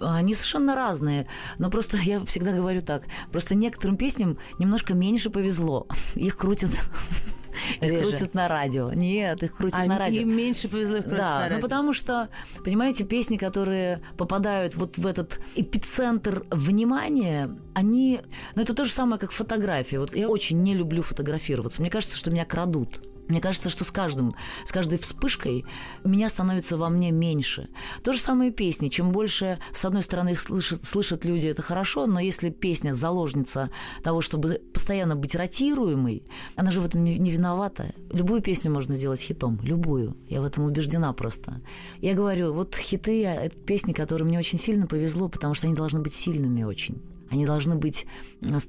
они 0.00 0.34
совершенно 0.34 0.74
разные. 0.74 1.26
Но 1.58 1.70
просто 1.70 1.96
я 1.98 2.24
всегда 2.24 2.52
говорю 2.52 2.82
так. 2.82 3.04
Просто 3.30 3.54
некоторым 3.54 3.96
песням 3.96 4.38
немножко 4.58 4.94
меньше 4.94 5.30
повезло. 5.30 5.86
Их 6.14 6.36
крутят 6.36 6.70
их 7.80 8.00
крутят 8.00 8.34
на 8.34 8.48
радио. 8.48 8.92
Нет, 8.92 9.42
их 9.42 9.56
крутят 9.56 9.80
а 9.80 9.84
на 9.84 9.98
радио. 9.98 10.22
Им 10.22 10.36
меньше 10.36 10.68
повезло 10.68 10.98
их 10.98 11.04
крутят 11.04 11.18
да, 11.18 11.30
на 11.30 11.34
ну 11.34 11.40
радио. 11.40 11.56
Ну, 11.56 11.62
потому 11.62 11.92
что, 11.92 12.28
понимаете, 12.64 13.04
песни, 13.04 13.36
которые 13.36 14.02
попадают 14.16 14.74
вот 14.76 14.98
в 14.98 15.06
этот 15.06 15.40
эпицентр 15.56 16.44
внимания, 16.50 17.50
они... 17.74 18.20
Ну, 18.54 18.62
это 18.62 18.74
то 18.74 18.84
же 18.84 18.92
самое, 18.92 19.18
как 19.18 19.32
фотография. 19.32 19.98
Вот 19.98 20.14
я 20.14 20.28
очень 20.28 20.62
не 20.62 20.74
люблю 20.74 21.02
фотографироваться. 21.02 21.80
Мне 21.80 21.90
кажется, 21.90 22.16
что 22.16 22.30
меня 22.30 22.44
крадут. 22.44 23.00
Мне 23.30 23.40
кажется, 23.40 23.68
что 23.68 23.84
с 23.84 23.92
каждым, 23.92 24.34
с 24.66 24.72
каждой 24.72 24.98
вспышкой 24.98 25.64
меня 26.04 26.28
становится 26.28 26.76
во 26.76 26.88
мне 26.88 27.12
меньше. 27.12 27.68
То 28.02 28.12
же 28.12 28.18
самое 28.18 28.50
песни. 28.50 28.88
Чем 28.88 29.12
больше, 29.12 29.58
с 29.72 29.84
одной 29.84 30.02
стороны, 30.02 30.30
их 30.30 30.40
слышат, 30.40 30.84
слышат 30.84 31.24
люди, 31.24 31.46
это 31.46 31.62
хорошо, 31.62 32.06
но 32.06 32.18
если 32.18 32.50
песня 32.50 32.92
заложница 32.92 33.70
того, 34.02 34.20
чтобы 34.20 34.60
постоянно 34.74 35.14
быть 35.14 35.36
ротируемой, 35.36 36.24
она 36.56 36.72
же 36.72 36.80
в 36.80 36.86
этом 36.86 37.04
не, 37.04 37.18
не 37.18 37.30
виновата. 37.30 37.94
Любую 38.12 38.42
песню 38.42 38.72
можно 38.72 38.96
сделать 38.96 39.20
хитом. 39.20 39.60
Любую. 39.62 40.16
Я 40.26 40.40
в 40.40 40.44
этом 40.44 40.64
убеждена 40.64 41.12
просто. 41.12 41.60
Я 42.00 42.14
говорю, 42.14 42.52
вот 42.52 42.74
хиты— 42.74 43.24
это 43.26 43.56
песни, 43.56 43.92
которые 43.92 44.26
мне 44.26 44.40
очень 44.40 44.58
сильно 44.58 44.88
повезло, 44.88 45.28
потому 45.28 45.54
что 45.54 45.68
они 45.68 45.76
должны 45.76 46.00
быть 46.00 46.12
сильными 46.12 46.64
очень. 46.64 47.00
Они 47.30 47.46
должны 47.46 47.76
быть 47.76 48.06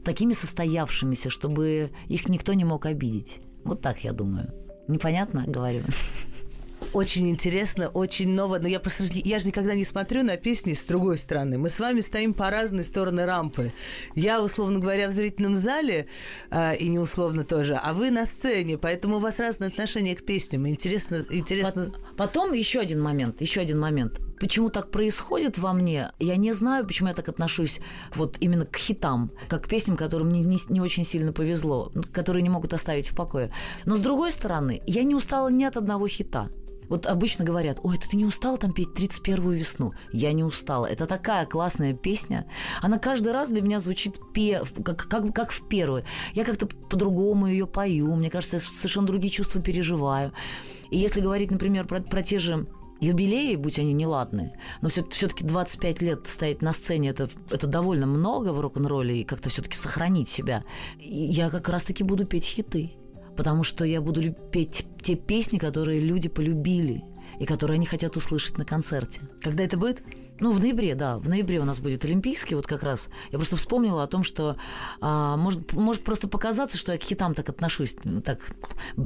такими 0.04 0.34
состоявшимися, 0.34 1.32
чтобы 1.32 1.89
их 2.08 2.30
никто 2.30 2.54
не 2.54 2.63
мог 2.63 2.86
обидеть. 2.86 3.41
Вот 3.63 3.82
так 3.82 4.04
я 4.04 4.13
думаю. 4.13 4.52
Непонятно 4.88 5.43
говорю. 5.47 5.84
Очень 6.94 7.30
интересно, 7.30 7.88
очень 7.88 8.30
ново. 8.30 8.60
Но 8.60 8.68
я 8.68 8.80
просто 8.80 9.06
я 9.14 9.40
же 9.40 9.48
никогда 9.48 9.76
не 9.76 9.86
смотрю 9.86 10.24
на 10.24 10.36
песни 10.36 10.74
с 10.74 10.84
другой 10.84 11.18
стороны. 11.18 11.58
Мы 11.58 11.70
с 11.70 11.80
вами 11.80 12.02
стоим 12.02 12.34
по 12.34 12.50
разные 12.50 12.84
стороны 12.84 13.26
рампы. 13.26 13.72
Я, 14.14 14.42
условно 14.42 14.80
говоря, 14.80 15.08
в 15.08 15.14
зрительном 15.14 15.56
зале, 15.56 16.08
э, 16.50 16.76
и 16.76 16.90
не 16.90 17.00
условно 17.00 17.46
тоже, 17.46 17.80
а 17.82 17.94
вы 17.94 18.12
на 18.12 18.26
сцене, 18.26 18.78
поэтому 18.78 19.18
у 19.18 19.20
вас 19.20 19.40
разное 19.40 19.70
отношение 19.70 20.16
к 20.16 20.26
песням. 20.26 20.68
Интересно, 20.68 21.26
интересно. 21.30 21.94
Потом 22.18 22.52
еще 22.52 22.80
один 22.80 23.02
момент, 23.02 23.40
еще 23.40 23.62
один 23.62 23.80
момент. 23.80 24.20
Почему 24.42 24.70
так 24.70 24.92
происходит 24.92 25.60
во 25.60 25.72
мне, 25.72 26.12
я 26.20 26.36
не 26.36 26.52
знаю, 26.52 26.86
почему 26.86 27.10
я 27.10 27.14
так 27.14 27.30
отношусь 27.30 27.80
вот 28.16 28.38
именно 28.40 28.66
к 28.66 28.76
хитам, 28.76 29.32
как 29.48 29.66
к 29.66 29.70
песням, 29.70 29.96
которым 29.96 30.30
мне 30.30 30.42
не, 30.42 30.58
не 30.68 30.82
очень 30.82 31.06
сильно 31.06 31.32
повезло, 31.32 31.92
которые 32.12 32.42
не 32.42 32.50
могут 32.50 32.74
оставить 32.74 33.08
в 33.08 33.16
покое. 33.16 33.54
Но 33.86 33.96
с 33.96 34.02
другой 34.02 34.32
стороны, 34.32 34.82
я 34.88 35.04
не 35.04 35.16
устала 35.16 35.50
ни 35.50 35.64
от 35.64 35.78
одного 35.78 36.08
хита. 36.08 36.50
Вот 36.92 37.06
обычно 37.06 37.46
говорят, 37.46 37.80
ой, 37.84 37.98
ты 37.98 38.18
не 38.18 38.26
устал 38.26 38.58
там 38.58 38.74
петь 38.74 38.90
31-ю 38.90 39.52
весну? 39.52 39.94
Я 40.12 40.34
не 40.34 40.44
устала. 40.44 40.86
Это 40.86 41.08
такая 41.08 41.46
классная 41.46 41.94
песня. 41.94 42.46
Она 42.82 43.00
каждый 43.00 43.32
раз 43.32 43.50
для 43.50 43.62
меня 43.62 43.80
звучит 43.80 44.20
пе... 44.34 44.62
как, 44.84 45.08
как, 45.08 45.34
как 45.34 45.52
в 45.52 45.70
первый. 45.70 46.04
Я 46.34 46.44
как-то 46.44 46.68
по-другому 46.68 47.48
ее 47.48 47.66
пою. 47.66 48.14
Мне 48.14 48.30
кажется, 48.30 48.58
я 48.58 48.60
совершенно 48.60 49.08
другие 49.08 49.32
чувства 49.32 49.62
переживаю. 49.62 50.34
И 50.90 50.98
если 50.98 51.22
говорить, 51.22 51.50
например, 51.50 51.88
про, 51.88 52.02
про 52.02 52.24
те 52.24 52.40
же 52.40 52.68
юбилеи, 53.00 53.56
будь 53.56 53.80
они 53.80 53.94
неладны, 53.94 54.52
но 54.82 54.90
все-таки 54.90 55.46
25 55.46 56.02
лет 56.02 56.28
стоять 56.28 56.62
на 56.62 56.74
сцене 56.74 57.12
это, 57.12 57.30
это 57.52 57.68
довольно 57.68 58.06
много 58.06 58.52
в 58.52 58.60
рок-н-ролле 58.60 59.22
и 59.22 59.24
как-то 59.24 59.48
все-таки 59.48 59.78
сохранить 59.78 60.28
себя. 60.28 60.66
И 61.00 61.24
я 61.24 61.50
как 61.50 61.70
раз-таки 61.70 62.04
буду 62.04 62.26
петь 62.26 62.44
хиты 62.44 62.98
потому 63.36 63.63
что 63.63 63.86
я 63.86 64.02
буду 64.02 64.34
петь 64.52 64.86
те 65.02 65.15
песни, 65.15 65.58
которые 65.58 66.00
люди 66.00 66.30
полюбили 66.30 67.04
и 67.39 67.46
которые 67.46 67.76
они 67.76 67.86
хотят 67.86 68.17
услышать 68.17 68.58
на 68.58 68.65
концерте. 68.65 69.22
Когда 69.41 69.63
это 69.63 69.78
будет? 69.78 70.04
Ну, 70.39 70.52
в 70.52 70.60
ноябре, 70.60 70.96
да. 70.96 71.17
В 71.17 71.30
ноябре 71.30 71.60
у 71.60 71.65
нас 71.65 71.80
будет 71.80 72.04
Олимпийский, 72.04 72.56
вот 72.56 72.65
как 72.65 72.82
раз. 72.82 73.10
Я 73.32 73.38
просто 73.38 73.58
вспомнила 73.58 74.02
о 74.02 74.08
том, 74.08 74.24
что 74.24 74.58
а, 75.00 75.38
может, 75.38 75.74
может 75.74 76.04
просто 76.04 76.28
показаться, 76.28 76.78
что 76.78 76.91
я 76.91 76.98
к 76.98 77.04
хитам 77.04 77.36
так 77.36 77.48
отношусь, 77.50 77.96
так, 78.26 78.39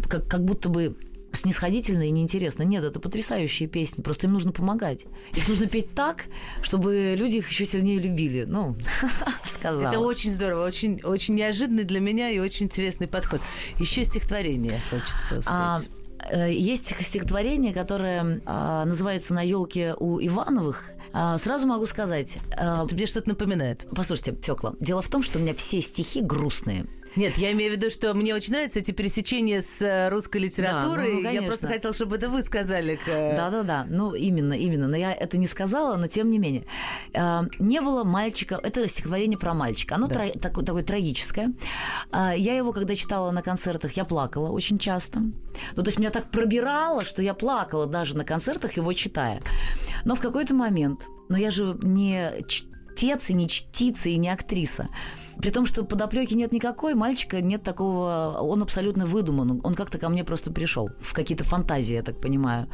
как, 0.07 0.27
как 0.27 0.45
будто 0.45 0.69
бы 0.69 0.97
снисходительно 1.35 2.03
и 2.07 2.11
неинтересно. 2.11 2.63
Нет, 2.63 2.83
это 2.83 2.99
потрясающие 2.99 3.67
песни. 3.67 4.01
Просто 4.01 4.27
им 4.27 4.33
нужно 4.33 4.51
помогать. 4.51 5.05
Их 5.35 5.47
нужно 5.47 5.67
петь 5.67 5.93
так, 5.93 6.25
чтобы 6.61 7.15
люди 7.17 7.37
их 7.37 7.49
еще 7.49 7.65
сильнее 7.65 7.99
любили. 7.99 8.45
Ну, 8.45 8.75
сказала. 9.45 9.87
Это 9.87 9.99
очень 9.99 10.31
здорово, 10.31 10.65
очень, 10.65 11.01
очень 11.03 11.35
неожиданный 11.35 11.83
для 11.83 11.99
меня 11.99 12.29
и 12.29 12.39
очень 12.39 12.65
интересный 12.65 13.07
подход. 13.07 13.41
Еще 13.79 14.05
стихотворение 14.05 14.81
хочется 14.89 15.39
успеть. 15.39 15.47
А, 15.47 15.79
есть 16.47 16.93
стихотворение, 17.03 17.73
которое 17.73 18.41
а, 18.45 18.85
называется 18.85 19.33
«На 19.33 19.41
елке 19.41 19.95
у 19.99 20.19
Ивановых». 20.19 20.91
А, 21.13 21.37
сразу 21.37 21.65
могу 21.67 21.85
сказать... 21.85 22.39
А, 22.57 22.85
Тебе 22.87 23.05
что-то 23.05 23.29
напоминает. 23.29 23.87
Послушайте, 23.95 24.35
Фёкла, 24.41 24.75
дело 24.79 25.01
в 25.01 25.07
том, 25.07 25.23
что 25.23 25.39
у 25.39 25.41
меня 25.41 25.53
все 25.53 25.81
стихи 25.81 26.21
грустные. 26.21 26.85
Нет, 27.15 27.37
я 27.37 27.51
имею 27.53 27.71
в 27.71 27.75
виду, 27.75 27.89
что 27.89 28.13
мне 28.13 28.35
очень 28.35 28.53
нравятся 28.53 28.79
эти 28.79 28.91
пересечения 28.91 29.61
с 29.61 29.81
э, 29.81 30.09
русской 30.09 30.37
литературой. 30.37 31.23
Да, 31.23 31.29
ну, 31.29 31.35
я 31.35 31.41
просто 31.43 31.67
хотела, 31.67 31.93
чтобы 31.93 32.17
это 32.17 32.29
вы 32.29 32.41
сказали. 32.43 32.99
Да-да-да, 33.07 33.85
ну 33.89 34.13
именно, 34.13 34.53
именно. 34.53 34.87
Но 34.87 34.97
я 34.97 35.13
это 35.13 35.37
не 35.37 35.47
сказала, 35.47 35.95
но 35.95 36.07
тем 36.07 36.29
не 36.29 36.39
менее. 36.39 36.65
А, 37.13 37.45
не 37.59 37.79
было 37.79 38.03
мальчика, 38.03 38.59
это 38.61 38.87
стихотворение 38.87 39.37
про 39.37 39.53
мальчика. 39.53 39.95
Оно 39.95 40.07
да. 40.07 40.15
тро, 40.15 40.39
такое, 40.39 40.65
такое 40.65 40.83
трагическое. 40.83 41.53
А, 42.11 42.35
я 42.35 42.55
его, 42.55 42.73
когда 42.73 42.95
читала 42.95 43.31
на 43.31 43.41
концертах, 43.41 43.93
я 43.93 44.03
плакала 44.03 44.49
очень 44.49 44.77
часто. 44.77 45.21
Ну, 45.75 45.83
то 45.83 45.87
есть 45.87 45.97
меня 45.97 46.09
так 46.09 46.31
пробирало, 46.31 47.05
что 47.05 47.21
я 47.21 47.33
плакала 47.33 47.85
даже 47.85 48.17
на 48.17 48.25
концертах 48.25 48.73
его 48.73 48.91
читая. 48.93 49.41
Но 50.03 50.15
в 50.15 50.19
какой-то 50.19 50.53
момент, 50.53 51.07
но 51.29 51.37
я 51.37 51.49
же 51.49 51.77
не 51.81 52.33
чтец 52.47 53.29
и 53.29 53.33
не 53.33 53.47
чтица 53.47 54.09
и 54.09 54.17
не 54.17 54.29
актриса. 54.29 54.89
При 55.39 55.49
том, 55.49 55.65
что 55.65 55.83
подоплеки 55.83 56.33
нет 56.33 56.51
никакой, 56.51 56.95
мальчика 56.95 57.41
нет 57.41 57.63
такого, 57.63 58.37
он 58.39 58.61
абсолютно 58.61 59.05
выдуман. 59.05 59.61
Он 59.63 59.75
как-то 59.75 59.97
ко 59.97 60.09
мне 60.09 60.23
просто 60.23 60.51
пришел 60.51 60.89
в 60.99 61.13
какие-то 61.13 61.43
фантазии, 61.43 61.95
я 61.95 62.03
так 62.03 62.19
понимаю. 62.19 62.67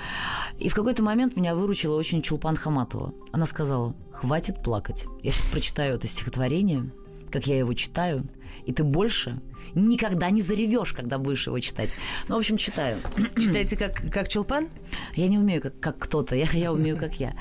И 0.60 0.70
в 0.70 0.76
какой-то 0.76 1.04
момент 1.04 1.36
меня 1.36 1.56
выручила 1.56 1.96
очень 1.96 2.22
Чулпан 2.22 2.56
Хаматова. 2.56 3.14
Она 3.32 3.46
сказала, 3.46 3.96
хватит 4.12 4.64
плакать. 4.64 5.06
Я 5.24 5.32
сейчас 5.32 5.48
прочитаю 5.48 5.96
это 5.96 6.08
стихотворение, 6.08 6.92
как 7.32 7.48
я 7.48 7.58
его 7.58 7.74
читаю, 7.74 8.26
и 8.66 8.74
ты 8.74 8.84
больше 8.84 9.42
никогда 9.74 10.30
не 10.30 10.42
заревешь, 10.42 10.94
когда 10.94 11.18
будешь 11.18 11.48
его 11.48 11.60
читать. 11.60 11.90
Ну, 12.28 12.36
в 12.36 12.40
общем, 12.40 12.58
читаю. 12.58 13.00
Читаете 13.38 13.78
как, 13.78 14.02
как 14.12 14.28
Чулпан? 14.28 14.70
Я 15.16 15.28
не 15.28 15.38
умею, 15.38 15.62
как, 15.62 15.80
как 15.80 15.98
кто-то, 15.98 16.36
я, 16.36 16.46
я 16.54 16.72
умею, 16.72 16.98
как 16.98 17.20
я. 17.20 17.34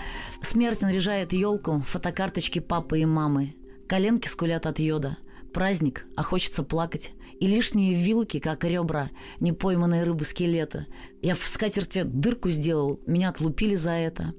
Смерть 0.43 0.81
наряжает 0.81 1.33
елку, 1.33 1.83
фотокарточки 1.87 2.59
папы 2.59 3.01
и 3.01 3.05
мамы, 3.05 3.55
коленки 3.91 4.28
скулят 4.28 4.66
от 4.66 4.78
йода. 4.78 5.16
Праздник, 5.53 6.07
а 6.14 6.22
хочется 6.22 6.62
плакать. 6.62 7.11
И 7.41 7.49
лишние 7.49 7.93
вилки, 7.93 8.38
как 8.38 8.62
ребра, 8.62 9.11
непойманные 9.41 10.05
рыбы 10.05 10.24
скелета. 10.24 10.86
Я 11.22 11.34
в 11.34 11.41
скатерти 11.41 12.05
дырку 12.05 12.51
сделал, 12.51 13.01
меня 13.07 13.30
отлупили 13.30 13.74
за 13.74 13.91
это. 13.91 14.32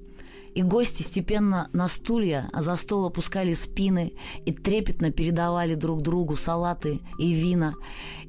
И 0.53 0.63
гости 0.63 1.01
степенно 1.01 1.69
на 1.73 1.89
стулья, 1.89 2.49
а 2.53 2.61
за 2.61 2.77
стол 2.77 3.05
опускали 3.05 3.53
спины 3.53 4.13
и 4.45 4.51
трепетно 4.53 5.11
передавали 5.11 5.75
друг 5.75 6.01
другу 6.01 6.37
салаты 6.37 6.99
и 7.17 7.33
вина. 7.33 7.75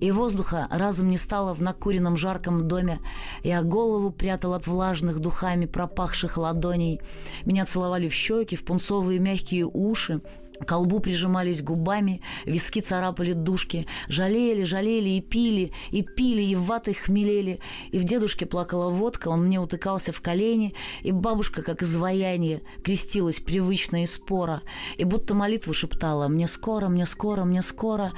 И 0.01 0.11
воздуха 0.11 0.67
разом 0.71 1.09
не 1.09 1.19
стало 1.19 1.55
в 1.55 1.63
накуренном 1.63 2.17
жарком 2.17 2.67
доме. 2.67 2.99
Я 3.45 3.63
голову 3.63 4.11
прятал 4.11 4.55
от 4.55 4.67
влажных 4.67 5.21
духами 5.21 5.67
пропахших 5.67 6.37
ладоней. 6.37 7.01
Меня 7.45 7.65
целовали 7.65 8.09
в 8.09 8.13
щеки, 8.13 8.57
в 8.57 8.65
пунцовые 8.65 9.19
мягкие 9.19 9.67
уши, 9.67 10.21
колбу 10.67 11.01
прижимались 11.01 11.63
губами, 11.63 12.23
виски 12.45 12.81
царапали 12.81 13.33
душки, 13.33 13.87
жалели, 14.09 14.65
жалели 14.65 15.11
и 15.11 15.21
пили, 15.21 15.73
и 15.91 16.03
пили, 16.03 16.43
и 16.43 16.55
в 16.55 16.65
ватой 16.65 16.95
хмелели. 16.95 17.61
И 17.91 17.99
в 17.99 18.05
дедушке 18.05 18.47
плакала 18.47 18.91
водка, 18.91 19.29
он 19.29 19.45
мне 19.45 19.61
утыкался 19.61 20.13
в 20.13 20.21
колени, 20.21 20.75
и 21.03 21.13
бабушка, 21.13 21.63
как 21.63 21.83
изваяние, 21.83 22.63
крестилась 22.83 23.41
привычно 23.41 24.03
и 24.03 24.07
спора, 24.07 24.63
и 24.97 25.05
будто 25.05 25.35
молитву 25.35 25.73
шептала 25.73 26.29
«Мне 26.29 26.47
скоро, 26.47 26.89
мне 26.89 27.07
скоро, 27.07 27.45
мне 27.45 27.63
скоро», 27.63 28.13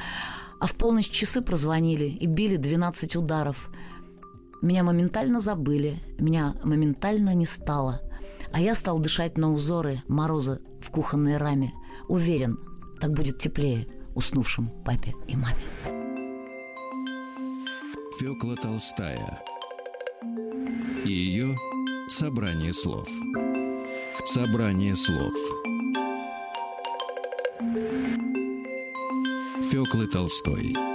а 0.60 0.66
в 0.66 0.74
полночь 0.74 1.10
часы 1.10 1.42
прозвонили 1.42 2.06
и 2.06 2.26
били 2.26 2.56
двенадцать 2.56 3.16
ударов. 3.16 3.70
Меня 4.62 4.82
моментально 4.82 5.40
забыли, 5.40 5.98
меня 6.18 6.54
моментально 6.64 7.34
не 7.34 7.44
стало, 7.44 8.00
а 8.50 8.60
я 8.60 8.74
стал 8.74 8.98
дышать 8.98 9.36
на 9.36 9.52
узоры 9.52 10.00
мороза 10.08 10.60
в 10.80 10.90
кухонной 10.90 11.36
раме– 11.36 11.74
Уверен, 12.08 12.58
так 13.00 13.12
будет 13.12 13.38
теплее 13.38 13.86
уснувшим 14.14 14.70
папе 14.84 15.12
и 15.26 15.36
маме. 15.36 15.62
Фёкла 18.18 18.56
Толстая 18.56 19.42
и 21.04 21.12
ее 21.12 21.56
собрание 22.08 22.72
слов. 22.72 23.08
Собрание 24.24 24.96
слов. 24.96 25.34
Фёклы 29.70 30.06
Толстой. 30.06 30.93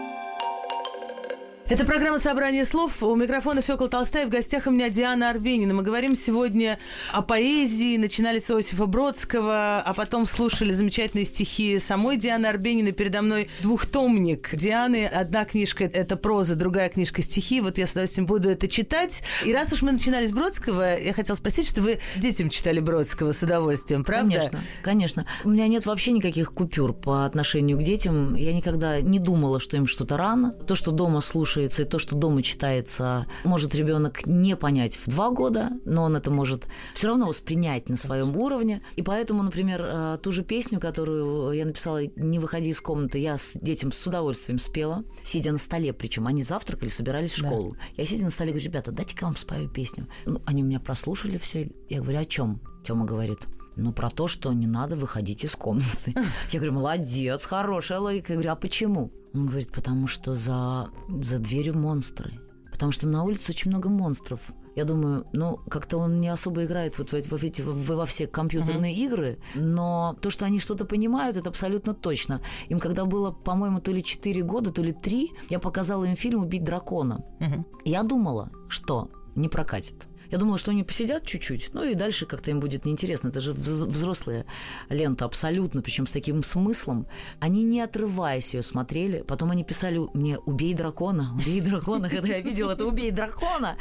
Это 1.70 1.86
программа 1.86 2.18
«Собрание 2.18 2.66
слов». 2.66 3.04
У 3.04 3.16
микрофона 3.16 3.62
Фёкла 3.62 3.90
Толстая. 3.90 4.26
В 4.26 4.30
гостях 4.30 4.66
у 4.66 4.72
меня 4.72 4.90
Диана 4.90 5.30
Арбенина. 5.30 5.76
Мы 5.76 5.84
говорим 5.84 6.16
сегодня 6.16 6.80
о 7.12 7.22
поэзии. 7.22 7.96
Начинали 7.98 8.40
с 8.40 8.50
Иосифа 8.50 8.88
Бродского, 8.88 9.78
а 9.78 9.94
потом 9.94 10.26
слушали 10.26 10.74
замечательные 10.74 11.26
стихи 11.26 11.78
самой 11.78 12.18
Дианы 12.18 12.48
Арбениной. 12.48 12.92
Передо 12.92 13.22
мной 13.22 13.50
двухтомник 13.62 14.56
Дианы. 14.56 15.06
Одна 15.06 15.46
книжка– 15.46 15.84
это 15.94 16.18
проза, 16.18 16.56
другая 16.56 16.90
книжка– 16.90 17.22
стихи. 17.24 17.62
Вот 17.62 17.78
я 17.78 17.86
с 17.86 17.92
удовольствием 17.92 18.26
буду 18.26 18.50
это 18.50 18.68
читать. 18.68 19.22
И 19.46 19.54
раз 19.54 19.72
уж 19.72 19.84
мы 19.84 19.92
начинали 19.92 20.26
с 20.26 20.32
Бродского, 20.32 21.00
я 21.00 21.14
хотела 21.14 21.36
спросить, 21.36 21.70
что 21.70 21.84
вы 21.84 22.00
детям 22.16 22.50
читали 22.50 22.80
Бродского 22.80 23.32
с 23.32 23.44
удовольствием, 23.44 24.04
правда? 24.04 24.34
Конечно, 24.34 24.64
конечно. 24.82 25.26
У 25.44 25.50
меня 25.50 25.68
нет 25.68 25.86
вообще 25.86 26.14
никаких 26.14 26.52
купюр 26.52 26.94
по 26.94 27.28
отношению 27.28 27.78
к 27.78 27.84
детям. 27.84 28.34
Я 28.34 28.54
никогда 28.54 29.02
не 29.02 29.20
думала, 29.20 29.60
что 29.60 29.78
им 29.78 29.86
что-то 29.86 30.18
рано. 30.18 30.54
То, 30.66 30.74
что 30.74 30.90
дома 30.90 31.22
слушают 31.22 31.59
слушается, 31.60 31.82
и 31.82 31.86
то, 31.86 32.00
что 32.00 32.16
дома 32.16 32.42
читается, 32.42 33.28
может 33.44 33.76
ребенок 33.76 34.26
не 34.26 34.56
понять 34.56 34.98
в 34.98 35.10
два 35.10 35.30
года, 35.30 35.72
но 35.86 36.04
он 36.04 36.16
это 36.16 36.32
может 36.32 36.66
все 36.94 37.08
равно 37.08 37.28
воспринять 37.28 37.90
на 37.90 37.98
своем 37.98 38.36
уровне. 38.36 38.82
И 38.96 39.02
поэтому, 39.02 39.44
например, 39.44 39.82
э, 39.84 40.18
ту 40.22 40.32
же 40.32 40.44
песню, 40.44 40.80
которую 40.80 41.52
я 41.52 41.66
написала 41.66 42.06
«Не 42.16 42.40
выходи 42.40 42.70
из 42.70 42.80
комнаты», 42.80 43.20
я 43.20 43.38
с 43.38 43.58
детям 43.60 43.92
с 43.92 44.08
удовольствием 44.08 44.60
спела, 44.60 45.04
сидя 45.24 45.52
на 45.52 45.58
столе, 45.58 45.94
причем 45.94 46.28
они 46.28 46.44
завтракали, 46.44 46.90
собирались 46.90 47.32
в 47.32 47.38
школу. 47.38 47.72
Да. 47.72 47.78
Я 47.98 48.06
сидя 48.06 48.24
на 48.24 48.32
столе 48.32 48.52
говорю, 48.52 48.66
ребята, 48.66 48.92
дайте-ка 48.92 49.26
вам 49.26 49.36
спою 49.36 49.70
песню. 49.70 50.08
Ну, 50.26 50.42
они 50.46 50.64
у 50.64 50.66
меня 50.66 50.80
прослушали 50.80 51.38
все. 51.38 51.70
Я 51.90 52.02
говорю, 52.02 52.20
о 52.20 52.26
чем? 52.26 52.62
Тёма 52.86 53.06
говорит, 53.06 53.40
ну, 53.80 53.94
про 53.94 54.10
то, 54.10 54.28
что 54.28 54.54
не 54.54 54.68
надо 54.68 54.96
выходить 54.96 55.44
из 55.44 55.56
комнаты. 55.56 56.14
Я 56.52 56.60
говорю, 56.60 56.74
молодец, 56.74 57.46
хорошая 57.46 58.00
логика. 58.00 58.34
Я 58.34 58.36
говорю, 58.36 58.52
а 58.52 58.56
почему? 58.56 59.12
Он 59.34 59.46
говорит, 59.46 59.72
потому 59.72 60.08
что 60.08 60.36
за, 60.36 60.90
за 61.08 61.38
дверью 61.40 61.78
монстры. 61.78 62.34
Потому 62.72 62.92
что 62.92 63.08
на 63.08 63.24
улице 63.24 63.52
очень 63.52 63.72
много 63.72 63.90
монстров. 63.90 64.40
Я 64.76 64.86
думаю, 64.86 65.26
ну, 65.34 65.58
как-то 65.70 65.98
он 65.98 66.22
не 66.22 66.30
особо 66.30 66.64
играет 66.64 66.98
вот 66.98 67.12
в 67.12 67.14
эти, 67.14 67.28
в 67.28 67.44
эти, 67.44 67.62
в, 67.62 67.96
во 67.96 68.06
все 68.06 68.28
компьютерные 68.28 68.96
uh-huh. 68.96 69.06
игры, 69.06 69.38
но 69.56 70.16
то, 70.22 70.30
что 70.30 70.46
они 70.46 70.60
что-то 70.60 70.86
понимают, 70.86 71.36
это 71.36 71.50
абсолютно 71.50 71.94
точно. 71.94 72.42
Им 72.70 72.80
когда 72.80 73.04
было, 73.04 73.32
по-моему, 73.32 73.82
то 73.82 73.92
ли 73.92 74.02
4 74.02 74.42
года, 74.44 74.72
то 74.72 74.82
ли 74.82 74.94
3, 74.94 75.32
я 75.50 75.60
показала 75.60 76.06
им 76.06 76.16
фильм 76.16 76.44
«Убить 76.44 76.64
дракона». 76.64 77.26
Uh-huh. 77.40 77.66
Я 77.84 78.04
думала, 78.04 78.52
что 78.70 79.10
не 79.36 79.50
прокатит. 79.50 80.08
Я 80.32 80.38
думала, 80.38 80.58
что 80.58 80.72
они 80.72 80.84
посидят 80.84 81.26
чуть-чуть, 81.26 81.70
ну 81.74 81.84
и 81.84 81.96
дальше 81.96 82.26
как-то 82.26 82.52
им 82.52 82.60
будет 82.60 82.86
неинтересно. 82.86 83.30
Это 83.30 83.40
же 83.40 83.54
взрослая 83.54 84.46
лента 84.90 85.26
абсолютно, 85.26 85.82
причем 85.82 86.08
с 86.08 86.12
таким 86.12 86.44
смыслом. 86.44 87.08
Они 87.40 87.64
не 87.64 87.82
отрываясь 87.82 88.54
ее 88.54 88.64
смотрели. 88.64 89.22
Потом 89.22 89.52
они 89.52 89.64
писали 89.64 90.00
мне 90.14 90.38
«Убей 90.40 90.74
дракона, 90.74 91.32
убей 91.36 91.62
дракона». 91.62 92.10
Когда 92.10 92.36
я 92.36 92.42
видела 92.42 92.74
это 92.74 92.86
«Убей 92.86 93.12
дракона». 93.12 93.78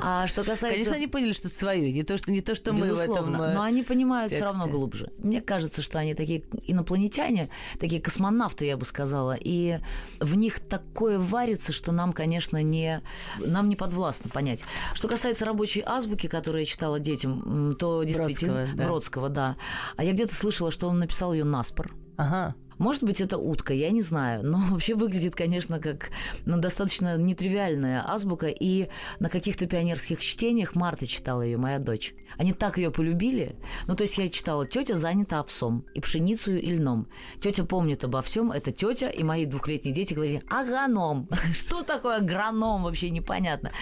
А 0.00 0.26
что 0.26 0.42
касается... 0.42 0.68
Конечно, 0.68 0.94
они 0.94 1.06
поняли, 1.06 1.32
что 1.32 1.48
это 1.48 1.56
свое, 1.56 1.92
не 1.92 2.02
то, 2.02 2.18
что, 2.18 2.30
не 2.30 2.40
то, 2.40 2.54
что 2.54 2.72
мы 2.72 2.94
в 2.94 2.98
этом 2.98 3.34
э, 3.40 3.54
но 3.54 3.62
они 3.62 3.82
понимают 3.82 4.32
все 4.32 4.44
равно 4.44 4.66
глубже. 4.66 5.10
Мне 5.18 5.40
кажется, 5.40 5.82
что 5.82 5.98
они 5.98 6.14
такие 6.14 6.44
инопланетяне, 6.66 7.50
такие 7.78 8.00
космонавты, 8.00 8.64
я 8.64 8.76
бы 8.76 8.84
сказала, 8.84 9.36
и 9.38 9.78
в 10.18 10.34
них 10.34 10.60
такое 10.60 11.18
варится, 11.18 11.72
что 11.72 11.92
нам, 11.92 12.12
конечно, 12.12 12.62
не, 12.62 13.02
нам 13.38 13.68
не 13.68 13.76
подвластно 13.76 14.30
понять. 14.30 14.60
Что 14.94 15.08
касается 15.08 15.44
рабочей 15.44 15.69
рабочей 15.70 15.82
азбуки, 15.86 16.26
которую 16.26 16.62
я 16.62 16.66
читала 16.66 16.98
детям, 16.98 17.76
то 17.78 18.02
действительно... 18.02 18.54
Бродского, 18.54 18.76
да. 18.76 18.86
Бродского, 18.86 19.28
да. 19.28 19.56
А 19.96 20.04
я 20.04 20.12
где-то 20.12 20.34
слышала, 20.34 20.70
что 20.70 20.88
он 20.88 20.98
написал 20.98 21.32
ее 21.32 21.44
наспор. 21.44 21.94
Ага. 22.16 22.54
Может 22.80 23.02
быть, 23.02 23.20
это 23.20 23.36
утка, 23.36 23.74
я 23.74 23.90
не 23.90 24.00
знаю. 24.00 24.42
Но 24.42 24.58
вообще 24.70 24.94
выглядит, 24.94 25.36
конечно, 25.36 25.78
как 25.78 26.10
ну, 26.46 26.56
достаточно 26.56 27.18
нетривиальная 27.18 28.02
азбука. 28.10 28.46
И 28.46 28.88
на 29.20 29.28
каких-то 29.28 29.66
пионерских 29.66 30.20
чтениях 30.20 30.74
Марта 30.74 31.06
читала 31.06 31.42
ее, 31.42 31.58
моя 31.58 31.78
дочь. 31.78 32.14
Они 32.38 32.54
так 32.54 32.78
ее 32.78 32.90
полюбили. 32.90 33.54
Ну, 33.86 33.94
то 33.94 34.02
есть 34.02 34.16
я 34.16 34.30
читала 34.30 34.66
«Тетя 34.66 34.94
занята 34.94 35.40
овсом 35.40 35.84
и 35.94 36.00
пшеницей 36.00 36.58
и 36.58 36.74
льном». 36.74 37.06
Тетя 37.42 37.64
помнит 37.64 38.02
обо 38.02 38.22
всем, 38.22 38.50
это 38.50 38.72
тетя, 38.72 39.10
и 39.10 39.22
мои 39.22 39.44
двухлетние 39.44 39.94
дети 39.94 40.14
говорили 40.14 40.42
«Агроном». 40.48 41.28
Что 41.52 41.82
такое 41.82 42.16
агроном? 42.16 42.84
Вообще 42.84 43.10
непонятно. 43.10 43.72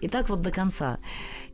И 0.00 0.08
так 0.08 0.30
вот 0.30 0.40
до 0.40 0.50
конца. 0.50 0.98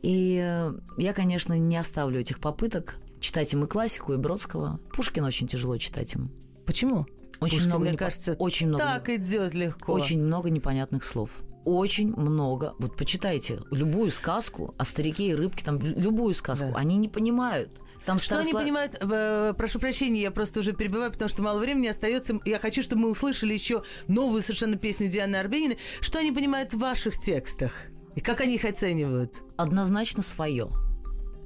И 0.01 0.41
э, 0.41 0.73
я, 0.97 1.11
конечно, 1.11 1.51
не 1.57 1.75
оставлю 1.75 2.21
этих 2.21 2.39
попыток 2.39 2.95
читать 3.19 3.51
им 3.51 3.65
и 3.65 3.67
классику, 3.67 4.13
и 4.13 4.17
Бродского. 4.17 4.79
Пушкина 4.93 5.27
очень 5.27 5.47
тяжело 5.47 5.77
читать 5.77 6.13
им. 6.13 6.31
Почему? 6.65 7.05
Очень 7.39 7.57
Пушкин, 7.57 7.67
много, 7.67 7.85
мне 7.85 7.97
кажется, 7.97 8.35
очень 8.39 8.67
много, 8.67 8.83
так 8.83 9.09
идет 9.09 9.53
легко. 9.53 9.93
Очень 9.93 10.21
много 10.21 10.49
непонятных 10.49 11.03
слов 11.03 11.29
очень 11.65 12.13
много. 12.15 12.75
Вот 12.79 12.97
почитайте 12.97 13.61
любую 13.71 14.11
сказку 14.11 14.75
о 14.77 14.83
старике 14.83 15.27
и 15.27 15.33
рыбке, 15.33 15.63
там 15.63 15.79
любую 15.79 16.33
сказку, 16.33 16.71
да. 16.71 16.77
они 16.77 16.97
не 16.97 17.07
понимают. 17.07 17.81
Там 18.05 18.19
что 18.19 18.39
они 18.39 18.51
понимают? 18.51 18.97
Э, 18.99 19.53
прошу 19.57 19.79
прощения, 19.79 20.21
я 20.21 20.31
просто 20.31 20.59
уже 20.59 20.73
перебиваю, 20.73 21.11
потому 21.11 21.29
что 21.29 21.41
мало 21.41 21.59
времени 21.59 21.87
остается. 21.87 22.39
Я 22.43 22.59
хочу, 22.59 22.83
чтобы 22.83 23.03
мы 23.03 23.11
услышали 23.11 23.53
еще 23.53 23.83
новую 24.07 24.41
совершенно 24.41 24.75
песню 24.75 25.07
Дианы 25.07 25.37
Арбениной. 25.37 25.77
Что 26.01 26.19
они 26.19 26.31
понимают 26.31 26.73
в 26.73 26.79
ваших 26.79 27.17
текстах? 27.17 27.71
И 28.15 28.19
как 28.19 28.41
они 28.41 28.55
их 28.55 28.65
оценивают? 28.65 29.41
Однозначно 29.55 30.21
свое. 30.21 30.69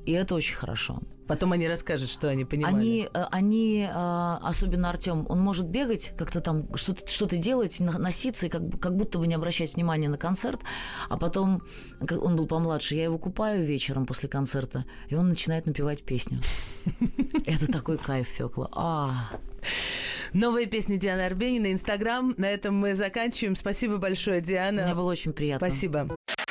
И 0.08 0.14
это 0.14 0.36
очень 0.36 0.55
хорошо. 0.55 1.01
Потом 1.28 1.51
они 1.51 1.68
расскажут, 1.68 2.10
что 2.10 2.30
они 2.30 2.45
понимали. 2.45 2.76
Они, 2.76 3.10
э, 3.14 3.26
они 3.30 3.82
э, 3.82 4.38
особенно 4.41 4.89
Артем, 4.89 5.26
он 5.28 5.41
может 5.41 5.68
бегать, 5.68 6.14
как-то 6.18 6.39
там 6.39 6.74
что-то 6.78 7.05
что 7.12 7.26
делать, 7.36 7.78
носиться, 7.82 8.45
и 8.45 8.49
как, 8.49 8.80
как 8.80 8.95
будто 8.95 9.20
бы 9.20 9.28
не 9.28 9.36
обращать 9.36 9.76
внимания 9.76 10.08
на 10.08 10.18
концерт. 10.18 10.62
А 11.10 11.18
потом, 11.18 11.62
он 11.99 12.38
был 12.38 12.47
помладше, 12.47 12.95
я 12.95 13.03
его 13.03 13.18
купаю 13.18 13.66
вечером 13.66 14.05
после 14.05 14.30
концерта, 14.30 14.86
и 15.10 15.16
он 15.16 15.28
начинает 15.28 15.66
напевать 15.66 16.03
песню. 16.03 16.39
Это 17.45 17.70
такой 17.70 17.97
кайф, 17.97 18.30
Фёкла. 18.30 18.70
А. 18.72 19.30
Новая 20.32 20.68
песня 20.68 20.95
Дианы 20.95 21.26
Арбенина, 21.26 21.74
Инстаграм. 21.74 22.34
На 22.38 22.49
этом 22.49 22.76
мы 22.76 22.95
заканчиваем. 22.95 23.58
Спасибо 23.58 23.97
большое, 23.97 24.39
Диана. 24.39 24.86
Мне 24.86 24.95
было 24.95 25.12
очень 25.12 25.34
приятно. 25.34 25.68
Спасибо. 25.68 26.16